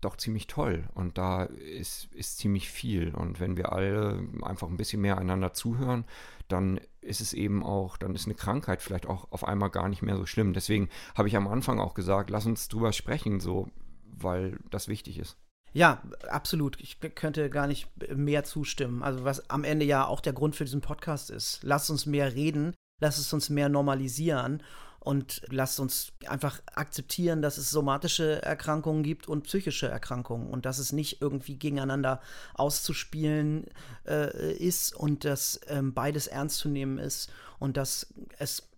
doch 0.00 0.16
ziemlich 0.16 0.46
toll 0.46 0.84
und 0.94 1.18
da 1.18 1.44
ist, 1.44 2.12
ist 2.14 2.38
ziemlich 2.38 2.70
viel. 2.70 3.14
Und 3.14 3.40
wenn 3.40 3.56
wir 3.56 3.72
alle 3.72 4.22
einfach 4.42 4.68
ein 4.68 4.76
bisschen 4.76 5.02
mehr 5.02 5.18
einander 5.18 5.52
zuhören, 5.52 6.04
dann 6.48 6.80
ist 7.00 7.20
es 7.20 7.32
eben 7.32 7.64
auch, 7.64 7.96
dann 7.96 8.14
ist 8.14 8.26
eine 8.26 8.34
Krankheit 8.34 8.82
vielleicht 8.82 9.06
auch 9.06 9.30
auf 9.30 9.44
einmal 9.44 9.70
gar 9.70 9.88
nicht 9.88 10.02
mehr 10.02 10.16
so 10.16 10.26
schlimm. 10.26 10.52
Deswegen 10.52 10.88
habe 11.14 11.28
ich 11.28 11.36
am 11.36 11.48
Anfang 11.48 11.80
auch 11.80 11.94
gesagt, 11.94 12.30
lass 12.30 12.46
uns 12.46 12.68
drüber 12.68 12.92
sprechen, 12.92 13.40
so, 13.40 13.68
weil 14.04 14.58
das 14.70 14.88
wichtig 14.88 15.18
ist. 15.18 15.36
Ja, 15.72 16.02
absolut. 16.28 16.80
Ich 16.80 16.98
könnte 17.00 17.50
gar 17.50 17.66
nicht 17.66 17.88
mehr 18.14 18.44
zustimmen. 18.44 19.02
Also 19.02 19.24
was 19.24 19.50
am 19.50 19.64
Ende 19.64 19.84
ja 19.84 20.06
auch 20.06 20.20
der 20.20 20.32
Grund 20.32 20.56
für 20.56 20.64
diesen 20.64 20.80
Podcast 20.80 21.30
ist. 21.30 21.60
Lass 21.62 21.90
uns 21.90 22.06
mehr 22.06 22.34
reden, 22.34 22.74
lass 23.00 23.18
es 23.18 23.32
uns 23.32 23.50
mehr 23.50 23.68
normalisieren 23.68 24.62
und 25.08 25.40
lasst 25.48 25.80
uns 25.80 26.12
einfach 26.26 26.60
akzeptieren, 26.74 27.40
dass 27.40 27.56
es 27.56 27.70
somatische 27.70 28.42
Erkrankungen 28.42 29.02
gibt 29.02 29.26
und 29.26 29.44
psychische 29.44 29.88
Erkrankungen 29.88 30.50
und 30.50 30.66
dass 30.66 30.76
es 30.76 30.92
nicht 30.92 31.22
irgendwie 31.22 31.56
gegeneinander 31.56 32.20
auszuspielen 32.52 33.64
äh, 34.06 34.52
ist 34.52 34.94
und 34.94 35.24
dass 35.24 35.62
ähm, 35.68 35.94
beides 35.94 36.26
ernst 36.26 36.58
zu 36.58 36.68
nehmen 36.68 36.98
ist 36.98 37.32
und 37.58 37.78
dass 37.78 38.12
es 38.36 38.68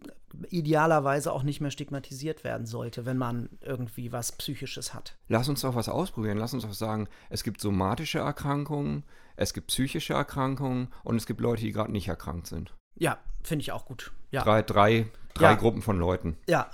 idealerweise 0.51 1.33
auch 1.33 1.43
nicht 1.43 1.61
mehr 1.61 1.73
stigmatisiert 1.73 2.45
werden 2.45 2.65
sollte, 2.65 3.07
wenn 3.07 3.19
man 3.19 3.49
irgendwie 3.61 4.13
was 4.13 4.31
Psychisches 4.31 4.95
hat. 4.95 5.17
Lass 5.27 5.49
uns 5.49 5.63
doch 5.63 5.75
was 5.75 5.89
ausprobieren. 5.89 6.39
Lass 6.39 6.55
uns 6.55 6.63
doch 6.63 6.75
sagen, 6.75 7.09
es 7.29 7.43
gibt 7.43 7.61
somatische 7.61 8.21
Erkrankungen, 8.21 9.03
es 9.35 9.53
gibt 9.53 9.67
psychische 9.67 10.15
Erkrankungen 10.15 10.93
und 11.03 11.17
es 11.17 11.27
gibt 11.27 11.41
Leute, 11.41 11.63
die 11.63 11.73
gerade 11.73 11.91
nicht 11.91 12.07
erkrankt 12.07 12.47
sind. 12.47 12.73
Ja, 12.95 13.19
finde 13.43 13.63
ich 13.63 13.73
auch 13.73 13.85
gut. 13.85 14.13
Ja. 14.31 14.45
Drei, 14.45 14.63
drei, 14.63 15.11
drei 15.35 15.51
ja. 15.51 15.55
Gruppen 15.55 15.83
von 15.83 15.99
Leuten. 15.99 16.37
Ja. 16.49 16.71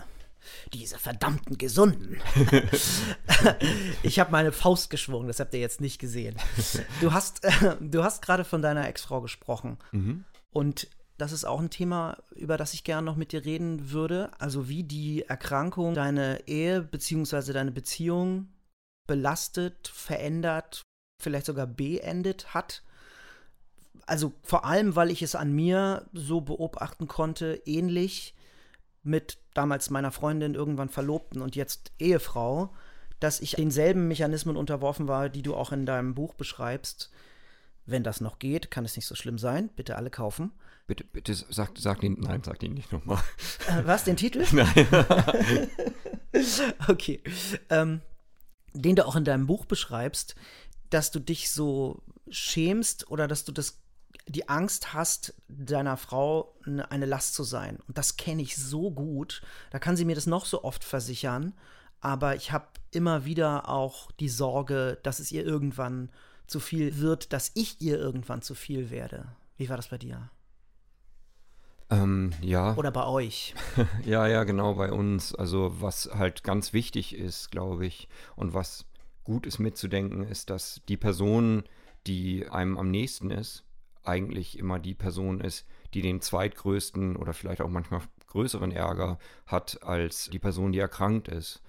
Diese 0.73 0.99
verdammten 0.99 1.59
Gesunden. 1.59 2.21
ich 4.03 4.21
habe 4.21 4.31
meine 4.31 4.53
Faust 4.53 4.91
geschwungen, 4.91 5.27
das 5.27 5.41
habt 5.41 5.53
ihr 5.55 5.61
jetzt 5.61 5.81
nicht 5.81 5.99
gesehen. 5.99 6.37
Du 7.01 7.13
hast, 7.13 7.45
äh, 7.45 7.77
du 7.81 8.05
hast 8.05 8.23
gerade 8.23 8.45
von 8.45 8.63
deiner 8.63 8.87
Ex-Frau 8.87 9.21
gesprochen. 9.21 9.79
Mhm. 9.91 10.25
Und 10.53 10.89
Das 11.19 11.33
ist 11.33 11.45
auch 11.45 11.61
ein 11.61 11.71
Thema, 11.71 12.19
über 12.35 12.57
das 12.59 12.75
ich 12.75 12.85
gerne 12.85 13.05
noch 13.05 13.17
mit 13.17 13.33
dir 13.33 13.45
reden 13.45 13.91
würde. 13.91 14.31
Also 14.39 14.69
wie 14.69 14.83
die 14.83 15.23
Erkrankung 15.23 15.95
deine 15.95 16.47
Ehe 16.47 16.83
bzw. 16.83 17.53
deine 17.53 17.73
Beziehung 17.73 18.49
belastet, 19.07 19.89
verändert, 19.89 20.83
vielleicht 21.23 21.47
sogar 21.47 21.67
beendet 21.67 22.53
hat. 22.53 22.83
Also 24.05 24.35
vor 24.43 24.65
allem, 24.67 24.95
weil 24.95 25.11
ich 25.11 25.23
es 25.23 25.35
an 25.35 25.53
mir 25.53 26.07
so 26.13 26.43
beobachten 26.43 27.09
konnte, 27.09 27.63
ähnlich 27.65 28.35
mit 29.07 29.39
damals 29.55 29.91
meiner 29.91 30.11
Freundin, 30.11 30.55
irgendwann 30.55 30.89
Verlobten 30.89 31.41
und 31.41 31.57
jetzt 31.57 31.93
Ehefrau, 31.99 32.75
dass 33.21 33.41
ich 33.41 33.53
denselben 33.53 34.09
Mechanismen 34.09 34.57
unterworfen 34.57 35.09
war, 35.09 35.29
die 35.29 35.43
du 35.43 35.55
auch 35.55 35.73
in 35.73 35.87
deinem 35.87 36.15
Buch 36.15 36.35
beschreibst. 36.35 37.11
Wenn 37.87 38.03
das 38.03 38.21
noch 38.21 38.39
geht, 38.39 38.71
kann 38.71 38.85
es 38.85 38.97
nicht 38.97 39.07
so 39.07 39.15
schlimm 39.15 39.39
sein. 39.39 39.71
Bitte 39.75 39.97
alle 39.97 40.11
kaufen. 40.11 40.53
Bitte, 40.87 41.05
bitte 41.05 41.35
sag, 41.35 41.79
sag 41.79 42.03
ihn, 42.03 42.19
nein, 42.21 42.43
sag 42.45 42.63
ihn 42.63 42.75
nicht 42.75 42.93
nochmal. 42.93 43.23
Äh, 43.69 43.87
was, 43.87 44.05
den 44.05 44.17
Titel? 44.17 44.45
Nein. 44.53 44.87
okay. 46.89 47.21
Ähm, 47.71 48.03
den 48.73 48.97
du 48.97 49.07
auch 49.07 49.17
in 49.17 49.25
deinem 49.25 49.47
Buch 49.47 49.67
beschreibst, 49.67 50.35
dass 50.91 51.11
du 51.11 51.19
dich 51.19 51.51
so 51.51 52.03
schämst 52.29 53.11
oder 53.11 53.27
dass 53.27 53.45
du 53.45 53.53
das 53.53 53.81
die 54.29 54.49
Angst 54.49 54.93
hast, 54.93 55.35
deiner 55.49 55.97
Frau 55.97 56.55
eine 56.65 57.07
Last 57.07 57.35
zu 57.35 57.45
sein. 57.45 57.79
Und 57.87 57.97
das 57.97 58.17
kenne 58.17 58.43
ich 58.43 58.57
so 58.57 58.91
gut. 58.91 59.43
Da 59.71 59.79
kann 59.79 59.97
sie 59.97 60.05
mir 60.05 60.15
das 60.15 60.27
noch 60.27 60.47
so 60.47 60.65
oft 60.65 60.83
versichern. 60.83 61.55
Aber 62.01 62.37
ich 62.37 62.53
habe 62.53 62.67
immer 62.91 63.25
wieder 63.25 63.69
auch 63.69 64.11
die 64.13 64.29
Sorge, 64.29 64.99
dass 65.03 65.19
es 65.19 65.33
ihr 65.33 65.45
irgendwann 65.45 66.11
zu 66.47 66.61
viel 66.61 66.99
wird, 66.99 67.33
dass 67.33 67.53
ich 67.55 67.81
ihr 67.81 67.99
irgendwann 67.99 68.43
zu 68.43 68.55
viel 68.55 68.91
werde. 68.91 69.27
Wie 69.57 69.69
war 69.69 69.77
das 69.77 69.89
bei 69.89 69.99
dir? 69.99 70.31
Ähm, 71.89 72.33
ja. 72.41 72.77
Oder 72.77 72.91
bei 72.91 73.07
euch? 73.07 73.55
ja, 74.05 74.27
ja, 74.27 74.45
genau, 74.45 74.75
bei 74.75 74.91
uns. 74.91 75.35
Also 75.35 75.81
was 75.81 76.11
halt 76.13 76.43
ganz 76.43 76.73
wichtig 76.73 77.15
ist, 77.15 77.51
glaube 77.51 77.87
ich, 77.87 78.09
und 78.35 78.55
was 78.55 78.87
gut 79.25 79.47
ist 79.47 79.59
mitzudenken, 79.59 80.25
ist, 80.25 80.51
dass 80.51 80.83
die 80.89 80.97
Person, 80.97 81.65
die 82.07 82.49
einem 82.49 82.77
am 82.77 82.91
nächsten 82.91 83.31
ist, 83.31 83.66
eigentlich 84.07 84.59
immer 84.59 84.79
die 84.79 84.95
Person 84.95 85.41
ist, 85.41 85.67
die 85.95 86.03
den 86.03 86.21
zweitgrößten 86.21 87.17
oder 87.17 87.33
vielleicht 87.33 87.61
auch 87.61 87.69
manchmal 87.69 88.03
größeren 88.29 88.73
Ärger 88.73 89.19
hat 89.47 89.83
als 89.83 90.29
die 90.31 90.39
Person, 90.39 90.73
die 90.73 90.79
erkrankt 90.79 91.29
ist. 91.29 91.63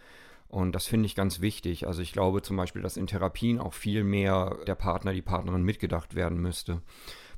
Und 0.49 0.73
das 0.73 0.87
finde 0.87 1.07
ich 1.07 1.15
ganz 1.15 1.41
wichtig. 1.41 1.87
Also 1.87 2.01
ich 2.01 2.13
glaube 2.13 2.41
zum 2.41 2.55
Beispiel, 2.57 2.81
dass 2.81 2.97
in 2.97 3.07
Therapien 3.07 3.59
auch 3.59 3.73
viel 3.73 4.03
mehr 4.03 4.57
der 4.65 4.75
Partner, 4.75 5.13
die 5.13 5.21
Partnerin 5.21 5.63
mitgedacht 5.63 6.15
werden 6.15 6.39
müsste. 6.39 6.81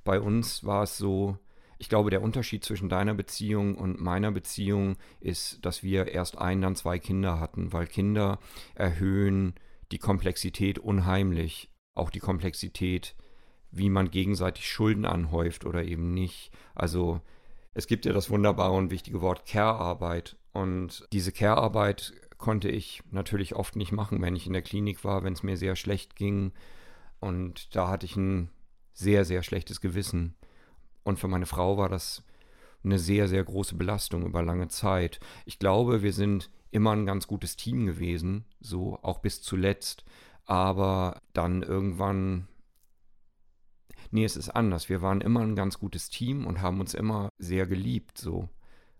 Bei 0.04 0.20
uns 0.20 0.64
war 0.64 0.84
es 0.84 0.98
so, 0.98 1.38
ich 1.80 1.90
glaube, 1.90 2.10
der 2.10 2.22
Unterschied 2.22 2.64
zwischen 2.64 2.90
deiner 2.90 3.16
Beziehung 3.16 3.76
und 3.76 4.00
meiner 4.00 4.32
Beziehung 4.32 4.98
ist, 5.22 5.66
dass 5.66 5.82
wir 5.82 6.08
erst 6.08 6.38
ein, 6.38 6.62
dann 6.62 6.76
zwei 6.76 7.00
Kinder 7.00 7.40
hatten, 7.40 7.74
weil 7.74 7.88
Kinder 7.88 8.40
erhöhen 8.76 9.56
die 9.92 9.98
Komplexität 9.98 10.78
unheimlich. 10.78 11.70
Auch 11.96 12.12
die 12.12 12.20
Komplexität, 12.20 13.16
wie 13.72 13.90
man 13.90 14.12
gegenseitig 14.12 14.70
Schulden 14.70 15.06
anhäuft 15.06 15.66
oder 15.66 15.84
eben 15.84 16.14
nicht. 16.14 16.52
Also 16.76 17.22
es 17.74 17.88
gibt 17.88 18.06
ja 18.06 18.14
das 18.14 18.30
wunderbare 18.30 18.74
und 18.74 18.92
wichtige 18.92 19.22
Wort 19.22 19.46
Care-Arbeit. 19.46 20.38
Und 20.52 21.08
diese 21.14 21.32
Care-Arbeit 21.32 22.14
konnte 22.38 22.70
ich 22.70 23.02
natürlich 23.12 23.56
oft 23.56 23.76
nicht 23.76 23.92
machen, 23.92 24.22
wenn 24.22 24.36
ich 24.36 24.48
in 24.48 24.54
der 24.54 24.62
Klinik 24.62 25.04
war, 25.04 25.24
wenn 25.24 25.34
es 25.34 25.44
mir 25.44 25.58
sehr 25.58 25.76
schlecht 25.76 26.16
ging. 26.16 26.52
Und 27.20 27.76
da 27.76 27.88
hatte 27.90 28.06
ich 28.06 28.16
ein 28.16 28.50
sehr, 28.94 29.24
sehr 29.26 29.44
schlechtes 29.44 29.82
Gewissen. 29.82 30.36
Und 31.04 31.20
für 31.20 31.28
meine 31.30 31.46
Frau 31.46 31.78
war 31.78 31.90
das 31.90 32.24
eine 32.84 33.00
sehr, 33.00 33.28
sehr 33.28 33.44
große 33.44 33.76
Belastung 33.76 34.26
über 34.26 34.42
lange 34.42 34.68
Zeit. 34.68 35.20
Ich 35.46 35.60
glaube, 35.60 36.02
wir 36.02 36.14
sind 36.14 36.50
immer 36.72 36.92
ein 36.92 37.06
ganz 37.06 37.28
gutes 37.28 37.56
Team 37.56 37.86
gewesen, 37.86 38.46
so 38.60 39.00
auch 39.02 39.20
bis 39.20 39.42
zuletzt. 39.42 40.04
Aber 40.46 41.22
dann 41.34 41.64
irgendwann, 41.64 42.49
nee, 44.12 44.24
es 44.24 44.36
ist 44.36 44.50
anders. 44.50 44.90
Wir 44.90 45.02
waren 45.02 45.22
immer 45.22 45.42
ein 45.42 45.56
ganz 45.56 45.80
gutes 45.80 46.10
Team 46.10 46.46
und 46.46 46.62
haben 46.62 46.80
uns 46.80 46.94
immer 46.94 47.30
sehr 47.38 47.66
geliebt, 47.68 48.18
so. 48.18 48.50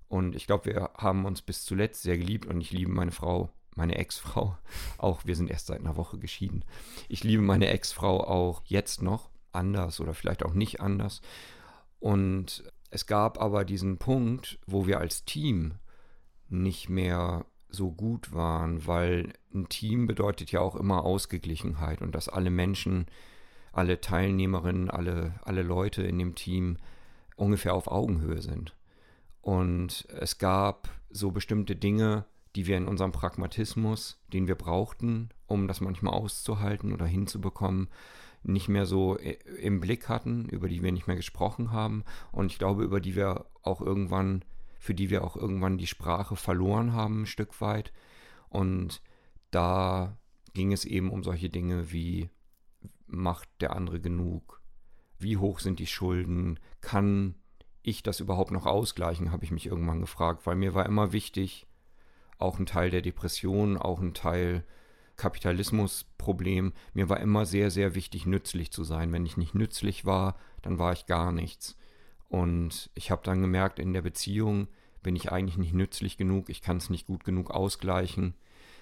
Und 0.08 0.36
ich 0.36 0.48
glaube, 0.48 0.66
wir 0.66 0.90
haben 0.98 1.26
uns 1.26 1.42
bis 1.42 1.64
zuletzt 1.66 2.02
sehr 2.02 2.18
geliebt 2.18 2.48
und 2.48 2.60
ich 2.62 2.72
liebe 2.72 2.92
meine 2.92 3.12
Frau, 3.12 3.50
meine 3.76 3.98
Ex-Frau 3.98 4.58
auch. 4.98 5.26
Wir 5.26 5.36
sind 5.36 5.50
erst 5.50 5.68
seit 5.68 5.80
einer 5.80 5.98
Woche 5.98 6.18
geschieden. 6.18 6.66
Ich 7.08 7.24
liebe 7.24 7.44
meine 7.44 7.68
Ex-Frau 7.68 8.24
auch 8.24 8.62
jetzt 8.66 9.02
noch 9.02 9.30
anders 9.52 10.00
oder 10.00 10.14
vielleicht 10.14 10.44
auch 10.44 10.54
nicht 10.54 10.82
anders. 10.82 11.22
Und 12.00 12.64
es 12.90 13.06
gab 13.06 13.40
aber 13.40 13.66
diesen 13.66 13.98
Punkt, 13.98 14.60
wo 14.66 14.88
wir 14.88 15.00
als 15.00 15.26
Team 15.26 15.76
nicht 16.48 16.90
mehr 16.90 17.46
so 17.70 17.92
gut 17.92 18.34
waren, 18.34 18.88
weil 18.88 19.34
ein 19.54 19.70
Team 19.70 20.08
bedeutet 20.08 20.52
ja 20.52 20.60
auch 20.60 20.76
immer 20.76 21.04
Ausgeglichenheit 21.04 22.02
und 22.02 22.16
dass 22.16 22.30
alle 22.30 22.50
Menschen, 22.50 23.06
alle 23.80 24.02
Teilnehmerinnen, 24.02 24.90
alle, 24.90 25.40
alle 25.42 25.64
Leute 25.64 26.04
in 26.04 26.20
dem 26.20 26.36
Team 26.36 26.78
ungefähr 27.38 27.74
auf 27.74 27.88
Augenhöhe 27.88 28.42
sind. 28.42 28.76
Und 29.42 30.06
es 30.10 30.38
gab 30.38 30.90
so 31.10 31.32
bestimmte 31.32 31.78
Dinge, 31.78 32.26
die 32.58 32.68
wir 32.68 32.76
in 32.76 32.90
unserem 32.90 33.14
Pragmatismus, 33.14 34.22
den 34.34 34.50
wir 34.50 34.56
brauchten, 34.56 35.30
um 35.48 35.70
das 35.70 35.80
manchmal 35.80 36.14
auszuhalten 36.14 36.92
oder 36.92 37.06
hinzubekommen, 37.06 37.88
nicht 38.44 38.68
mehr 38.68 38.86
so 38.86 39.16
im 39.16 39.80
Blick 39.80 40.10
hatten, 40.10 40.50
über 40.50 40.68
die 40.68 40.84
wir 40.84 40.92
nicht 40.92 41.08
mehr 41.08 41.16
gesprochen 41.16 41.72
haben 41.72 42.04
und 42.34 42.52
ich 42.52 42.60
glaube, 42.60 42.84
über 42.84 43.00
die 43.00 43.16
wir 43.16 43.46
auch 43.62 43.80
irgendwann, 43.80 44.44
für 44.78 44.94
die 44.94 45.10
wir 45.10 45.24
auch 45.24 45.38
irgendwann 45.38 45.78
die 45.78 45.88
Sprache 45.88 46.36
verloren 46.36 46.92
haben, 46.92 47.22
ein 47.22 47.28
Stück 47.28 47.62
weit. 47.62 47.94
Und 48.50 49.02
da 49.52 50.18
ging 50.54 50.74
es 50.74 50.84
eben 50.84 51.12
um 51.12 51.24
solche 51.24 51.50
Dinge 51.50 51.94
wie, 51.94 52.30
macht 53.12 53.50
der 53.62 53.76
andere 53.76 54.00
genug? 54.00 54.62
Wie 55.18 55.38
hoch 55.38 55.60
sind 55.60 55.80
die 55.80 55.88
Schulden? 55.88 56.60
Kann 56.82 57.36
ich 57.82 58.04
das 58.04 58.20
überhaupt 58.20 58.52
noch 58.52 58.66
ausgleichen, 58.66 59.32
habe 59.32 59.44
ich 59.46 59.52
mich 59.52 59.66
irgendwann 59.66 60.02
gefragt, 60.02 60.46
weil 60.46 60.56
mir 60.56 60.74
war 60.74 60.86
immer 60.86 61.12
wichtig, 61.12 61.68
auch 62.38 62.60
ein 62.60 62.66
Teil 62.66 62.90
der 62.90 63.02
Depression, 63.02 63.78
auch 63.78 64.00
ein 64.00 64.14
Teil 64.14 64.64
Kapitalismusproblem, 65.20 66.74
mir 66.94 67.10
war 67.10 67.20
immer 67.20 67.46
sehr, 67.46 67.70
sehr 67.70 67.94
wichtig, 67.94 68.26
nützlich 68.26 68.72
zu 68.72 68.86
sein. 68.86 69.12
Wenn 69.12 69.26
ich 69.26 69.36
nicht 69.36 69.54
nützlich 69.54 70.06
war, 70.06 70.38
dann 70.62 70.80
war 70.80 70.94
ich 70.94 71.08
gar 71.08 71.34
nichts. 71.34 71.78
Und 72.30 72.90
ich 72.96 73.12
habe 73.12 73.22
dann 73.24 73.42
gemerkt, 73.42 73.80
in 73.80 73.92
der 73.92 74.02
Beziehung 74.02 74.70
bin 75.04 75.16
ich 75.16 75.32
eigentlich 75.32 75.58
nicht 75.58 75.74
nützlich 75.74 76.18
genug, 76.18 76.50
ich 76.50 76.62
kann 76.62 76.78
es 76.78 76.90
nicht 76.90 77.06
gut 77.06 77.24
genug 77.26 77.52
ausgleichen 77.52 78.34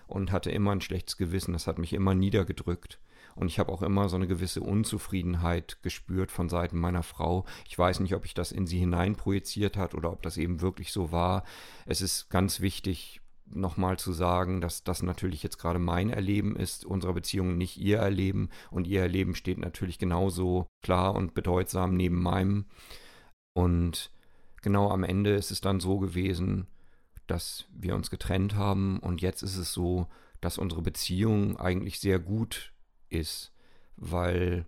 und 0.05 0.31
hatte 0.31 0.51
immer 0.51 0.71
ein 0.71 0.81
schlechtes 0.81 1.17
Gewissen, 1.17 1.53
das 1.53 1.67
hat 1.67 1.79
mich 1.79 1.93
immer 1.93 2.13
niedergedrückt. 2.13 2.99
Und 3.37 3.47
ich 3.49 3.59
habe 3.59 3.71
auch 3.71 3.83
immer 3.83 4.09
so 4.09 4.15
eine 4.15 4.25
gewisse 4.25 4.61
Unzufriedenheit 4.61 5.77
gespürt 5.83 6.31
von 6.31 6.49
Seiten 6.49 6.79
meiner 6.79 7.03
Frau. 7.03 7.45
Ich 7.67 7.77
weiß 7.77 7.99
nicht, 7.99 8.15
ob 8.15 8.25
ich 8.25 8.33
das 8.33 8.51
in 8.51 8.65
sie 8.65 8.79
hineinprojiziert 8.79 9.77
hat 9.77 9.93
oder 9.93 10.11
ob 10.11 10.23
das 10.23 10.37
eben 10.37 10.59
wirklich 10.61 10.91
so 10.91 11.11
war. 11.11 11.43
Es 11.85 12.01
ist 12.01 12.29
ganz 12.31 12.61
wichtig, 12.61 13.21
nochmal 13.45 13.99
zu 13.99 14.11
sagen, 14.11 14.59
dass 14.59 14.83
das 14.83 15.03
natürlich 15.03 15.43
jetzt 15.43 15.59
gerade 15.59 15.77
mein 15.77 16.09
Erleben 16.09 16.55
ist, 16.55 16.83
unserer 16.83 17.13
Beziehung 17.13 17.57
nicht 17.57 17.77
ihr 17.77 17.99
Erleben. 17.99 18.49
Und 18.71 18.87
ihr 18.87 19.01
Erleben 19.01 19.35
steht 19.35 19.59
natürlich 19.59 19.99
genauso 19.99 20.65
klar 20.83 21.13
und 21.13 21.35
bedeutsam 21.35 21.95
neben 21.95 22.19
meinem. 22.19 22.65
Und 23.53 24.09
genau 24.63 24.89
am 24.89 25.03
Ende 25.03 25.35
ist 25.35 25.51
es 25.51 25.61
dann 25.61 25.79
so 25.79 25.99
gewesen, 25.99 26.65
dass 27.27 27.65
wir 27.71 27.93
uns 27.93 28.09
getrennt 28.09 28.55
haben. 28.55 28.97
Und 28.97 29.21
jetzt 29.21 29.43
ist 29.43 29.57
es 29.57 29.73
so, 29.73 30.07
dass 30.41 30.57
unsere 30.57 30.81
Beziehung 30.81 31.57
eigentlich 31.57 31.99
sehr 31.99 32.17
gut 32.17 32.73
ist, 33.09 33.53
weil 33.95 34.65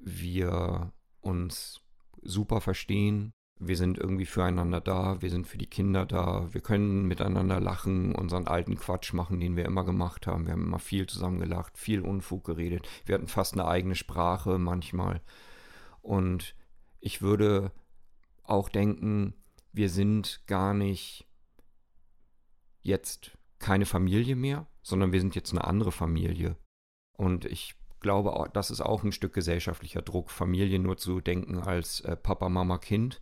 wir 0.00 0.92
uns 1.20 1.80
super 2.22 2.60
verstehen. 2.60 3.32
Wir 3.58 3.76
sind 3.76 3.98
irgendwie 3.98 4.26
füreinander 4.26 4.80
da, 4.80 5.22
wir 5.22 5.30
sind 5.30 5.46
für 5.46 5.58
die 5.58 5.68
Kinder 5.68 6.04
da, 6.04 6.52
wir 6.52 6.60
können 6.60 7.06
miteinander 7.06 7.60
lachen, 7.60 8.14
unseren 8.14 8.48
alten 8.48 8.76
Quatsch 8.76 9.12
machen, 9.12 9.38
den 9.38 9.56
wir 9.56 9.64
immer 9.64 9.84
gemacht 9.84 10.26
haben. 10.26 10.46
Wir 10.46 10.52
haben 10.52 10.64
immer 10.64 10.80
viel 10.80 11.06
zusammen 11.06 11.38
gelacht, 11.38 11.78
viel 11.78 12.00
Unfug 12.00 12.44
geredet. 12.44 12.88
Wir 13.04 13.14
hatten 13.14 13.28
fast 13.28 13.52
eine 13.52 13.66
eigene 13.66 13.94
Sprache 13.94 14.58
manchmal. 14.58 15.20
Und 16.00 16.56
ich 16.98 17.22
würde 17.22 17.70
auch 18.42 18.68
denken, 18.68 19.34
wir 19.72 19.88
sind 19.88 20.42
gar 20.46 20.74
nicht 20.74 21.28
jetzt 22.80 23.38
keine 23.60 23.86
Familie 23.86 24.34
mehr, 24.34 24.66
sondern 24.82 25.12
wir 25.12 25.20
sind 25.20 25.34
jetzt 25.36 25.52
eine 25.52 25.64
andere 25.64 25.92
Familie. 25.92 26.56
Und 27.16 27.44
ich 27.44 27.74
glaube, 28.00 28.50
das 28.52 28.70
ist 28.70 28.80
auch 28.80 29.04
ein 29.04 29.12
Stück 29.12 29.32
gesellschaftlicher 29.32 30.02
Druck, 30.02 30.30
Familie 30.30 30.78
nur 30.78 30.96
zu 30.96 31.20
denken 31.20 31.58
als 31.58 32.00
äh, 32.00 32.16
Papa, 32.16 32.48
Mama, 32.48 32.78
Kind, 32.78 33.20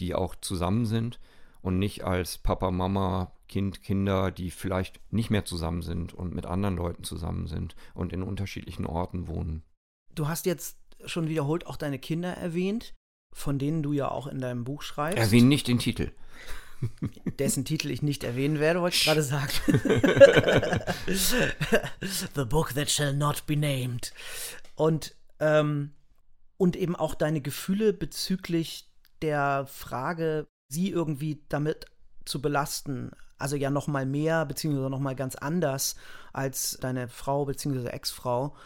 die 0.00 0.14
auch 0.14 0.34
zusammen 0.36 0.86
sind 0.86 1.18
und 1.60 1.78
nicht 1.78 2.04
als 2.04 2.38
Papa, 2.38 2.70
Mama, 2.70 3.32
Kind, 3.48 3.82
Kinder, 3.82 4.30
die 4.30 4.50
vielleicht 4.50 5.00
nicht 5.12 5.30
mehr 5.30 5.44
zusammen 5.44 5.82
sind 5.82 6.14
und 6.14 6.34
mit 6.34 6.46
anderen 6.46 6.76
Leuten 6.76 7.04
zusammen 7.04 7.46
sind 7.46 7.74
und 7.94 8.12
in 8.12 8.22
unterschiedlichen 8.22 8.86
Orten 8.86 9.26
wohnen. 9.28 9.62
Du 10.14 10.28
hast 10.28 10.46
jetzt 10.46 10.78
schon 11.04 11.28
wiederholt 11.28 11.66
auch 11.66 11.76
deine 11.76 11.98
Kinder 11.98 12.32
erwähnt. 12.32 12.94
von 13.34 13.58
denen 13.58 13.82
du 13.82 13.92
ja 13.92 14.10
auch 14.10 14.26
in 14.26 14.40
deinem 14.40 14.64
Buch 14.64 14.82
schreibst. 14.82 15.18
Erwähne 15.18 15.48
nicht 15.48 15.66
den 15.66 15.78
Titel. 15.78 16.12
Dessen 17.38 17.64
Titel 17.64 17.90
ich 17.90 18.02
nicht 18.02 18.24
erwähnen 18.24 18.58
werde, 18.58 18.80
wollte 18.80 18.96
ich 18.96 19.04
gerade 19.04 19.22
sagen. 19.22 19.52
The 22.34 22.44
book 22.44 22.74
that 22.74 22.90
shall 22.90 23.14
not 23.14 23.46
be 23.46 23.56
named. 23.56 24.12
Und, 24.74 25.14
ähm, 25.40 25.92
und 26.56 26.76
eben 26.76 26.96
auch 26.96 27.14
deine 27.14 27.40
Gefühle 27.40 27.92
bezüglich 27.92 28.90
der 29.22 29.66
Frage, 29.66 30.46
sie 30.68 30.90
irgendwie 30.90 31.44
damit 31.48 31.86
zu 32.24 32.40
belasten. 32.42 33.12
Also 33.38 33.56
ja 33.56 33.70
noch 33.70 33.86
mal 33.86 34.06
mehr, 34.06 34.44
beziehungsweise 34.46 34.90
noch 34.90 35.00
mal 35.00 35.16
ganz 35.16 35.34
anders 35.34 35.96
als 36.32 36.78
deine 36.80 37.08
Frau, 37.08 37.44
beziehungsweise 37.44 37.92
Ex-Frau 37.92 38.56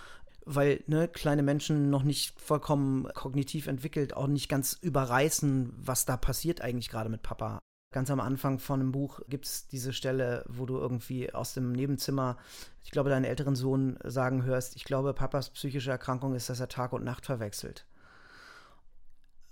weil 0.46 0.82
ne, 0.86 1.08
kleine 1.08 1.42
Menschen 1.42 1.90
noch 1.90 2.04
nicht 2.04 2.40
vollkommen 2.40 3.08
kognitiv 3.14 3.66
entwickelt, 3.66 4.14
auch 4.14 4.28
nicht 4.28 4.48
ganz 4.48 4.78
überreißen, 4.80 5.72
was 5.76 6.06
da 6.06 6.16
passiert 6.16 6.60
eigentlich 6.60 6.88
gerade 6.88 7.10
mit 7.10 7.22
Papa. 7.22 7.58
Ganz 7.96 8.10
am 8.10 8.20
Anfang 8.20 8.58
von 8.58 8.78
dem 8.78 8.92
Buch 8.92 9.22
gibt 9.26 9.46
es 9.46 9.68
diese 9.68 9.94
Stelle, 9.94 10.44
wo 10.48 10.66
du 10.66 10.76
irgendwie 10.76 11.32
aus 11.32 11.54
dem 11.54 11.72
Nebenzimmer, 11.72 12.36
ich 12.84 12.90
glaube, 12.90 13.08
deinen 13.08 13.24
älteren 13.24 13.56
Sohn 13.56 13.96
sagen 14.04 14.42
hörst, 14.42 14.76
ich 14.76 14.84
glaube, 14.84 15.14
Papas 15.14 15.48
psychische 15.48 15.92
Erkrankung 15.92 16.34
ist, 16.34 16.50
dass 16.50 16.60
er 16.60 16.68
Tag 16.68 16.92
und 16.92 17.04
Nacht 17.04 17.24
verwechselt. 17.24 17.86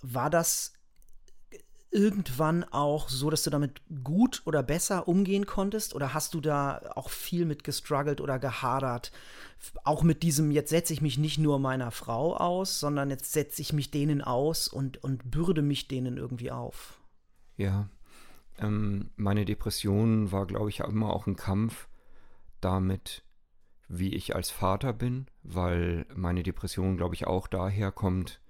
War 0.03 0.29
das 0.29 0.75
irgendwann 1.91 2.65
auch 2.65 3.09
so, 3.09 3.31
dass 3.31 3.45
du 3.45 3.49
damit 3.49 3.81
gut 4.05 4.43
oder 4.45 4.63
besser 4.63 5.09
umgehen 5.09 5.47
konntest? 5.47 5.95
Oder 5.95 6.13
hast 6.13 6.35
du 6.35 6.43
da 6.43 6.93
auch 6.97 7.09
viel 7.09 7.47
mit 7.47 7.65
gestruggelt 7.65 8.21
oder 8.21 8.39
gehadert? 8.39 9.11
Auch 9.85 10.03
mit 10.03 10.23
diesem, 10.23 10.51
jetzt 10.51 10.69
setze 10.69 10.93
ich 10.93 11.01
mich 11.01 11.17
nicht 11.17 11.39
nur 11.39 11.59
meiner 11.59 11.93
Frau 11.93 12.37
aus, 12.37 12.79
sondern 12.79 13.09
jetzt 13.09 13.33
setze 13.33 13.63
ich 13.63 13.73
mich 13.73 13.91
denen 13.91 14.21
aus 14.21 14.69
und, 14.69 15.03
und 15.03 15.31
bürde 15.31 15.63
mich 15.63 15.89
denen 15.89 16.19
irgendwie 16.19 16.51
auf. 16.51 17.01
Ja, 17.57 17.89
ähm, 18.59 19.11
meine 19.17 19.45
Depression 19.45 20.33
war, 20.33 20.47
glaube 20.47 20.71
ich, 20.71 20.81
immer 20.81 21.13
auch 21.13 21.27
ein 21.27 21.37
Kampf 21.37 21.89
damit, 22.61 23.25
wie 23.89 24.15
ich 24.15 24.35
als 24.35 24.51
Vater 24.51 24.93
bin, 24.93 25.27
weil 25.43 26.07
meine 26.15 26.43
Depression, 26.43 26.97
glaube 26.97 27.15
ich, 27.15 27.27
auch 27.27 27.47
daher 27.47 27.93
kommt, 27.93 28.41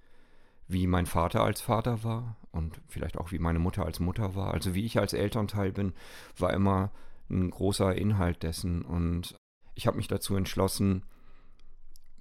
wie 0.66 0.86
mein 0.86 1.06
Vater 1.06 1.42
als 1.42 1.60
Vater 1.60 2.04
war 2.04 2.36
und 2.50 2.80
vielleicht 2.88 3.18
auch 3.18 3.32
wie 3.32 3.38
meine 3.38 3.58
Mutter 3.58 3.84
als 3.84 4.00
Mutter 4.00 4.34
war. 4.34 4.54
Also 4.54 4.74
wie 4.74 4.84
ich 4.84 4.98
als 4.98 5.12
Elternteil 5.12 5.72
bin, 5.72 5.92
war 6.38 6.52
immer 6.52 6.90
ein 7.28 7.50
großer 7.50 7.94
Inhalt 7.94 8.42
dessen. 8.42 8.82
Und 8.82 9.36
ich 9.74 9.86
habe 9.86 9.96
mich 9.96 10.08
dazu 10.08 10.36
entschlossen, 10.36 11.04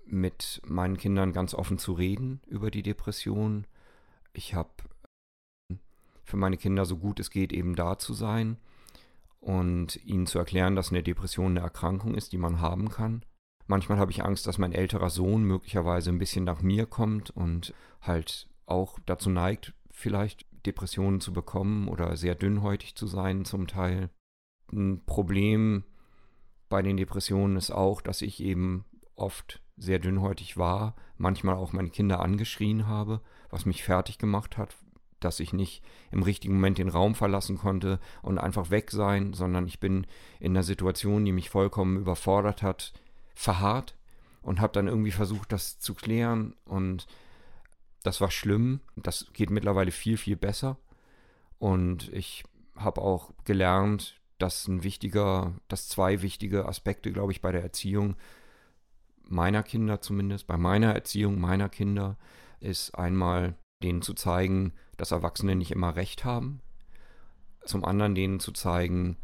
mit 0.06 0.62
meinen 0.66 0.98
Kindern 0.98 1.32
ganz 1.32 1.54
offen 1.54 1.78
zu 1.78 1.94
reden 1.94 2.42
über 2.48 2.72
die 2.72 2.84
Depression. 2.84 3.66
Ich 4.34 4.54
habe 4.54 4.72
für 6.24 6.38
meine 6.38 6.58
Kinder 6.58 6.86
so 6.86 6.98
gut 6.98 7.20
es 7.20 7.30
geht 7.30 7.54
eben 7.54 7.76
da 7.76 7.98
zu 7.98 8.14
sein 8.14 8.58
und 9.40 9.98
ihnen 10.06 10.26
zu 10.26 10.40
erklären, 10.40 10.76
dass 10.76 10.92
eine 10.92 11.04
Depression 11.04 11.52
eine 11.52 11.60
Erkrankung 11.60 12.16
ist, 12.16 12.32
die 12.32 12.38
man 12.38 12.62
haben 12.62 12.90
kann. 12.90 13.26
Manchmal 13.68 13.98
habe 13.98 14.12
ich 14.12 14.24
Angst, 14.24 14.48
dass 14.48 14.58
mein 14.58 14.74
älterer 14.74 15.10
Sohn 15.10 15.44
möglicherweise 15.44 16.10
ein 16.10 16.20
bisschen 16.20 16.44
nach 16.44 16.62
mir 16.62 16.86
kommt 16.86 17.30
und 17.30 17.74
halt 18.02 18.48
auch 18.66 19.00
dazu 19.06 19.30
neigt, 19.30 19.74
vielleicht 19.92 20.46
Depressionen 20.66 21.22
zu 21.22 21.34
bekommen 21.34 21.88
oder 21.88 22.16
sehr 22.18 22.36
dünnhäutig 22.36 22.96
zu 22.96 23.08
sein 23.08 23.46
zum 23.46 23.68
Teil. 23.68 24.10
Ein 24.72 25.04
Problem 25.06 25.84
bei 26.70 26.82
den 26.82 26.98
Depressionen 26.98 27.58
ist 27.58 27.72
auch, 27.72 28.02
dass 28.02 28.22
ich 28.22 28.42
eben 28.42 28.86
oft 29.16 29.62
sehr 29.78 30.00
dünnhäutig 30.00 30.58
war, 30.58 30.96
manchmal 31.18 31.56
auch 31.56 31.74
meine 31.74 31.90
Kinder 31.90 32.20
angeschrien 32.20 32.88
habe, 32.88 33.22
was 33.50 33.66
mich 33.66 33.84
fertig 33.84 34.18
gemacht 34.18 34.58
hat, 34.58 34.76
dass 35.24 35.40
ich 35.40 35.54
nicht 35.54 35.84
im 36.12 36.24
richtigen 36.24 36.56
Moment 36.56 36.78
den 36.78 36.90
Raum 36.90 37.16
verlassen 37.16 37.58
konnte 37.58 38.00
und 38.22 38.38
einfach 38.38 38.70
weg 38.70 38.92
sein, 38.92 39.34
sondern 39.34 39.68
ich 39.68 39.80
bin 39.80 40.08
in 40.40 40.54
einer 40.54 40.64
Situation, 40.64 41.26
die 41.26 41.32
mich 41.32 41.50
vollkommen 41.50 41.98
überfordert 41.98 42.62
hat, 42.62 42.94
verharrt 43.36 43.96
und 44.42 44.60
habe 44.60 44.74
dann 44.74 44.88
irgendwie 44.88 45.12
versucht, 45.12 45.52
das 45.52 45.80
zu 45.80 45.94
klären 45.94 46.56
und 46.66 47.08
das 48.04 48.20
war 48.22 48.30
schlimm. 48.30 48.82
Das 48.96 49.28
geht 49.34 49.50
mittlerweile 49.50 49.92
viel, 49.92 50.18
viel 50.18 50.36
besser. 50.36 50.78
Und 51.58 52.12
ich 52.14 52.44
habe 52.76 53.02
auch 53.02 53.32
gelernt, 53.46 54.20
dass 54.38 54.68
ein 54.68 54.84
wichtiger, 54.84 55.54
dass 55.70 55.88
zwei 55.88 56.22
wichtige 56.22 56.66
Aspekte, 56.68 57.12
glaube 57.12 57.32
ich, 57.32 57.42
bei 57.42 57.52
der 57.52 57.64
Erziehung 57.64 58.16
meiner 59.24 59.64
Kinder 59.64 60.02
zumindest, 60.02 60.48
bei 60.48 60.58
meiner 60.58 60.94
Erziehung 60.94 61.40
meiner 61.40 61.70
Kinder, 61.70 62.18
ist 62.60 62.96
einmal 62.96 63.56
denen 63.84 64.02
zu 64.02 64.14
zeigen, 64.14 64.74
dass 64.98 65.12
Erwachsene 65.12 65.56
nicht 65.56 65.72
immer 65.72 65.96
recht 65.96 66.26
haben. 66.26 66.62
Zum 67.66 67.86
anderen 67.86 68.16
denen 68.16 68.40
zu 68.40 68.52
zeigen, 68.52 69.18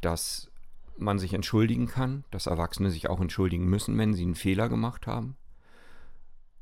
dass 0.00 0.50
man 0.96 1.18
sich 1.18 1.34
entschuldigen 1.34 1.86
kann, 1.86 2.24
dass 2.30 2.46
Erwachsene 2.46 2.90
sich 2.90 3.08
auch 3.08 3.20
entschuldigen 3.20 3.66
müssen, 3.66 3.96
wenn 3.98 4.14
sie 4.14 4.24
einen 4.24 4.34
Fehler 4.34 4.68
gemacht 4.68 5.06
haben. 5.06 5.36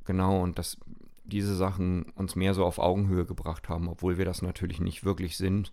Genau, 0.05 0.43
und 0.43 0.59
dass 0.59 0.79
diese 1.25 1.57
Sachen 1.57 2.05
uns 2.15 2.37
mehr 2.37 2.55
so 2.55 2.65
auf 2.65 2.79
Augenhöhe 2.79 3.25
gebracht 3.25 3.69
haben, 3.69 3.89
obwohl 3.89 4.19
wir 4.19 4.25
das 4.25 4.43
natürlich 4.43 4.81
nicht 4.81 5.05
wirklich 5.05 5.37
sind. 5.37 5.73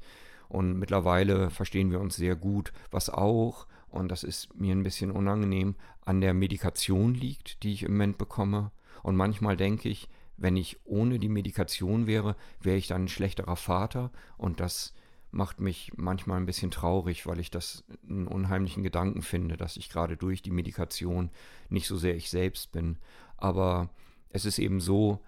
Und 0.50 0.78
mittlerweile 0.78 1.50
verstehen 1.50 1.92
wir 1.92 2.00
uns 2.00 2.16
sehr 2.16 2.36
gut, 2.36 2.74
was 2.92 3.10
auch, 3.10 3.68
und 3.90 4.10
das 4.10 4.24
ist 4.24 4.60
mir 4.60 4.76
ein 4.76 4.84
bisschen 4.84 5.12
unangenehm, 5.12 5.76
an 6.02 6.22
der 6.22 6.34
Medikation 6.34 7.14
liegt, 7.14 7.64
die 7.64 7.74
ich 7.74 7.84
im 7.84 7.92
Moment 7.92 8.18
bekomme. 8.18 8.72
Und 9.04 9.16
manchmal 9.16 9.58
denke 9.58 9.90
ich, 9.90 10.10
wenn 10.38 10.58
ich 10.58 10.80
ohne 10.86 11.20
die 11.20 11.30
Medikation 11.30 12.08
wäre, 12.08 12.36
wäre 12.62 12.78
ich 12.78 12.88
dann 12.88 13.06
ein 13.06 13.10
schlechterer 13.10 13.56
Vater. 13.56 14.12
Und 14.38 14.60
das 14.60 14.94
macht 15.32 15.60
mich 15.60 15.92
manchmal 15.96 16.38
ein 16.38 16.46
bisschen 16.46 16.72
traurig, 16.72 17.26
weil 17.26 17.40
ich 17.40 17.50
das 17.52 17.84
einen 18.08 18.28
unheimlichen 18.28 18.84
Gedanken 18.84 19.22
finde, 19.22 19.58
dass 19.58 19.78
ich 19.78 19.90
gerade 19.90 20.16
durch 20.16 20.42
die 20.42 20.52
Medikation 20.52 21.32
nicht 21.70 21.88
so 21.88 21.98
sehr 21.98 22.16
ich 22.16 22.30
selbst 22.30 22.72
bin. 22.72 22.98
Aber 23.38 23.90
es 24.30 24.46
ist 24.46 24.60
eben 24.60 24.80
so, 24.80 25.24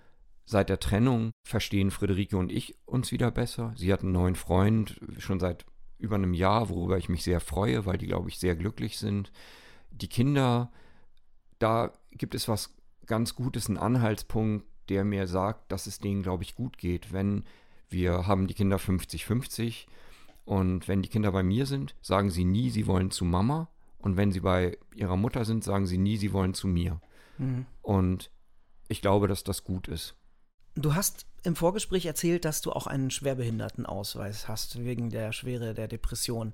seit 0.46 0.70
der 0.70 0.80
Trennung 0.80 1.32
verstehen 1.44 1.92
Friederike 1.92 2.38
und 2.38 2.52
ich 2.52 2.76
uns 2.86 3.12
wieder 3.12 3.32
besser. 3.32 3.74
Sie 3.76 3.92
hat 3.92 4.02
einen 4.02 4.12
neuen 4.12 4.36
Freund 4.36 5.00
schon 5.18 5.40
seit 5.40 5.66
über 5.98 6.16
einem 6.16 6.34
Jahr, 6.34 6.70
worüber 6.70 6.98
ich 6.98 7.10
mich 7.10 7.24
sehr 7.24 7.40
freue, 7.40 7.86
weil 7.86 7.98
die, 7.98 8.08
glaube 8.08 8.30
ich, 8.30 8.38
sehr 8.38 8.56
glücklich 8.56 8.98
sind. 8.98 9.32
Die 9.90 10.10
Kinder, 10.10 10.72
da 11.58 11.94
gibt 12.12 12.36
es 12.36 12.48
was 12.48 12.76
ganz 13.06 13.36
Gutes, 13.36 13.68
einen 13.68 13.78
Anhaltspunkt, 13.78 14.66
der 14.90 15.04
mir 15.04 15.28
sagt, 15.28 15.72
dass 15.72 15.88
es 15.88 16.00
denen, 16.00 16.24
glaube 16.24 16.44
ich, 16.44 16.56
gut 16.56 16.78
geht. 16.78 17.14
Wenn 17.14 17.44
wir 17.90 18.28
haben 18.28 18.48
die 18.48 18.54
Kinder 18.54 18.78
50-50 18.78 19.86
und 20.46 20.88
wenn 20.88 21.02
die 21.02 21.10
Kinder 21.10 21.32
bei 21.32 21.44
mir 21.44 21.66
sind, 21.66 21.96
sagen 22.02 22.30
sie 22.30 22.46
nie, 22.46 22.70
sie 22.70 22.88
wollen 22.88 23.12
zu 23.12 23.26
Mama. 23.26 23.70
Und 23.98 24.18
wenn 24.18 24.32
sie 24.32 24.42
bei 24.42 24.78
ihrer 24.94 25.18
Mutter 25.18 25.46
sind, 25.46 25.64
sagen 25.64 25.88
sie 25.88 25.98
nie, 25.98 26.18
sie 26.18 26.32
wollen 26.32 26.54
zu 26.54 26.68
mir. 26.68 27.02
Mhm. 27.38 27.66
Und 27.82 28.30
ich 28.88 29.02
glaube, 29.02 29.28
dass 29.28 29.44
das 29.44 29.64
gut 29.64 29.88
ist. 29.88 30.16
Du 30.76 30.94
hast 30.94 31.26
im 31.44 31.56
Vorgespräch 31.56 32.06
erzählt, 32.06 32.46
dass 32.46 32.62
du 32.62 32.72
auch 32.72 32.86
einen 32.86 33.10
Schwerbehindertenausweis 33.10 34.48
hast, 34.48 34.84
wegen 34.84 35.10
der 35.10 35.32
Schwere 35.32 35.74
der 35.74 35.88
Depression. 35.88 36.54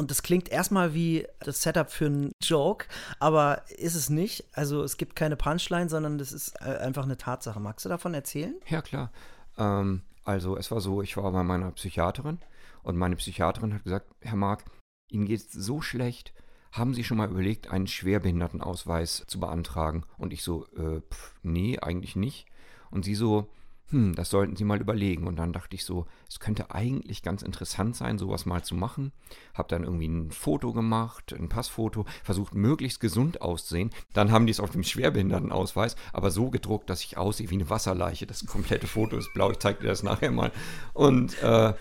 Und 0.00 0.10
das 0.10 0.22
klingt 0.22 0.48
erstmal 0.48 0.94
wie 0.94 1.26
das 1.40 1.60
Setup 1.60 1.90
für 1.90 2.06
einen 2.06 2.32
Joke, 2.42 2.86
aber 3.18 3.64
ist 3.68 3.94
es 3.94 4.08
nicht. 4.08 4.46
Also 4.54 4.82
es 4.82 4.96
gibt 4.96 5.14
keine 5.14 5.36
Punchline, 5.36 5.90
sondern 5.90 6.16
das 6.16 6.32
ist 6.32 6.54
äh, 6.62 6.78
einfach 6.78 7.04
eine 7.04 7.18
Tatsache. 7.18 7.60
Magst 7.60 7.84
du 7.84 7.90
davon 7.90 8.14
erzählen? 8.14 8.54
Ja, 8.66 8.80
klar. 8.80 9.12
Ähm, 9.58 10.00
also 10.24 10.56
es 10.56 10.70
war 10.70 10.80
so, 10.80 11.02
ich 11.02 11.18
war 11.18 11.30
bei 11.30 11.42
meiner 11.42 11.70
Psychiaterin 11.72 12.38
und 12.82 12.96
meine 12.96 13.16
Psychiaterin 13.16 13.74
hat 13.74 13.84
gesagt, 13.84 14.10
Herr 14.22 14.36
Mark, 14.36 14.64
Ihnen 15.10 15.26
geht 15.26 15.40
es 15.40 15.52
so 15.52 15.82
schlecht. 15.82 16.32
Haben 16.72 16.94
Sie 16.94 17.04
schon 17.04 17.18
mal 17.18 17.28
überlegt, 17.28 17.70
einen 17.70 17.86
Schwerbehindertenausweis 17.86 19.24
zu 19.26 19.38
beantragen? 19.38 20.06
Und 20.16 20.32
ich 20.32 20.42
so, 20.42 20.64
äh, 20.78 21.02
pf, 21.02 21.34
nee, 21.42 21.78
eigentlich 21.78 22.16
nicht. 22.16 22.46
Und 22.90 23.04
sie 23.04 23.14
so, 23.14 23.50
hm, 23.90 24.14
das 24.14 24.30
sollten 24.30 24.56
Sie 24.56 24.64
mal 24.64 24.80
überlegen. 24.80 25.26
Und 25.26 25.36
dann 25.36 25.52
dachte 25.52 25.74
ich 25.74 25.84
so, 25.84 26.06
es 26.28 26.40
könnte 26.40 26.70
eigentlich 26.70 27.22
ganz 27.22 27.42
interessant 27.42 27.96
sein, 27.96 28.18
sowas 28.18 28.46
mal 28.46 28.62
zu 28.62 28.74
machen. 28.74 29.12
Hab 29.54 29.68
dann 29.68 29.84
irgendwie 29.84 30.08
ein 30.08 30.30
Foto 30.30 30.72
gemacht, 30.72 31.32
ein 31.32 31.48
Passfoto, 31.48 32.04
versucht 32.22 32.54
möglichst 32.54 33.00
gesund 33.00 33.42
auszusehen. 33.42 33.90
Dann 34.12 34.30
haben 34.30 34.46
die 34.46 34.52
es 34.52 34.60
auf 34.60 34.70
dem 34.70 34.84
Schwerbehindertenausweis, 34.84 35.96
aber 36.12 36.30
so 36.30 36.50
gedruckt, 36.50 36.88
dass 36.88 37.04
ich 37.04 37.18
aussehe 37.18 37.50
wie 37.50 37.56
eine 37.56 37.70
Wasserleiche. 37.70 38.26
Das 38.26 38.46
komplette 38.46 38.86
Foto 38.86 39.16
ist 39.16 39.32
blau, 39.34 39.50
ich 39.50 39.58
zeige 39.58 39.80
dir 39.80 39.88
das 39.88 40.02
nachher 40.02 40.30
mal. 40.30 40.52
Und 40.94 41.40
äh, 41.42 41.74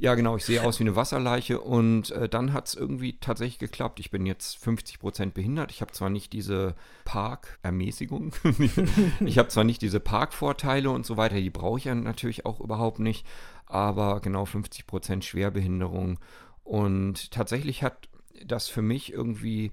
ja, 0.00 0.14
genau, 0.14 0.36
ich 0.36 0.44
sehe 0.44 0.62
aus 0.62 0.78
wie 0.78 0.84
eine 0.84 0.94
Wasserleiche 0.94 1.60
und 1.60 2.12
äh, 2.12 2.28
dann 2.28 2.52
hat 2.52 2.68
es 2.68 2.74
irgendwie 2.74 3.18
tatsächlich 3.18 3.58
geklappt. 3.58 3.98
Ich 3.98 4.12
bin 4.12 4.26
jetzt 4.26 4.64
50% 4.64 5.32
behindert. 5.32 5.72
Ich 5.72 5.80
habe 5.80 5.90
zwar 5.90 6.08
nicht 6.08 6.32
diese 6.32 6.76
Parkermäßigung, 7.04 8.32
ich 9.20 9.38
habe 9.38 9.48
zwar 9.48 9.64
nicht 9.64 9.82
diese 9.82 9.98
Parkvorteile 9.98 10.88
und 10.90 11.04
so 11.04 11.16
weiter, 11.16 11.34
die 11.36 11.50
brauche 11.50 11.78
ich 11.78 11.86
ja 11.86 11.96
natürlich 11.96 12.46
auch 12.46 12.60
überhaupt 12.60 13.00
nicht, 13.00 13.26
aber 13.66 14.20
genau 14.20 14.44
50% 14.44 15.22
Schwerbehinderung. 15.22 16.20
Und 16.62 17.32
tatsächlich 17.32 17.82
hat 17.82 18.08
das 18.46 18.68
für 18.68 18.82
mich 18.82 19.12
irgendwie 19.12 19.66
äh, 19.66 19.70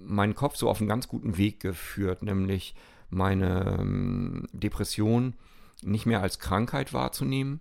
meinen 0.00 0.34
Kopf 0.34 0.56
so 0.56 0.68
auf 0.68 0.80
einen 0.80 0.88
ganz 0.88 1.06
guten 1.06 1.36
Weg 1.36 1.60
geführt, 1.60 2.24
nämlich 2.24 2.74
meine 3.08 3.78
ähm, 3.78 4.48
Depression 4.52 5.34
nicht 5.82 6.06
mehr 6.06 6.22
als 6.22 6.40
Krankheit 6.40 6.92
wahrzunehmen, 6.92 7.60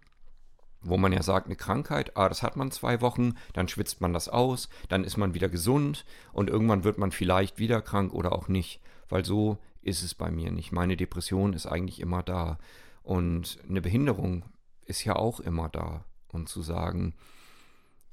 wo 0.86 0.98
man 0.98 1.12
ja 1.12 1.24
sagt, 1.24 1.48
eine 1.48 1.56
Krankheit, 1.56 2.16
ah, 2.16 2.30
das 2.30 2.44
hat 2.44 2.56
man 2.56 2.72
zwei 2.72 3.02
Wochen, 3.02 3.34
dann 3.54 3.68
schwitzt 3.68 4.02
man 4.02 4.14
das 4.14 4.30
aus, 4.30 4.70
dann 4.88 5.04
ist 5.04 5.18
man 5.18 5.34
wieder 5.34 5.50
gesund 5.50 6.06
und 6.32 6.50
irgendwann 6.50 6.84
wird 6.84 6.98
man 6.98 7.12
vielleicht 7.12 7.60
wieder 7.60 7.82
krank 7.82 8.14
oder 8.14 8.32
auch 8.34 8.48
nicht, 8.48 8.82
weil 9.10 9.26
so 9.26 9.58
ist 9.82 10.04
es 10.04 10.16
bei 10.16 10.32
mir 10.32 10.52
nicht. 10.52 10.72
Meine 10.72 10.98
Depression 10.98 11.54
ist 11.54 11.66
eigentlich 11.66 12.00
immer 12.00 12.24
da 12.24 12.58
und 13.04 13.60
eine 13.70 13.82
Behinderung 13.82 14.44
ist 14.86 15.04
ja 15.04 15.16
auch 15.16 15.40
immer 15.40 15.70
da. 15.70 16.06
Und 16.28 16.50
zu 16.50 16.62
sagen, 16.62 17.14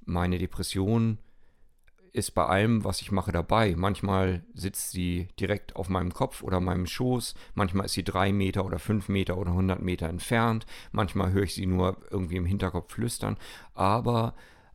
meine 0.04 0.38
Depression 0.38 1.18
ist 2.12 2.32
bei 2.32 2.44
allem, 2.44 2.84
was 2.84 3.00
ich 3.00 3.10
mache, 3.10 3.32
dabei. 3.32 3.74
Manchmal 3.76 4.44
sitzt 4.54 4.90
sie 4.90 5.28
direkt 5.40 5.76
auf 5.76 5.88
meinem 5.88 6.12
Kopf 6.12 6.42
oder 6.42 6.60
meinem 6.60 6.86
Schoß, 6.86 7.34
manchmal 7.54 7.86
ist 7.86 7.92
sie 7.92 8.04
drei 8.04 8.32
Meter 8.32 8.64
oder 8.64 8.78
fünf 8.78 9.08
Meter 9.08 9.38
oder 9.38 9.54
hundert 9.54 9.80
Meter 9.80 10.08
entfernt, 10.08 10.66
manchmal 10.92 11.32
höre 11.32 11.44
ich 11.44 11.54
sie 11.54 11.66
nur 11.66 11.96
irgendwie 12.10 12.36
im 12.36 12.46
Hinterkopf 12.46 12.92
flüstern, 12.92 13.38
aber 13.74 14.34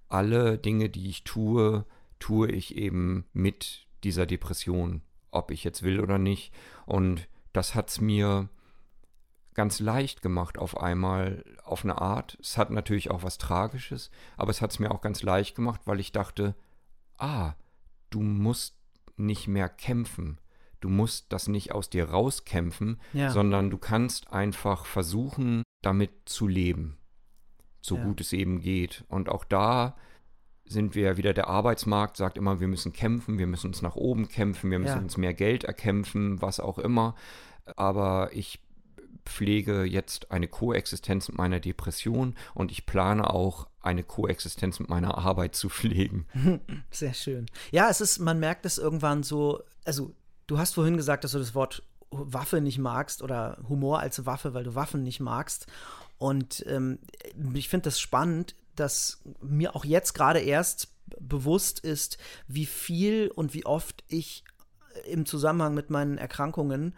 alle 0.09 0.57
Dinge, 0.57 0.89
die 0.89 1.09
ich 1.09 1.23
tue, 1.23 1.85
tue 2.19 2.49
ich 2.49 2.75
eben 2.75 3.25
mit 3.33 3.87
dieser 4.03 4.25
Depression, 4.25 5.01
ob 5.31 5.51
ich 5.51 5.63
jetzt 5.63 5.83
will 5.83 5.99
oder 5.99 6.17
nicht. 6.17 6.53
Und 6.85 7.27
das 7.53 7.75
hat 7.75 7.89
es 7.89 8.01
mir 8.01 8.49
ganz 9.53 9.79
leicht 9.79 10.21
gemacht 10.21 10.57
auf 10.57 10.77
einmal, 10.79 11.43
auf 11.63 11.83
eine 11.83 11.99
Art. 11.99 12.37
Es 12.41 12.57
hat 12.57 12.69
natürlich 12.69 13.11
auch 13.11 13.23
was 13.23 13.37
Tragisches, 13.37 14.11
aber 14.37 14.51
es 14.51 14.61
hat 14.61 14.71
es 14.71 14.79
mir 14.79 14.91
auch 14.91 15.01
ganz 15.01 15.23
leicht 15.23 15.55
gemacht, 15.55 15.81
weil 15.85 15.99
ich 15.99 16.11
dachte, 16.11 16.55
ah, 17.17 17.53
du 18.09 18.21
musst 18.21 18.75
nicht 19.15 19.47
mehr 19.47 19.69
kämpfen. 19.69 20.39
Du 20.79 20.89
musst 20.89 21.33
das 21.33 21.47
nicht 21.47 21.71
aus 21.71 21.89
dir 21.89 22.09
rauskämpfen, 22.09 22.99
ja. 23.13 23.31
sondern 23.31 23.69
du 23.69 23.77
kannst 23.77 24.31
einfach 24.31 24.85
versuchen, 24.85 25.63
damit 25.81 26.11
zu 26.25 26.47
leben. 26.47 26.97
So 27.81 27.95
ja. 27.97 28.03
gut 28.03 28.21
es 28.21 28.33
eben 28.33 28.61
geht. 28.61 29.03
Und 29.07 29.29
auch 29.29 29.43
da 29.43 29.95
sind 30.65 30.95
wir 30.95 31.17
wieder, 31.17 31.33
der 31.33 31.47
Arbeitsmarkt 31.47 32.17
sagt 32.17 32.37
immer, 32.37 32.59
wir 32.59 32.67
müssen 32.67 32.93
kämpfen, 32.93 33.37
wir 33.39 33.47
müssen 33.47 33.67
uns 33.67 33.81
nach 33.81 33.95
oben 33.95 34.27
kämpfen, 34.27 34.69
wir 34.69 34.79
müssen 34.79 34.97
ja. 34.97 35.01
uns 35.01 35.17
mehr 35.17 35.33
Geld 35.33 35.63
erkämpfen, 35.63 36.41
was 36.41 36.59
auch 36.59 36.77
immer. 36.77 37.15
Aber 37.75 38.29
ich 38.33 38.59
pflege 39.29 39.83
jetzt 39.83 40.31
eine 40.31 40.47
Koexistenz 40.47 41.27
mit 41.27 41.37
meiner 41.37 41.59
Depression 41.59 42.35
und 42.53 42.71
ich 42.71 42.85
plane 42.85 43.29
auch 43.29 43.67
eine 43.81 44.03
Koexistenz 44.03 44.79
mit 44.79 44.89
meiner 44.89 45.17
Arbeit 45.17 45.55
zu 45.55 45.69
pflegen. 45.69 46.25
Sehr 46.91 47.13
schön. 47.13 47.45
Ja, 47.71 47.89
es 47.89 48.01
ist, 48.01 48.19
man 48.19 48.39
merkt 48.39 48.65
es 48.65 48.77
irgendwann 48.77 49.23
so, 49.23 49.63
also 49.85 50.13
du 50.47 50.57
hast 50.57 50.73
vorhin 50.73 50.97
gesagt, 50.97 51.23
dass 51.23 51.31
du 51.31 51.39
das 51.39 51.55
Wort 51.55 51.83
Waffe 52.09 52.61
nicht 52.61 52.77
magst 52.77 53.21
oder 53.21 53.57
Humor 53.67 53.99
als 53.99 54.25
Waffe, 54.25 54.53
weil 54.53 54.63
du 54.63 54.75
Waffen 54.75 55.03
nicht 55.03 55.19
magst. 55.19 55.67
Und 56.17 56.65
ähm, 56.67 56.99
ich 57.53 57.69
finde 57.69 57.85
das 57.85 57.99
spannend, 57.99 58.55
dass 58.75 59.21
mir 59.41 59.75
auch 59.75 59.85
jetzt 59.85 60.13
gerade 60.13 60.39
erst 60.39 60.89
bewusst 61.19 61.79
ist, 61.79 62.17
wie 62.47 62.65
viel 62.65 63.31
und 63.33 63.53
wie 63.53 63.65
oft 63.65 64.03
ich 64.07 64.43
im 65.05 65.25
Zusammenhang 65.25 65.73
mit 65.73 65.89
meinen 65.89 66.17
Erkrankungen 66.17 66.95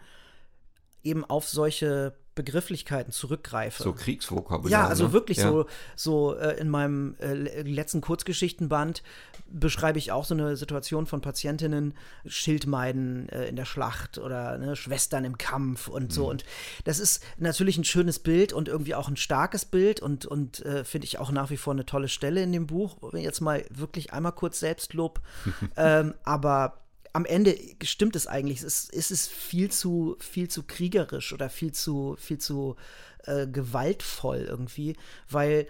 eben 1.02 1.24
auf 1.24 1.48
solche 1.48 2.14
Begrifflichkeiten 2.34 3.12
zurückgreife. 3.12 3.82
So 3.82 3.92
Kriegsvokabular. 3.92 4.70
Ja, 4.70 4.86
also 4.86 5.08
ne? 5.08 5.12
wirklich 5.12 5.38
ja. 5.38 5.50
so, 5.50 5.66
so 5.96 6.36
äh, 6.36 6.58
in 6.58 6.68
meinem 6.68 7.16
äh, 7.18 7.62
letzten 7.62 8.00
Kurzgeschichtenband 8.00 9.02
beschreibe 9.50 9.98
ich 9.98 10.12
auch 10.12 10.24
so 10.24 10.34
eine 10.34 10.56
Situation 10.56 11.06
von 11.06 11.20
Patientinnen, 11.20 11.94
Schildmeiden 12.24 13.28
äh, 13.30 13.48
in 13.48 13.56
der 13.56 13.64
Schlacht 13.64 14.18
oder 14.18 14.58
ne, 14.58 14.76
Schwestern 14.76 15.24
im 15.24 15.38
Kampf 15.38 15.88
und 15.88 16.04
mhm. 16.04 16.10
so. 16.10 16.30
Und 16.30 16.44
das 16.84 17.00
ist 17.00 17.22
natürlich 17.36 17.76
ein 17.78 17.84
schönes 17.84 18.20
Bild 18.20 18.52
und 18.52 18.68
irgendwie 18.68 18.94
auch 18.94 19.08
ein 19.08 19.16
starkes 19.16 19.64
Bild 19.64 20.00
und, 20.00 20.24
und 20.24 20.64
äh, 20.64 20.84
finde 20.84 21.06
ich 21.06 21.18
auch 21.18 21.32
nach 21.32 21.50
wie 21.50 21.56
vor 21.56 21.72
eine 21.72 21.84
tolle 21.84 22.08
Stelle 22.08 22.42
in 22.42 22.52
dem 22.52 22.66
Buch. 22.66 22.96
Jetzt 23.12 23.40
mal 23.40 23.64
wirklich 23.70 24.12
einmal 24.12 24.32
kurz 24.32 24.60
Selbstlob. 24.60 25.20
ähm, 25.76 26.14
aber 26.22 26.80
am 27.12 27.24
Ende 27.24 27.56
stimmt 27.82 28.16
es 28.16 28.26
eigentlich. 28.26 28.58
Es 28.58 28.64
ist, 28.64 28.94
es 28.94 29.10
ist 29.10 29.28
viel 29.28 29.70
zu, 29.70 30.16
viel 30.20 30.48
zu 30.48 30.62
kriegerisch 30.62 31.32
oder 31.32 31.48
viel 31.50 31.72
zu, 31.72 32.16
viel 32.18 32.38
zu 32.38 32.76
äh, 33.24 33.46
gewaltvoll 33.46 34.46
irgendwie, 34.48 34.96
weil 35.28 35.66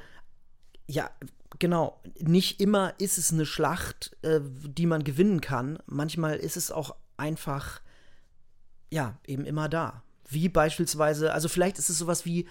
ja, 0.87 1.11
genau, 1.59 2.01
nicht 2.19 2.61
immer 2.61 2.95
ist 2.99 3.19
es 3.19 3.33
eine 3.33 3.47
Schlacht, 3.47 4.17
äh, 4.23 4.41
die 4.43 4.87
man 4.87 5.05
gewinnen 5.05 5.41
kann. 5.41 5.79
Manchmal 5.87 6.37
ist 6.37 6.57
es 6.57 6.71
auch 6.71 6.97
einfach, 7.17 7.81
ja, 8.91 9.19
eben 9.27 9.45
immer 9.45 9.69
da. 9.69 10.03
Wie 10.29 10.49
beispielsweise, 10.49 11.33
also 11.33 11.49
vielleicht 11.49 11.79
ist 11.79 11.91
es 11.91 11.99
sowas 11.99 12.25
wie, 12.25 12.49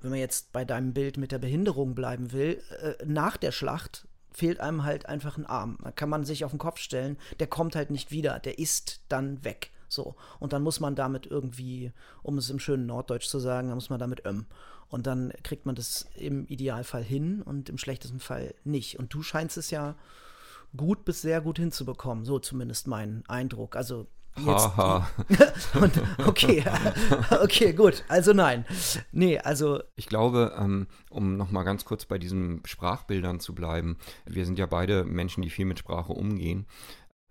wenn 0.00 0.10
man 0.10 0.18
jetzt 0.18 0.52
bei 0.52 0.64
deinem 0.64 0.92
Bild 0.92 1.16
mit 1.16 1.32
der 1.32 1.38
Behinderung 1.38 1.94
bleiben 1.94 2.32
will, 2.32 2.62
äh, 2.80 2.94
nach 3.04 3.36
der 3.36 3.52
Schlacht 3.52 4.06
fehlt 4.36 4.60
einem 4.60 4.84
halt 4.84 5.06
einfach 5.06 5.38
ein 5.38 5.46
Arm. 5.46 5.78
Da 5.82 5.90
kann 5.90 6.10
man 6.10 6.26
sich 6.26 6.44
auf 6.44 6.52
den 6.52 6.58
Kopf 6.58 6.78
stellen, 6.78 7.16
der 7.40 7.46
kommt 7.46 7.74
halt 7.74 7.90
nicht 7.90 8.10
wieder, 8.10 8.38
der 8.38 8.58
ist 8.58 9.00
dann 9.08 9.42
weg. 9.44 9.70
So. 9.88 10.14
Und 10.38 10.52
dann 10.52 10.62
muss 10.62 10.78
man 10.78 10.94
damit 10.94 11.26
irgendwie, 11.26 11.90
um 12.22 12.36
es 12.36 12.50
im 12.50 12.58
schönen 12.58 12.84
Norddeutsch 12.84 13.28
zu 13.28 13.38
sagen, 13.38 13.68
dann 13.68 13.76
muss 13.76 13.88
man 13.88 13.98
damit 13.98 14.26
ömmen. 14.26 14.46
Und 14.88 15.06
dann 15.06 15.32
kriegt 15.42 15.64
man 15.64 15.74
das 15.74 16.06
im 16.16 16.46
Idealfall 16.48 17.02
hin 17.02 17.40
und 17.40 17.70
im 17.70 17.78
schlechtesten 17.78 18.20
Fall 18.20 18.54
nicht. 18.62 18.98
Und 18.98 19.14
du 19.14 19.22
scheinst 19.22 19.56
es 19.56 19.70
ja 19.70 19.96
gut 20.76 21.06
bis 21.06 21.22
sehr 21.22 21.40
gut 21.40 21.58
hinzubekommen. 21.58 22.26
So 22.26 22.38
zumindest 22.38 22.88
mein 22.88 23.24
Eindruck. 23.28 23.74
Also 23.74 24.06
Haha. 24.44 25.08
und, 25.80 26.02
okay, 26.26 26.64
okay, 27.42 27.72
gut. 27.72 28.04
Also 28.08 28.32
nein. 28.32 28.64
Nee, 29.12 29.38
also. 29.38 29.80
Ich 29.94 30.06
glaube, 30.06 30.54
ähm, 30.58 30.86
um 31.10 31.36
nochmal 31.36 31.64
ganz 31.64 31.84
kurz 31.84 32.04
bei 32.04 32.18
diesen 32.18 32.60
Sprachbildern 32.64 33.40
zu 33.40 33.54
bleiben, 33.54 33.96
wir 34.26 34.44
sind 34.44 34.58
ja 34.58 34.66
beide 34.66 35.04
Menschen, 35.04 35.42
die 35.42 35.50
viel 35.50 35.64
mit 35.64 35.78
Sprache 35.78 36.12
umgehen. 36.12 36.66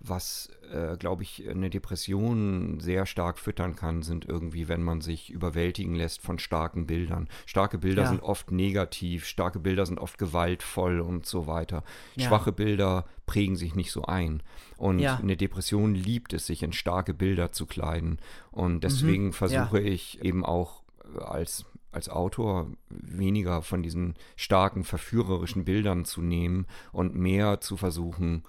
Was, 0.07 0.49
äh, 0.71 0.97
glaube 0.97 1.23
ich, 1.23 1.47
eine 1.49 1.69
Depression 1.69 2.79
sehr 2.79 3.05
stark 3.05 3.39
füttern 3.39 3.75
kann, 3.75 4.01
sind 4.01 4.25
irgendwie, 4.25 4.67
wenn 4.67 4.83
man 4.83 5.01
sich 5.01 5.31
überwältigen 5.31 5.95
lässt 5.95 6.21
von 6.21 6.39
starken 6.39 6.85
Bildern. 6.85 7.27
Starke 7.45 7.77
Bilder 7.77 8.03
ja. 8.03 8.09
sind 8.09 8.21
oft 8.21 8.51
negativ, 8.51 9.25
starke 9.25 9.59
Bilder 9.59 9.85
sind 9.85 9.99
oft 9.99 10.17
gewaltvoll 10.17 10.99
und 10.99 11.25
so 11.25 11.47
weiter. 11.47 11.83
Ja. 12.15 12.27
Schwache 12.27 12.51
Bilder 12.51 13.05
prägen 13.25 13.55
sich 13.55 13.75
nicht 13.75 13.91
so 13.91 14.03
ein. 14.03 14.43
Und 14.77 14.99
ja. 14.99 15.17
eine 15.17 15.37
Depression 15.37 15.95
liebt 15.95 16.33
es, 16.33 16.45
sich 16.45 16.63
in 16.63 16.73
starke 16.73 17.13
Bilder 17.13 17.51
zu 17.51 17.65
kleiden. 17.65 18.19
Und 18.51 18.83
deswegen 18.83 19.27
mhm. 19.27 19.33
versuche 19.33 19.79
ich 19.79 20.21
eben 20.23 20.45
auch 20.45 20.83
äh, 21.15 21.19
als 21.21 21.65
als 21.95 22.09
Autor 22.09 22.67
weniger 22.89 23.61
von 23.61 23.81
diesen 23.81 24.15
starken, 24.35 24.83
verführerischen 24.83 25.63
Bildern 25.63 26.03
zu 26.03 26.21
nehmen 26.21 26.67
und 26.91 27.15
mehr 27.15 27.61
zu 27.61 27.77
versuchen, 27.77 28.43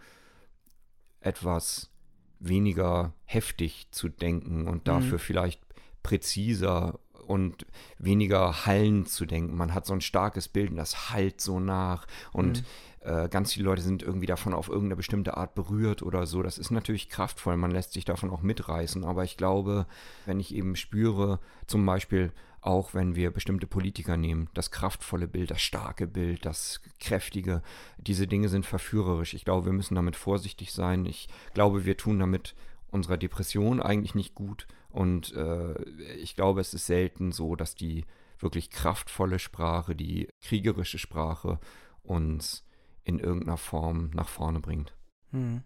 etwas 1.26 1.90
weniger 2.38 3.12
heftig 3.24 3.88
zu 3.90 4.08
denken 4.08 4.68
und 4.68 4.88
dafür 4.88 5.14
mhm. 5.14 5.22
vielleicht 5.22 5.60
präziser 6.02 6.98
und 7.26 7.66
weniger 7.98 8.66
hallend 8.66 9.08
zu 9.08 9.26
denken. 9.26 9.56
Man 9.56 9.74
hat 9.74 9.86
so 9.86 9.92
ein 9.92 10.00
starkes 10.00 10.48
Bild 10.48 10.70
und 10.70 10.76
das 10.76 11.10
hallt 11.10 11.40
so 11.40 11.58
nach 11.58 12.06
und 12.32 12.62
mhm. 13.02 13.10
äh, 13.10 13.28
ganz 13.28 13.54
viele 13.54 13.64
Leute 13.64 13.82
sind 13.82 14.02
irgendwie 14.02 14.26
davon 14.26 14.54
auf 14.54 14.68
irgendeine 14.68 14.96
bestimmte 14.96 15.36
Art 15.36 15.54
berührt 15.54 16.02
oder 16.02 16.26
so. 16.26 16.42
Das 16.42 16.58
ist 16.58 16.70
natürlich 16.70 17.08
kraftvoll, 17.08 17.56
man 17.56 17.72
lässt 17.72 17.92
sich 17.92 18.04
davon 18.04 18.30
auch 18.30 18.42
mitreißen, 18.42 19.04
aber 19.04 19.24
ich 19.24 19.36
glaube, 19.36 19.86
wenn 20.24 20.38
ich 20.38 20.54
eben 20.54 20.76
spüre, 20.76 21.40
zum 21.66 21.84
Beispiel, 21.84 22.32
auch 22.66 22.94
wenn 22.94 23.14
wir 23.14 23.30
bestimmte 23.30 23.66
Politiker 23.66 24.16
nehmen. 24.16 24.50
Das 24.52 24.70
kraftvolle 24.70 25.28
Bild, 25.28 25.50
das 25.50 25.62
starke 25.62 26.06
Bild, 26.06 26.44
das 26.44 26.80
kräftige, 26.98 27.62
diese 27.96 28.26
Dinge 28.26 28.48
sind 28.48 28.66
verführerisch. 28.66 29.34
Ich 29.34 29.44
glaube, 29.44 29.66
wir 29.66 29.72
müssen 29.72 29.94
damit 29.94 30.16
vorsichtig 30.16 30.72
sein. 30.72 31.06
Ich 31.06 31.28
glaube, 31.54 31.84
wir 31.84 31.96
tun 31.96 32.18
damit 32.18 32.54
unserer 32.90 33.16
Depression 33.16 33.80
eigentlich 33.80 34.14
nicht 34.14 34.34
gut. 34.34 34.66
Und 34.90 35.32
äh, 35.34 35.80
ich 36.16 36.34
glaube, 36.34 36.60
es 36.60 36.74
ist 36.74 36.86
selten 36.86 37.30
so, 37.30 37.54
dass 37.54 37.74
die 37.74 38.04
wirklich 38.38 38.70
kraftvolle 38.70 39.38
Sprache, 39.38 39.94
die 39.94 40.28
kriegerische 40.42 40.98
Sprache 40.98 41.60
uns 42.02 42.64
in 43.04 43.20
irgendeiner 43.20 43.58
Form 43.58 44.10
nach 44.12 44.28
vorne 44.28 44.60
bringt. 44.60 44.96
Hm. 45.30 45.62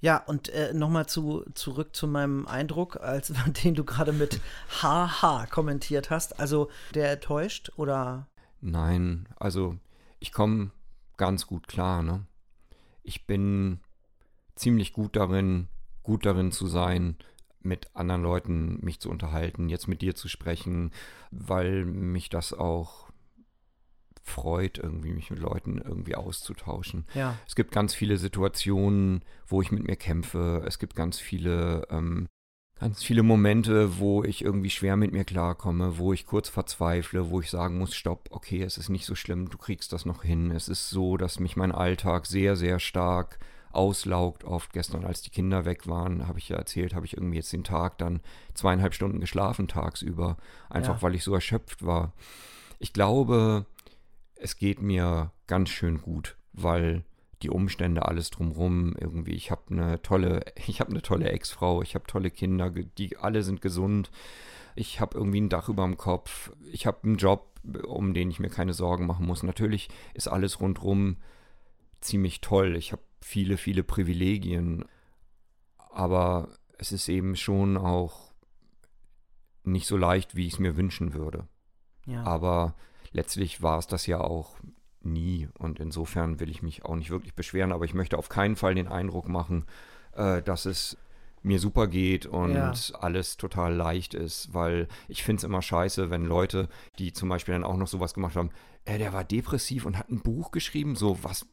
Ja, 0.00 0.18
und 0.18 0.50
äh, 0.50 0.74
nochmal 0.74 1.06
zu, 1.06 1.44
zurück 1.54 1.96
zu 1.96 2.06
meinem 2.06 2.46
Eindruck, 2.46 3.00
als 3.00 3.32
den 3.64 3.74
du 3.74 3.84
gerade 3.84 4.12
mit 4.12 4.40
Haha 4.82 5.46
kommentiert 5.46 6.10
hast. 6.10 6.38
Also 6.38 6.70
der 6.94 7.20
täuscht 7.20 7.72
oder? 7.76 8.26
Nein, 8.60 9.28
also 9.36 9.76
ich 10.18 10.32
komme 10.32 10.70
ganz 11.16 11.46
gut 11.46 11.68
klar. 11.68 12.02
Ne? 12.02 12.26
Ich 13.02 13.26
bin 13.26 13.80
ziemlich 14.54 14.92
gut 14.92 15.16
darin, 15.16 15.68
gut 16.02 16.26
darin 16.26 16.52
zu 16.52 16.66
sein, 16.66 17.16
mit 17.60 17.94
anderen 17.94 18.22
Leuten 18.22 18.78
mich 18.82 19.00
zu 19.00 19.10
unterhalten, 19.10 19.68
jetzt 19.68 19.88
mit 19.88 20.00
dir 20.00 20.14
zu 20.14 20.28
sprechen, 20.28 20.92
weil 21.30 21.84
mich 21.84 22.28
das 22.28 22.52
auch 22.52 23.05
freut, 24.28 24.78
irgendwie 24.78 25.12
mich 25.12 25.30
mit 25.30 25.38
Leuten 25.38 25.78
irgendwie 25.78 26.16
auszutauschen. 26.16 27.06
Ja. 27.14 27.36
Es 27.46 27.54
gibt 27.54 27.72
ganz 27.72 27.94
viele 27.94 28.16
Situationen, 28.16 29.22
wo 29.46 29.62
ich 29.62 29.70
mit 29.70 29.86
mir 29.86 29.96
kämpfe. 29.96 30.62
Es 30.66 30.78
gibt 30.78 30.94
ganz 30.96 31.18
viele 31.18 31.86
ähm, 31.90 32.28
Ganz 32.78 33.02
viele 33.02 33.22
Momente, 33.22 33.98
wo 33.98 34.22
ich 34.22 34.44
irgendwie 34.44 34.68
schwer 34.68 34.96
mit 34.96 35.10
mir 35.12 35.24
klarkomme, 35.24 35.96
wo 35.96 36.12
ich 36.12 36.26
kurz 36.26 36.50
verzweifle, 36.50 37.30
wo 37.30 37.40
ich 37.40 37.48
sagen 37.48 37.78
muss, 37.78 37.94
stopp, 37.94 38.28
okay, 38.30 38.62
es 38.62 38.76
ist 38.76 38.90
nicht 38.90 39.06
so 39.06 39.14
schlimm, 39.14 39.48
du 39.48 39.56
kriegst 39.56 39.94
das 39.94 40.04
noch 40.04 40.22
hin. 40.22 40.50
Es 40.50 40.68
ist 40.68 40.90
so, 40.90 41.16
dass 41.16 41.40
mich 41.40 41.56
mein 41.56 41.72
Alltag 41.72 42.26
sehr, 42.26 42.54
sehr 42.54 42.78
stark 42.78 43.38
auslaugt. 43.72 44.44
Oft 44.44 44.74
gestern, 44.74 45.06
als 45.06 45.22
die 45.22 45.30
Kinder 45.30 45.64
weg 45.64 45.86
waren, 45.86 46.28
habe 46.28 46.38
ich 46.38 46.50
ja 46.50 46.56
erzählt, 46.56 46.94
habe 46.94 47.06
ich 47.06 47.16
irgendwie 47.16 47.38
jetzt 47.38 47.52
den 47.54 47.64
Tag 47.64 47.96
dann 47.96 48.20
zweieinhalb 48.52 48.92
Stunden 48.92 49.20
geschlafen 49.20 49.68
tagsüber, 49.68 50.36
einfach 50.68 50.96
ja. 50.96 51.02
weil 51.02 51.14
ich 51.14 51.24
so 51.24 51.32
erschöpft 51.32 51.82
war. 51.86 52.12
Ich 52.78 52.92
glaube, 52.92 53.64
es 54.36 54.56
geht 54.56 54.80
mir 54.80 55.32
ganz 55.46 55.70
schön 55.70 56.00
gut, 56.00 56.36
weil 56.52 57.04
die 57.42 57.50
Umstände, 57.50 58.06
alles 58.06 58.30
drumrum, 58.30 58.96
irgendwie, 58.98 59.34
ich 59.34 59.50
habe 59.50 59.62
eine 59.70 60.02
tolle, 60.02 60.44
ich 60.66 60.80
habe 60.80 60.90
eine 60.90 61.02
tolle 61.02 61.30
Ex-Frau, 61.30 61.82
ich 61.82 61.94
habe 61.94 62.06
tolle 62.06 62.30
Kinder, 62.30 62.70
die 62.70 63.16
alle 63.16 63.42
sind 63.42 63.60
gesund. 63.60 64.10
Ich 64.74 65.00
habe 65.00 65.16
irgendwie 65.16 65.40
ein 65.40 65.48
Dach 65.48 65.68
über 65.70 65.84
dem 65.84 65.96
Kopf. 65.96 66.52
Ich 66.70 66.86
habe 66.86 66.98
einen 67.04 67.16
Job, 67.16 67.58
um 67.86 68.12
den 68.12 68.30
ich 68.30 68.40
mir 68.40 68.50
keine 68.50 68.74
Sorgen 68.74 69.06
machen 69.06 69.26
muss. 69.26 69.42
Natürlich 69.42 69.88
ist 70.12 70.28
alles 70.28 70.60
rundrum 70.60 71.16
ziemlich 72.02 72.42
toll. 72.42 72.76
Ich 72.76 72.92
habe 72.92 73.02
viele, 73.22 73.56
viele 73.56 73.82
Privilegien. 73.82 74.84
Aber 75.78 76.50
es 76.76 76.92
ist 76.92 77.08
eben 77.08 77.36
schon 77.36 77.78
auch 77.78 78.34
nicht 79.64 79.86
so 79.86 79.96
leicht, 79.96 80.36
wie 80.36 80.46
ich 80.46 80.54
es 80.54 80.58
mir 80.58 80.76
wünschen 80.76 81.14
würde. 81.14 81.48
Ja. 82.06 82.22
Aber 82.24 82.74
letztlich 83.16 83.62
war 83.62 83.78
es 83.78 83.86
das 83.86 84.06
ja 84.06 84.20
auch 84.20 84.56
nie. 85.02 85.48
Und 85.58 85.80
insofern 85.80 86.38
will 86.38 86.50
ich 86.50 86.62
mich 86.62 86.84
auch 86.84 86.94
nicht 86.96 87.10
wirklich 87.10 87.34
beschweren, 87.34 87.72
aber 87.72 87.84
ich 87.84 87.94
möchte 87.94 88.18
auf 88.18 88.28
keinen 88.28 88.56
Fall 88.56 88.74
den 88.74 88.88
Eindruck 88.88 89.28
machen, 89.28 89.64
äh, 90.12 90.42
dass 90.42 90.66
es 90.66 90.96
mir 91.42 91.58
super 91.60 91.86
geht 91.86 92.26
und 92.26 92.54
ja. 92.54 92.72
alles 93.00 93.36
total 93.36 93.72
leicht 93.74 94.14
ist, 94.14 94.52
weil 94.52 94.88
ich 95.08 95.22
finde 95.22 95.38
es 95.38 95.44
immer 95.44 95.62
scheiße, 95.62 96.10
wenn 96.10 96.24
Leute, 96.24 96.68
die 96.98 97.12
zum 97.12 97.28
Beispiel 97.28 97.54
dann 97.54 97.64
auch 97.64 97.76
noch 97.76 97.86
sowas 97.86 98.14
gemacht 98.14 98.36
haben, 98.36 98.50
äh, 98.84 98.98
der 98.98 99.12
war 99.12 99.24
depressiv 99.24 99.86
und 99.86 99.96
hat 99.96 100.10
ein 100.10 100.20
Buch 100.20 100.50
geschrieben, 100.50 100.96
so 100.96 101.18
was, 101.22 101.46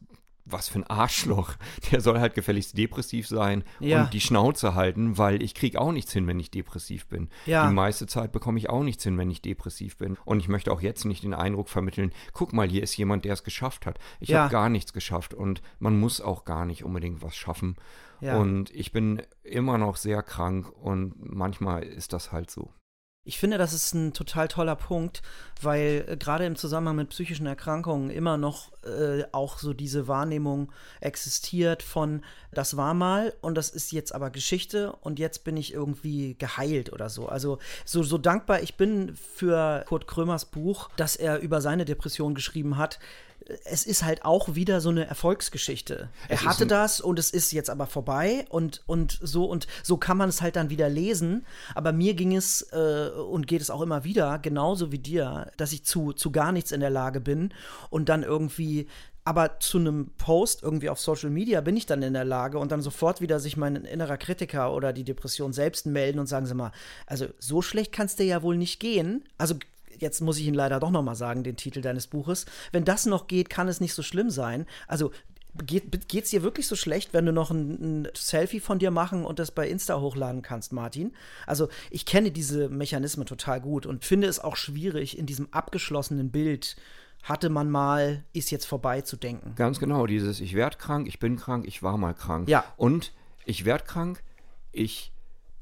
was 0.44 0.68
für 0.68 0.78
ein 0.78 0.84
Arschloch. 0.84 1.54
Der 1.90 2.00
soll 2.00 2.20
halt 2.20 2.34
gefälligst 2.34 2.76
depressiv 2.76 3.26
sein 3.26 3.64
ja. 3.80 4.02
und 4.02 4.14
die 4.14 4.20
Schnauze 4.20 4.74
halten, 4.74 5.18
weil 5.18 5.42
ich 5.42 5.54
kriege 5.54 5.80
auch 5.80 5.92
nichts 5.92 6.12
hin, 6.12 6.26
wenn 6.26 6.40
ich 6.40 6.50
depressiv 6.50 7.06
bin. 7.06 7.28
Ja. 7.46 7.66
Die 7.66 7.74
meiste 7.74 8.06
Zeit 8.06 8.32
bekomme 8.32 8.58
ich 8.58 8.70
auch 8.70 8.82
nichts 8.82 9.04
hin, 9.04 9.18
wenn 9.18 9.30
ich 9.30 9.42
depressiv 9.42 9.96
bin. 9.96 10.16
Und 10.24 10.40
ich 10.40 10.48
möchte 10.48 10.72
auch 10.72 10.80
jetzt 10.80 11.04
nicht 11.04 11.22
den 11.22 11.34
Eindruck 11.34 11.68
vermitteln, 11.68 12.12
guck 12.32 12.52
mal, 12.52 12.68
hier 12.68 12.82
ist 12.82 12.96
jemand, 12.96 13.24
der 13.24 13.34
es 13.34 13.44
geschafft 13.44 13.86
hat. 13.86 13.98
Ich 14.20 14.30
ja. 14.30 14.42
habe 14.42 14.52
gar 14.52 14.68
nichts 14.68 14.92
geschafft 14.92 15.34
und 15.34 15.62
man 15.78 15.98
muss 15.98 16.20
auch 16.20 16.44
gar 16.44 16.64
nicht 16.64 16.84
unbedingt 16.84 17.22
was 17.22 17.36
schaffen. 17.36 17.76
Und 18.20 18.70
ich 18.70 18.92
bin 18.92 19.22
immer 19.42 19.76
noch 19.76 19.96
sehr 19.96 20.22
krank 20.22 20.70
und 20.80 21.14
manchmal 21.18 21.82
ist 21.82 22.12
das 22.12 22.32
halt 22.32 22.50
so. 22.50 22.70
Ich 23.26 23.38
finde, 23.38 23.56
das 23.56 23.72
ist 23.72 23.94
ein 23.94 24.12
total 24.12 24.48
toller 24.48 24.76
Punkt, 24.76 25.22
weil 25.62 26.04
äh, 26.06 26.16
gerade 26.16 26.44
im 26.44 26.56
Zusammenhang 26.56 26.96
mit 26.96 27.08
psychischen 27.08 27.46
Erkrankungen 27.46 28.10
immer 28.10 28.36
noch 28.36 28.72
äh, 28.84 29.24
auch 29.32 29.58
so 29.58 29.72
diese 29.72 30.08
Wahrnehmung 30.08 30.70
existiert 31.00 31.82
von, 31.82 32.22
das 32.52 32.76
war 32.76 32.92
mal 32.92 33.32
und 33.40 33.54
das 33.54 33.70
ist 33.70 33.92
jetzt 33.92 34.14
aber 34.14 34.28
Geschichte 34.28 34.92
und 35.00 35.18
jetzt 35.18 35.42
bin 35.42 35.56
ich 35.56 35.72
irgendwie 35.72 36.36
geheilt 36.38 36.92
oder 36.92 37.08
so. 37.08 37.26
Also 37.26 37.58
so, 37.86 38.02
so 38.02 38.18
dankbar 38.18 38.62
ich 38.62 38.76
bin 38.76 39.16
für 39.16 39.84
Kurt 39.88 40.06
Krömers 40.06 40.44
Buch, 40.44 40.90
dass 40.96 41.16
er 41.16 41.38
über 41.38 41.62
seine 41.62 41.86
Depression 41.86 42.34
geschrieben 42.34 42.76
hat 42.76 42.98
es 43.64 43.84
ist 43.84 44.04
halt 44.04 44.24
auch 44.24 44.54
wieder 44.54 44.80
so 44.80 44.88
eine 44.88 45.06
Erfolgsgeschichte. 45.06 46.08
Es 46.28 46.42
er 46.42 46.48
hatte 46.48 46.66
das 46.66 47.00
und 47.00 47.18
es 47.18 47.30
ist 47.30 47.52
jetzt 47.52 47.70
aber 47.70 47.86
vorbei 47.86 48.46
und, 48.48 48.82
und 48.86 49.18
so 49.22 49.44
und 49.44 49.66
so 49.82 49.96
kann 49.96 50.16
man 50.16 50.28
es 50.28 50.40
halt 50.40 50.56
dann 50.56 50.70
wieder 50.70 50.88
lesen. 50.88 51.44
Aber 51.74 51.92
mir 51.92 52.14
ging 52.14 52.34
es 52.34 52.62
äh, 52.72 53.10
und 53.10 53.46
geht 53.46 53.60
es 53.60 53.70
auch 53.70 53.82
immer 53.82 54.04
wieder, 54.04 54.38
genauso 54.38 54.92
wie 54.92 54.98
dir, 54.98 55.50
dass 55.56 55.72
ich 55.72 55.84
zu, 55.84 56.12
zu 56.12 56.30
gar 56.30 56.52
nichts 56.52 56.72
in 56.72 56.80
der 56.80 56.90
Lage 56.90 57.20
bin 57.20 57.52
und 57.90 58.08
dann 58.08 58.22
irgendwie 58.22 58.88
aber 59.26 59.58
zu 59.58 59.78
einem 59.78 60.10
Post 60.18 60.62
irgendwie 60.62 60.90
auf 60.90 61.00
Social 61.00 61.30
Media 61.30 61.62
bin 61.62 61.78
ich 61.78 61.86
dann 61.86 62.02
in 62.02 62.12
der 62.12 62.26
Lage 62.26 62.58
und 62.58 62.70
dann 62.70 62.82
sofort 62.82 63.22
wieder 63.22 63.40
sich 63.40 63.56
mein 63.56 63.76
innerer 63.76 64.18
Kritiker 64.18 64.74
oder 64.74 64.92
die 64.92 65.04
Depression 65.04 65.54
selbst 65.54 65.86
melden 65.86 66.18
und 66.18 66.26
sagen 66.26 66.44
sie 66.44 66.54
mal, 66.54 66.72
also 67.06 67.26
so 67.38 67.62
schlecht 67.62 67.90
kann 67.90 68.04
es 68.04 68.16
dir 68.16 68.26
ja 68.26 68.42
wohl 68.42 68.58
nicht 68.58 68.80
gehen. 68.80 69.24
Also 69.38 69.54
jetzt 69.98 70.20
muss 70.20 70.38
ich 70.38 70.46
ihn 70.46 70.54
leider 70.54 70.80
doch 70.80 70.90
nochmal 70.90 71.16
sagen, 71.16 71.44
den 71.44 71.56
Titel 71.56 71.80
deines 71.80 72.06
Buches. 72.06 72.46
Wenn 72.72 72.84
das 72.84 73.06
noch 73.06 73.26
geht, 73.26 73.50
kann 73.50 73.68
es 73.68 73.80
nicht 73.80 73.94
so 73.94 74.02
schlimm 74.02 74.30
sein. 74.30 74.66
Also 74.86 75.10
Geht 75.56 76.12
es 76.12 76.30
dir 76.30 76.42
wirklich 76.42 76.66
so 76.66 76.74
schlecht, 76.74 77.14
wenn 77.14 77.26
du 77.26 77.32
noch 77.32 77.52
ein, 77.52 78.02
ein, 78.02 78.08
Selfie 78.16 78.58
von 78.58 78.80
dir 78.80 78.90
machen 78.90 79.24
und 79.24 79.38
das 79.38 79.52
bei 79.52 79.68
Insta 79.68 80.00
hochladen 80.00 80.42
kannst, 80.42 80.72
Martin? 80.72 81.12
Also 81.46 81.68
ich 81.90 82.06
kenne 82.06 82.32
diese 82.32 82.68
Mechanismen 82.68 83.24
total 83.24 83.60
gut 83.60 83.86
und 83.86 84.04
finde 84.04 84.26
es 84.26 84.40
auch 84.40 84.56
schwierig, 84.56 85.16
in 85.16 85.26
diesem 85.26 85.46
abgeschlossenen 85.52 86.32
Bild 86.32 86.74
hatte 87.22 87.50
man 87.50 87.70
mal, 87.70 88.24
ist 88.32 88.50
jetzt 88.50 88.66
vorbei 88.66 89.02
zu 89.02 89.16
denken. 89.16 89.54
Ganz 89.54 89.78
genau, 89.78 90.08
dieses 90.08 90.40
ich 90.40 90.54
werde 90.54 90.76
krank, 90.76 91.06
ich 91.06 91.20
bin 91.20 91.36
krank, 91.36 91.66
ich 91.68 91.84
war 91.84 91.98
mal 91.98 92.14
krank. 92.14 92.48
Ja. 92.48 92.64
Und 92.76 93.12
ich 93.44 93.64
werde 93.64 93.84
krank, 93.84 94.24
ich 94.72 95.12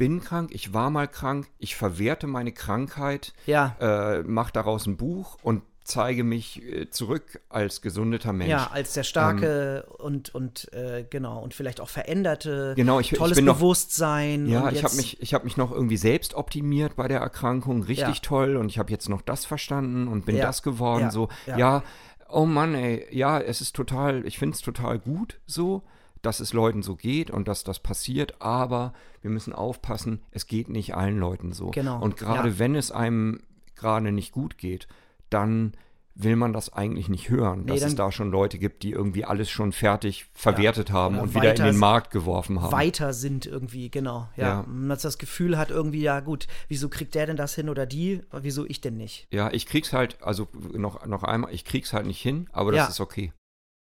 bin 0.02 0.20
krank, 0.20 0.50
ich 0.52 0.74
war 0.74 0.90
mal 0.90 1.06
krank, 1.06 1.46
ich 1.60 1.76
verwerte 1.76 2.26
meine 2.26 2.50
Krankheit, 2.50 3.32
ja. 3.46 3.76
äh, 3.78 4.24
mache 4.24 4.52
daraus 4.52 4.84
ein 4.86 4.96
Buch 4.96 5.38
und 5.44 5.62
zeige 5.84 6.24
mich 6.24 6.60
äh, 6.60 6.90
zurück 6.90 7.40
als 7.48 7.82
gesundeter 7.82 8.32
Mensch. 8.32 8.50
Ja, 8.50 8.68
als 8.72 8.94
der 8.94 9.04
starke 9.04 9.84
ähm, 9.86 9.94
und, 9.98 10.34
und 10.34 10.72
äh, 10.72 11.06
genau, 11.08 11.40
und 11.40 11.54
vielleicht 11.54 11.80
auch 11.80 11.88
veränderte, 11.88 12.72
genau, 12.74 12.98
ich, 12.98 13.10
tolles 13.10 13.38
ich 13.38 13.44
Bewusstsein. 13.44 14.46
Noch, 14.46 14.50
ja, 14.50 14.72
ich 14.72 14.82
habe 14.82 14.96
mich, 14.96 15.18
hab 15.32 15.44
mich 15.44 15.56
noch 15.56 15.70
irgendwie 15.70 15.96
selbst 15.96 16.34
optimiert 16.34 16.96
bei 16.96 17.06
der 17.06 17.20
Erkrankung, 17.20 17.84
richtig 17.84 18.16
ja. 18.16 18.22
toll 18.22 18.56
und 18.56 18.70
ich 18.70 18.80
habe 18.80 18.90
jetzt 18.90 19.08
noch 19.08 19.22
das 19.22 19.44
verstanden 19.44 20.08
und 20.08 20.26
bin 20.26 20.34
ja. 20.34 20.46
das 20.46 20.64
geworden, 20.64 21.04
ja. 21.04 21.10
so, 21.12 21.28
ja. 21.46 21.84
oh 22.28 22.44
Mann, 22.44 22.74
ey, 22.74 23.06
ja, 23.12 23.38
es 23.38 23.60
ist 23.60 23.76
total, 23.76 24.26
ich 24.26 24.36
finde 24.36 24.56
es 24.56 24.62
total 24.62 24.98
gut 24.98 25.38
so, 25.46 25.84
dass 26.22 26.40
es 26.40 26.52
Leuten 26.52 26.82
so 26.82 26.96
geht 26.96 27.30
und 27.30 27.48
dass 27.48 27.64
das 27.64 27.80
passiert, 27.80 28.40
aber 28.40 28.94
wir 29.20 29.30
müssen 29.30 29.52
aufpassen, 29.52 30.22
es 30.30 30.46
geht 30.46 30.68
nicht 30.68 30.94
allen 30.94 31.18
Leuten 31.18 31.52
so. 31.52 31.70
Genau. 31.70 32.00
Und 32.00 32.16
gerade 32.16 32.50
ja. 32.50 32.58
wenn 32.58 32.74
es 32.74 32.90
einem 32.90 33.40
gerade 33.74 34.12
nicht 34.12 34.32
gut 34.32 34.56
geht, 34.56 34.86
dann 35.30 35.72
will 36.14 36.36
man 36.36 36.52
das 36.52 36.72
eigentlich 36.72 37.08
nicht 37.08 37.30
hören, 37.30 37.64
nee, 37.64 37.72
dass 37.72 37.82
es 37.82 37.94
da 37.94 38.12
schon 38.12 38.30
Leute 38.30 38.58
gibt, 38.58 38.82
die 38.82 38.90
irgendwie 38.90 39.24
alles 39.24 39.50
schon 39.50 39.72
fertig 39.72 40.26
verwertet 40.34 40.90
ja, 40.90 40.94
haben 40.94 41.18
und 41.18 41.34
wieder 41.34 41.56
in 41.56 41.64
den 41.64 41.78
Markt 41.78 42.10
geworfen 42.10 42.60
haben. 42.60 42.72
Weiter 42.72 43.14
sind 43.14 43.46
irgendwie, 43.46 43.90
genau. 43.90 44.28
Ja. 44.36 44.46
ja. 44.46 44.64
Man 44.68 44.98
das 45.02 45.16
Gefühl 45.18 45.56
hat 45.56 45.70
irgendwie, 45.70 46.02
ja 46.02 46.20
gut, 46.20 46.48
wieso 46.68 46.90
kriegt 46.90 47.14
der 47.14 47.26
denn 47.26 47.36
das 47.36 47.54
hin 47.54 47.70
oder 47.70 47.86
die, 47.86 48.20
wieso 48.30 48.66
ich 48.66 48.80
denn 48.82 48.96
nicht? 48.96 49.26
Ja, 49.30 49.50
ich 49.52 49.66
krieg's 49.66 49.92
halt, 49.92 50.22
also 50.22 50.48
noch, 50.52 51.06
noch 51.06 51.22
einmal, 51.22 51.52
ich 51.54 51.64
krieg's 51.64 51.94
halt 51.94 52.06
nicht 52.06 52.20
hin, 52.20 52.46
aber 52.52 52.72
das 52.72 52.78
ja. 52.78 52.88
ist 52.88 53.00
okay. 53.00 53.32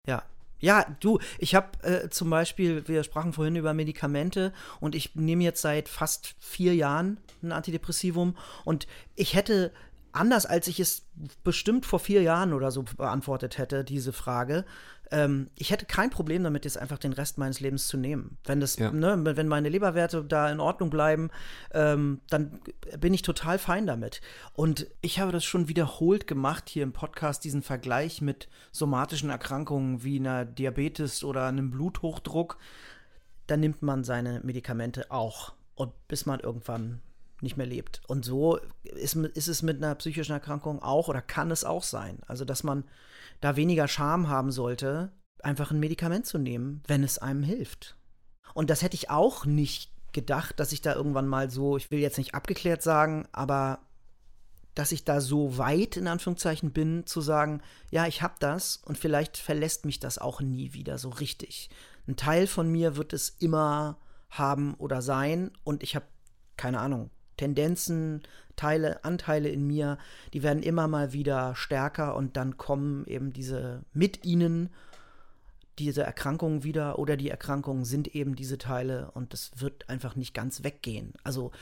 Ja, 0.06 0.22
ja, 0.60 0.86
du, 1.00 1.18
ich 1.38 1.54
habe 1.54 1.68
äh, 1.82 2.08
zum 2.08 2.30
Beispiel, 2.30 2.86
wir 2.88 3.04
sprachen 3.04 3.32
vorhin 3.32 3.56
über 3.56 3.74
Medikamente 3.74 4.52
und 4.80 4.94
ich 4.94 5.14
nehme 5.14 5.44
jetzt 5.44 5.62
seit 5.62 5.88
fast 5.88 6.34
vier 6.38 6.74
Jahren 6.74 7.18
ein 7.42 7.52
Antidepressivum 7.52 8.36
und 8.64 8.86
ich 9.14 9.34
hätte 9.34 9.72
anders 10.12 10.46
als 10.46 10.66
ich 10.68 10.80
es 10.80 11.02
bestimmt 11.44 11.86
vor 11.86 11.98
vier 11.98 12.22
Jahren 12.22 12.52
oder 12.52 12.70
so 12.70 12.84
beantwortet 12.96 13.58
hätte, 13.58 13.84
diese 13.84 14.12
Frage, 14.12 14.64
ähm, 15.10 15.50
ich 15.54 15.70
hätte 15.70 15.86
kein 15.86 16.10
Problem 16.10 16.44
damit, 16.44 16.64
jetzt 16.64 16.78
einfach 16.78 16.98
den 16.98 17.12
Rest 17.12 17.38
meines 17.38 17.60
Lebens 17.60 17.86
zu 17.88 17.96
nehmen. 17.96 18.38
Wenn 18.44 18.60
das, 18.60 18.76
ja. 18.76 18.90
ne, 18.90 19.18
wenn 19.36 19.48
meine 19.48 19.68
Leberwerte 19.68 20.24
da 20.24 20.50
in 20.50 20.60
Ordnung 20.60 20.90
bleiben, 20.90 21.30
ähm, 21.72 22.20
dann 22.28 22.60
bin 22.98 23.14
ich 23.14 23.22
total 23.22 23.58
fein 23.58 23.86
damit. 23.86 24.20
Und 24.52 24.86
ich 25.00 25.20
habe 25.20 25.32
das 25.32 25.44
schon 25.44 25.68
wiederholt 25.68 26.26
gemacht 26.26 26.68
hier 26.68 26.82
im 26.82 26.92
Podcast, 26.92 27.44
diesen 27.44 27.62
Vergleich 27.62 28.20
mit 28.20 28.48
somatischen 28.72 29.30
Erkrankungen 29.30 30.02
wie 30.04 30.18
einer 30.18 30.44
Diabetes 30.44 31.24
oder 31.24 31.46
einem 31.46 31.70
Bluthochdruck. 31.70 32.58
Da 33.46 33.56
nimmt 33.56 33.82
man 33.82 34.04
seine 34.04 34.40
Medikamente 34.42 35.10
auch. 35.10 35.54
Und 35.74 35.92
bis 36.08 36.26
man 36.26 36.40
irgendwann 36.40 37.00
nicht 37.40 37.56
mehr 37.56 37.66
lebt. 37.66 38.00
Und 38.08 38.24
so 38.24 38.58
ist, 38.82 39.14
ist 39.14 39.48
es 39.48 39.62
mit 39.62 39.76
einer 39.76 39.94
psychischen 39.94 40.32
Erkrankung 40.32 40.82
auch 40.82 41.08
oder 41.08 41.22
kann 41.22 41.50
es 41.50 41.64
auch 41.64 41.84
sein. 41.84 42.18
Also, 42.26 42.44
dass 42.44 42.64
man 42.64 42.84
da 43.40 43.56
weniger 43.56 43.88
Scham 43.88 44.28
haben 44.28 44.50
sollte, 44.50 45.12
einfach 45.42 45.70
ein 45.70 45.80
Medikament 45.80 46.26
zu 46.26 46.38
nehmen, 46.38 46.82
wenn 46.86 47.04
es 47.04 47.18
einem 47.18 47.42
hilft. 47.42 47.96
Und 48.54 48.70
das 48.70 48.82
hätte 48.82 48.96
ich 48.96 49.10
auch 49.10 49.44
nicht 49.44 49.92
gedacht, 50.12 50.58
dass 50.58 50.72
ich 50.72 50.80
da 50.80 50.94
irgendwann 50.94 51.28
mal 51.28 51.50
so, 51.50 51.76
ich 51.76 51.90
will 51.90 52.00
jetzt 52.00 52.18
nicht 52.18 52.34
abgeklärt 52.34 52.82
sagen, 52.82 53.28
aber 53.32 53.80
dass 54.74 54.92
ich 54.92 55.04
da 55.04 55.20
so 55.20 55.58
weit 55.58 55.96
in 55.96 56.06
Anführungszeichen 56.06 56.72
bin, 56.72 57.04
zu 57.06 57.20
sagen, 57.20 57.62
ja, 57.90 58.06
ich 58.06 58.22
habe 58.22 58.34
das 58.38 58.76
und 58.76 58.96
vielleicht 58.96 59.36
verlässt 59.36 59.84
mich 59.84 59.98
das 60.00 60.18
auch 60.18 60.40
nie 60.40 60.72
wieder 60.72 60.98
so 60.98 61.08
richtig. 61.08 61.68
Ein 62.06 62.16
Teil 62.16 62.46
von 62.46 62.70
mir 62.70 62.96
wird 62.96 63.12
es 63.12 63.28
immer 63.28 63.98
haben 64.30 64.74
oder 64.74 65.02
sein 65.02 65.50
und 65.64 65.82
ich 65.82 65.96
habe 65.96 66.06
keine 66.56 66.80
Ahnung, 66.80 67.10
Tendenzen, 67.38 68.22
Teile, 68.56 69.02
Anteile 69.04 69.48
in 69.48 69.66
mir, 69.66 69.96
die 70.34 70.42
werden 70.42 70.62
immer 70.62 70.86
mal 70.88 71.14
wieder 71.14 71.54
stärker 71.54 72.14
und 72.14 72.36
dann 72.36 72.58
kommen 72.58 73.06
eben 73.06 73.32
diese 73.32 73.82
mit 73.94 74.26
ihnen 74.26 74.68
diese 75.78 76.02
Erkrankungen 76.02 76.64
wieder 76.64 76.98
oder 76.98 77.16
die 77.16 77.30
Erkrankungen 77.30 77.84
sind 77.84 78.14
eben 78.14 78.34
diese 78.34 78.58
Teile 78.58 79.10
und 79.12 79.32
das 79.32 79.52
wird 79.56 79.88
einfach 79.88 80.16
nicht 80.16 80.34
ganz 80.34 80.64
weggehen. 80.64 81.14
Also, 81.22 81.52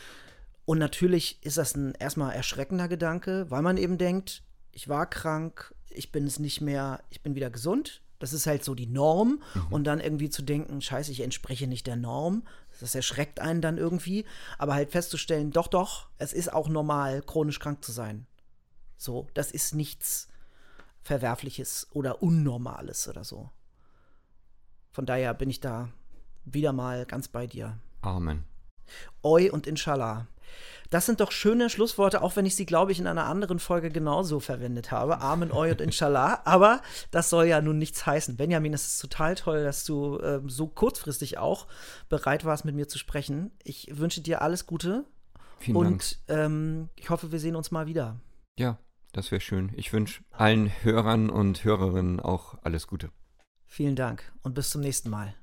und 0.64 0.79
natürlich 0.79 1.39
ist 1.43 1.59
das 1.59 1.77
ein 1.77 1.93
erstmal 1.95 2.35
erschreckender 2.35 2.89
Gedanke, 2.89 3.47
weil 3.51 3.62
man 3.62 3.77
eben 3.77 3.99
denkt, 3.99 4.43
ich 4.72 4.89
war 4.89 5.09
krank, 5.09 5.74
ich 5.91 6.12
bin 6.12 6.27
es 6.27 6.39
nicht 6.39 6.61
mehr, 6.61 7.01
ich 7.11 7.22
bin 7.22 7.35
wieder 7.35 7.51
gesund. 7.51 8.03
Das 8.18 8.33
ist 8.33 8.47
halt 8.47 8.64
so 8.64 8.74
die 8.74 8.87
Norm. 8.87 9.43
Mhm. 9.55 9.66
Und 9.70 9.85
dann 9.85 10.01
irgendwie 10.01 10.31
zu 10.31 10.43
denken, 10.43 10.81
scheiße, 10.81 11.12
ich 11.12 11.20
entspreche 11.20 11.66
nicht 11.66 11.87
der 11.87 11.97
Norm. 11.97 12.43
Das 12.81 12.95
erschreckt 12.95 13.41
einen 13.41 13.61
dann 13.61 13.79
irgendwie. 13.79 14.24
Aber 14.59 14.74
halt 14.74 14.91
festzustellen, 14.91 15.51
doch, 15.51 15.68
doch, 15.68 16.09
es 16.18 16.33
ist 16.33 16.53
auch 16.53 16.68
normal, 16.68 17.22
chronisch 17.22 17.59
krank 17.59 17.85
zu 17.85 17.93
sein. 17.93 18.27
So, 18.97 19.29
das 19.35 19.51
ist 19.51 19.74
nichts 19.74 20.29
Verwerfliches 21.03 21.87
oder 21.93 22.22
Unnormales 22.22 23.09
oder 23.09 23.24
so. 23.24 23.51
Von 24.93 25.07
daher 25.07 25.35
bin 25.35 25.51
ich 25.51 25.61
da 25.61 25.91
wieder 26.45 26.72
mal 26.72 27.05
ganz 27.07 27.29
bei 27.29 27.47
dir. 27.47 27.79
Amen. 28.03 28.45
Oi 29.22 29.51
und 29.51 29.66
Inshallah. 29.66 30.27
Das 30.90 31.07
sind 31.07 31.20
doch 31.20 31.32
schöne 31.32 31.68
Schlussworte, 31.68 32.22
auch 32.22 32.36
wenn 32.36 32.47
ich 32.47 32.55
sie, 32.55 32.66
glaube 32.66 32.92
ich, 32.92 33.01
in 33.01 33.07
einer 33.07 33.24
anderen 33.24 33.59
Folge 33.59 33.90
genauso 33.90 34.40
verwendet 34.40 34.92
habe. 34.92 35.20
Amen, 35.20 35.53
Oi 35.53 35.72
und 35.72 35.80
Inshallah. 35.80 36.42
Aber 36.44 36.80
das 37.11 37.30
soll 37.30 37.47
ja 37.47 37.61
nun 37.61 37.78
nichts 37.78 38.07
heißen. 38.07 38.36
Benjamin, 38.36 38.72
es 38.72 38.86
ist 38.86 39.01
total 39.01 39.34
toll, 39.34 39.64
dass 39.64 39.84
du 39.84 40.18
äh, 40.18 40.40
so 40.47 40.68
kurzfristig 40.68 41.38
auch 41.38 41.66
bereit 42.09 42.44
warst, 42.44 42.64
mit 42.64 42.74
mir 42.74 42.88
zu 42.88 42.99
sprechen. 42.99 43.51
Ich 43.64 43.88
wünsche 43.99 44.20
dir 44.20 44.42
alles 44.42 44.66
Gute. 44.66 45.05
Vielen 45.59 45.76
und 45.76 46.18
ähm, 46.28 46.90
ich 46.97 47.11
hoffe, 47.11 47.32
wir 47.32 47.40
sehen 47.40 47.57
uns 47.57 47.70
mal 47.70 47.86
wieder. 47.86 48.20
Ja, 48.59 48.78
das 49.12 49.30
wäre 49.30 49.40
schön. 49.40 49.72
Ich 49.74 49.92
wünsche 49.92 50.22
allen 50.30 50.70
Hörern 50.82 51.30
und 51.30 51.64
Hörerinnen 51.64 52.20
auch 52.20 52.57
alles 52.62 52.86
Gute. 52.86 53.11
Vielen 53.64 53.97
Dank 53.97 54.32
und 54.42 54.55
bis 54.55 54.70
zum 54.70 54.82
nächsten 54.82 55.11
Mal. 55.11 55.34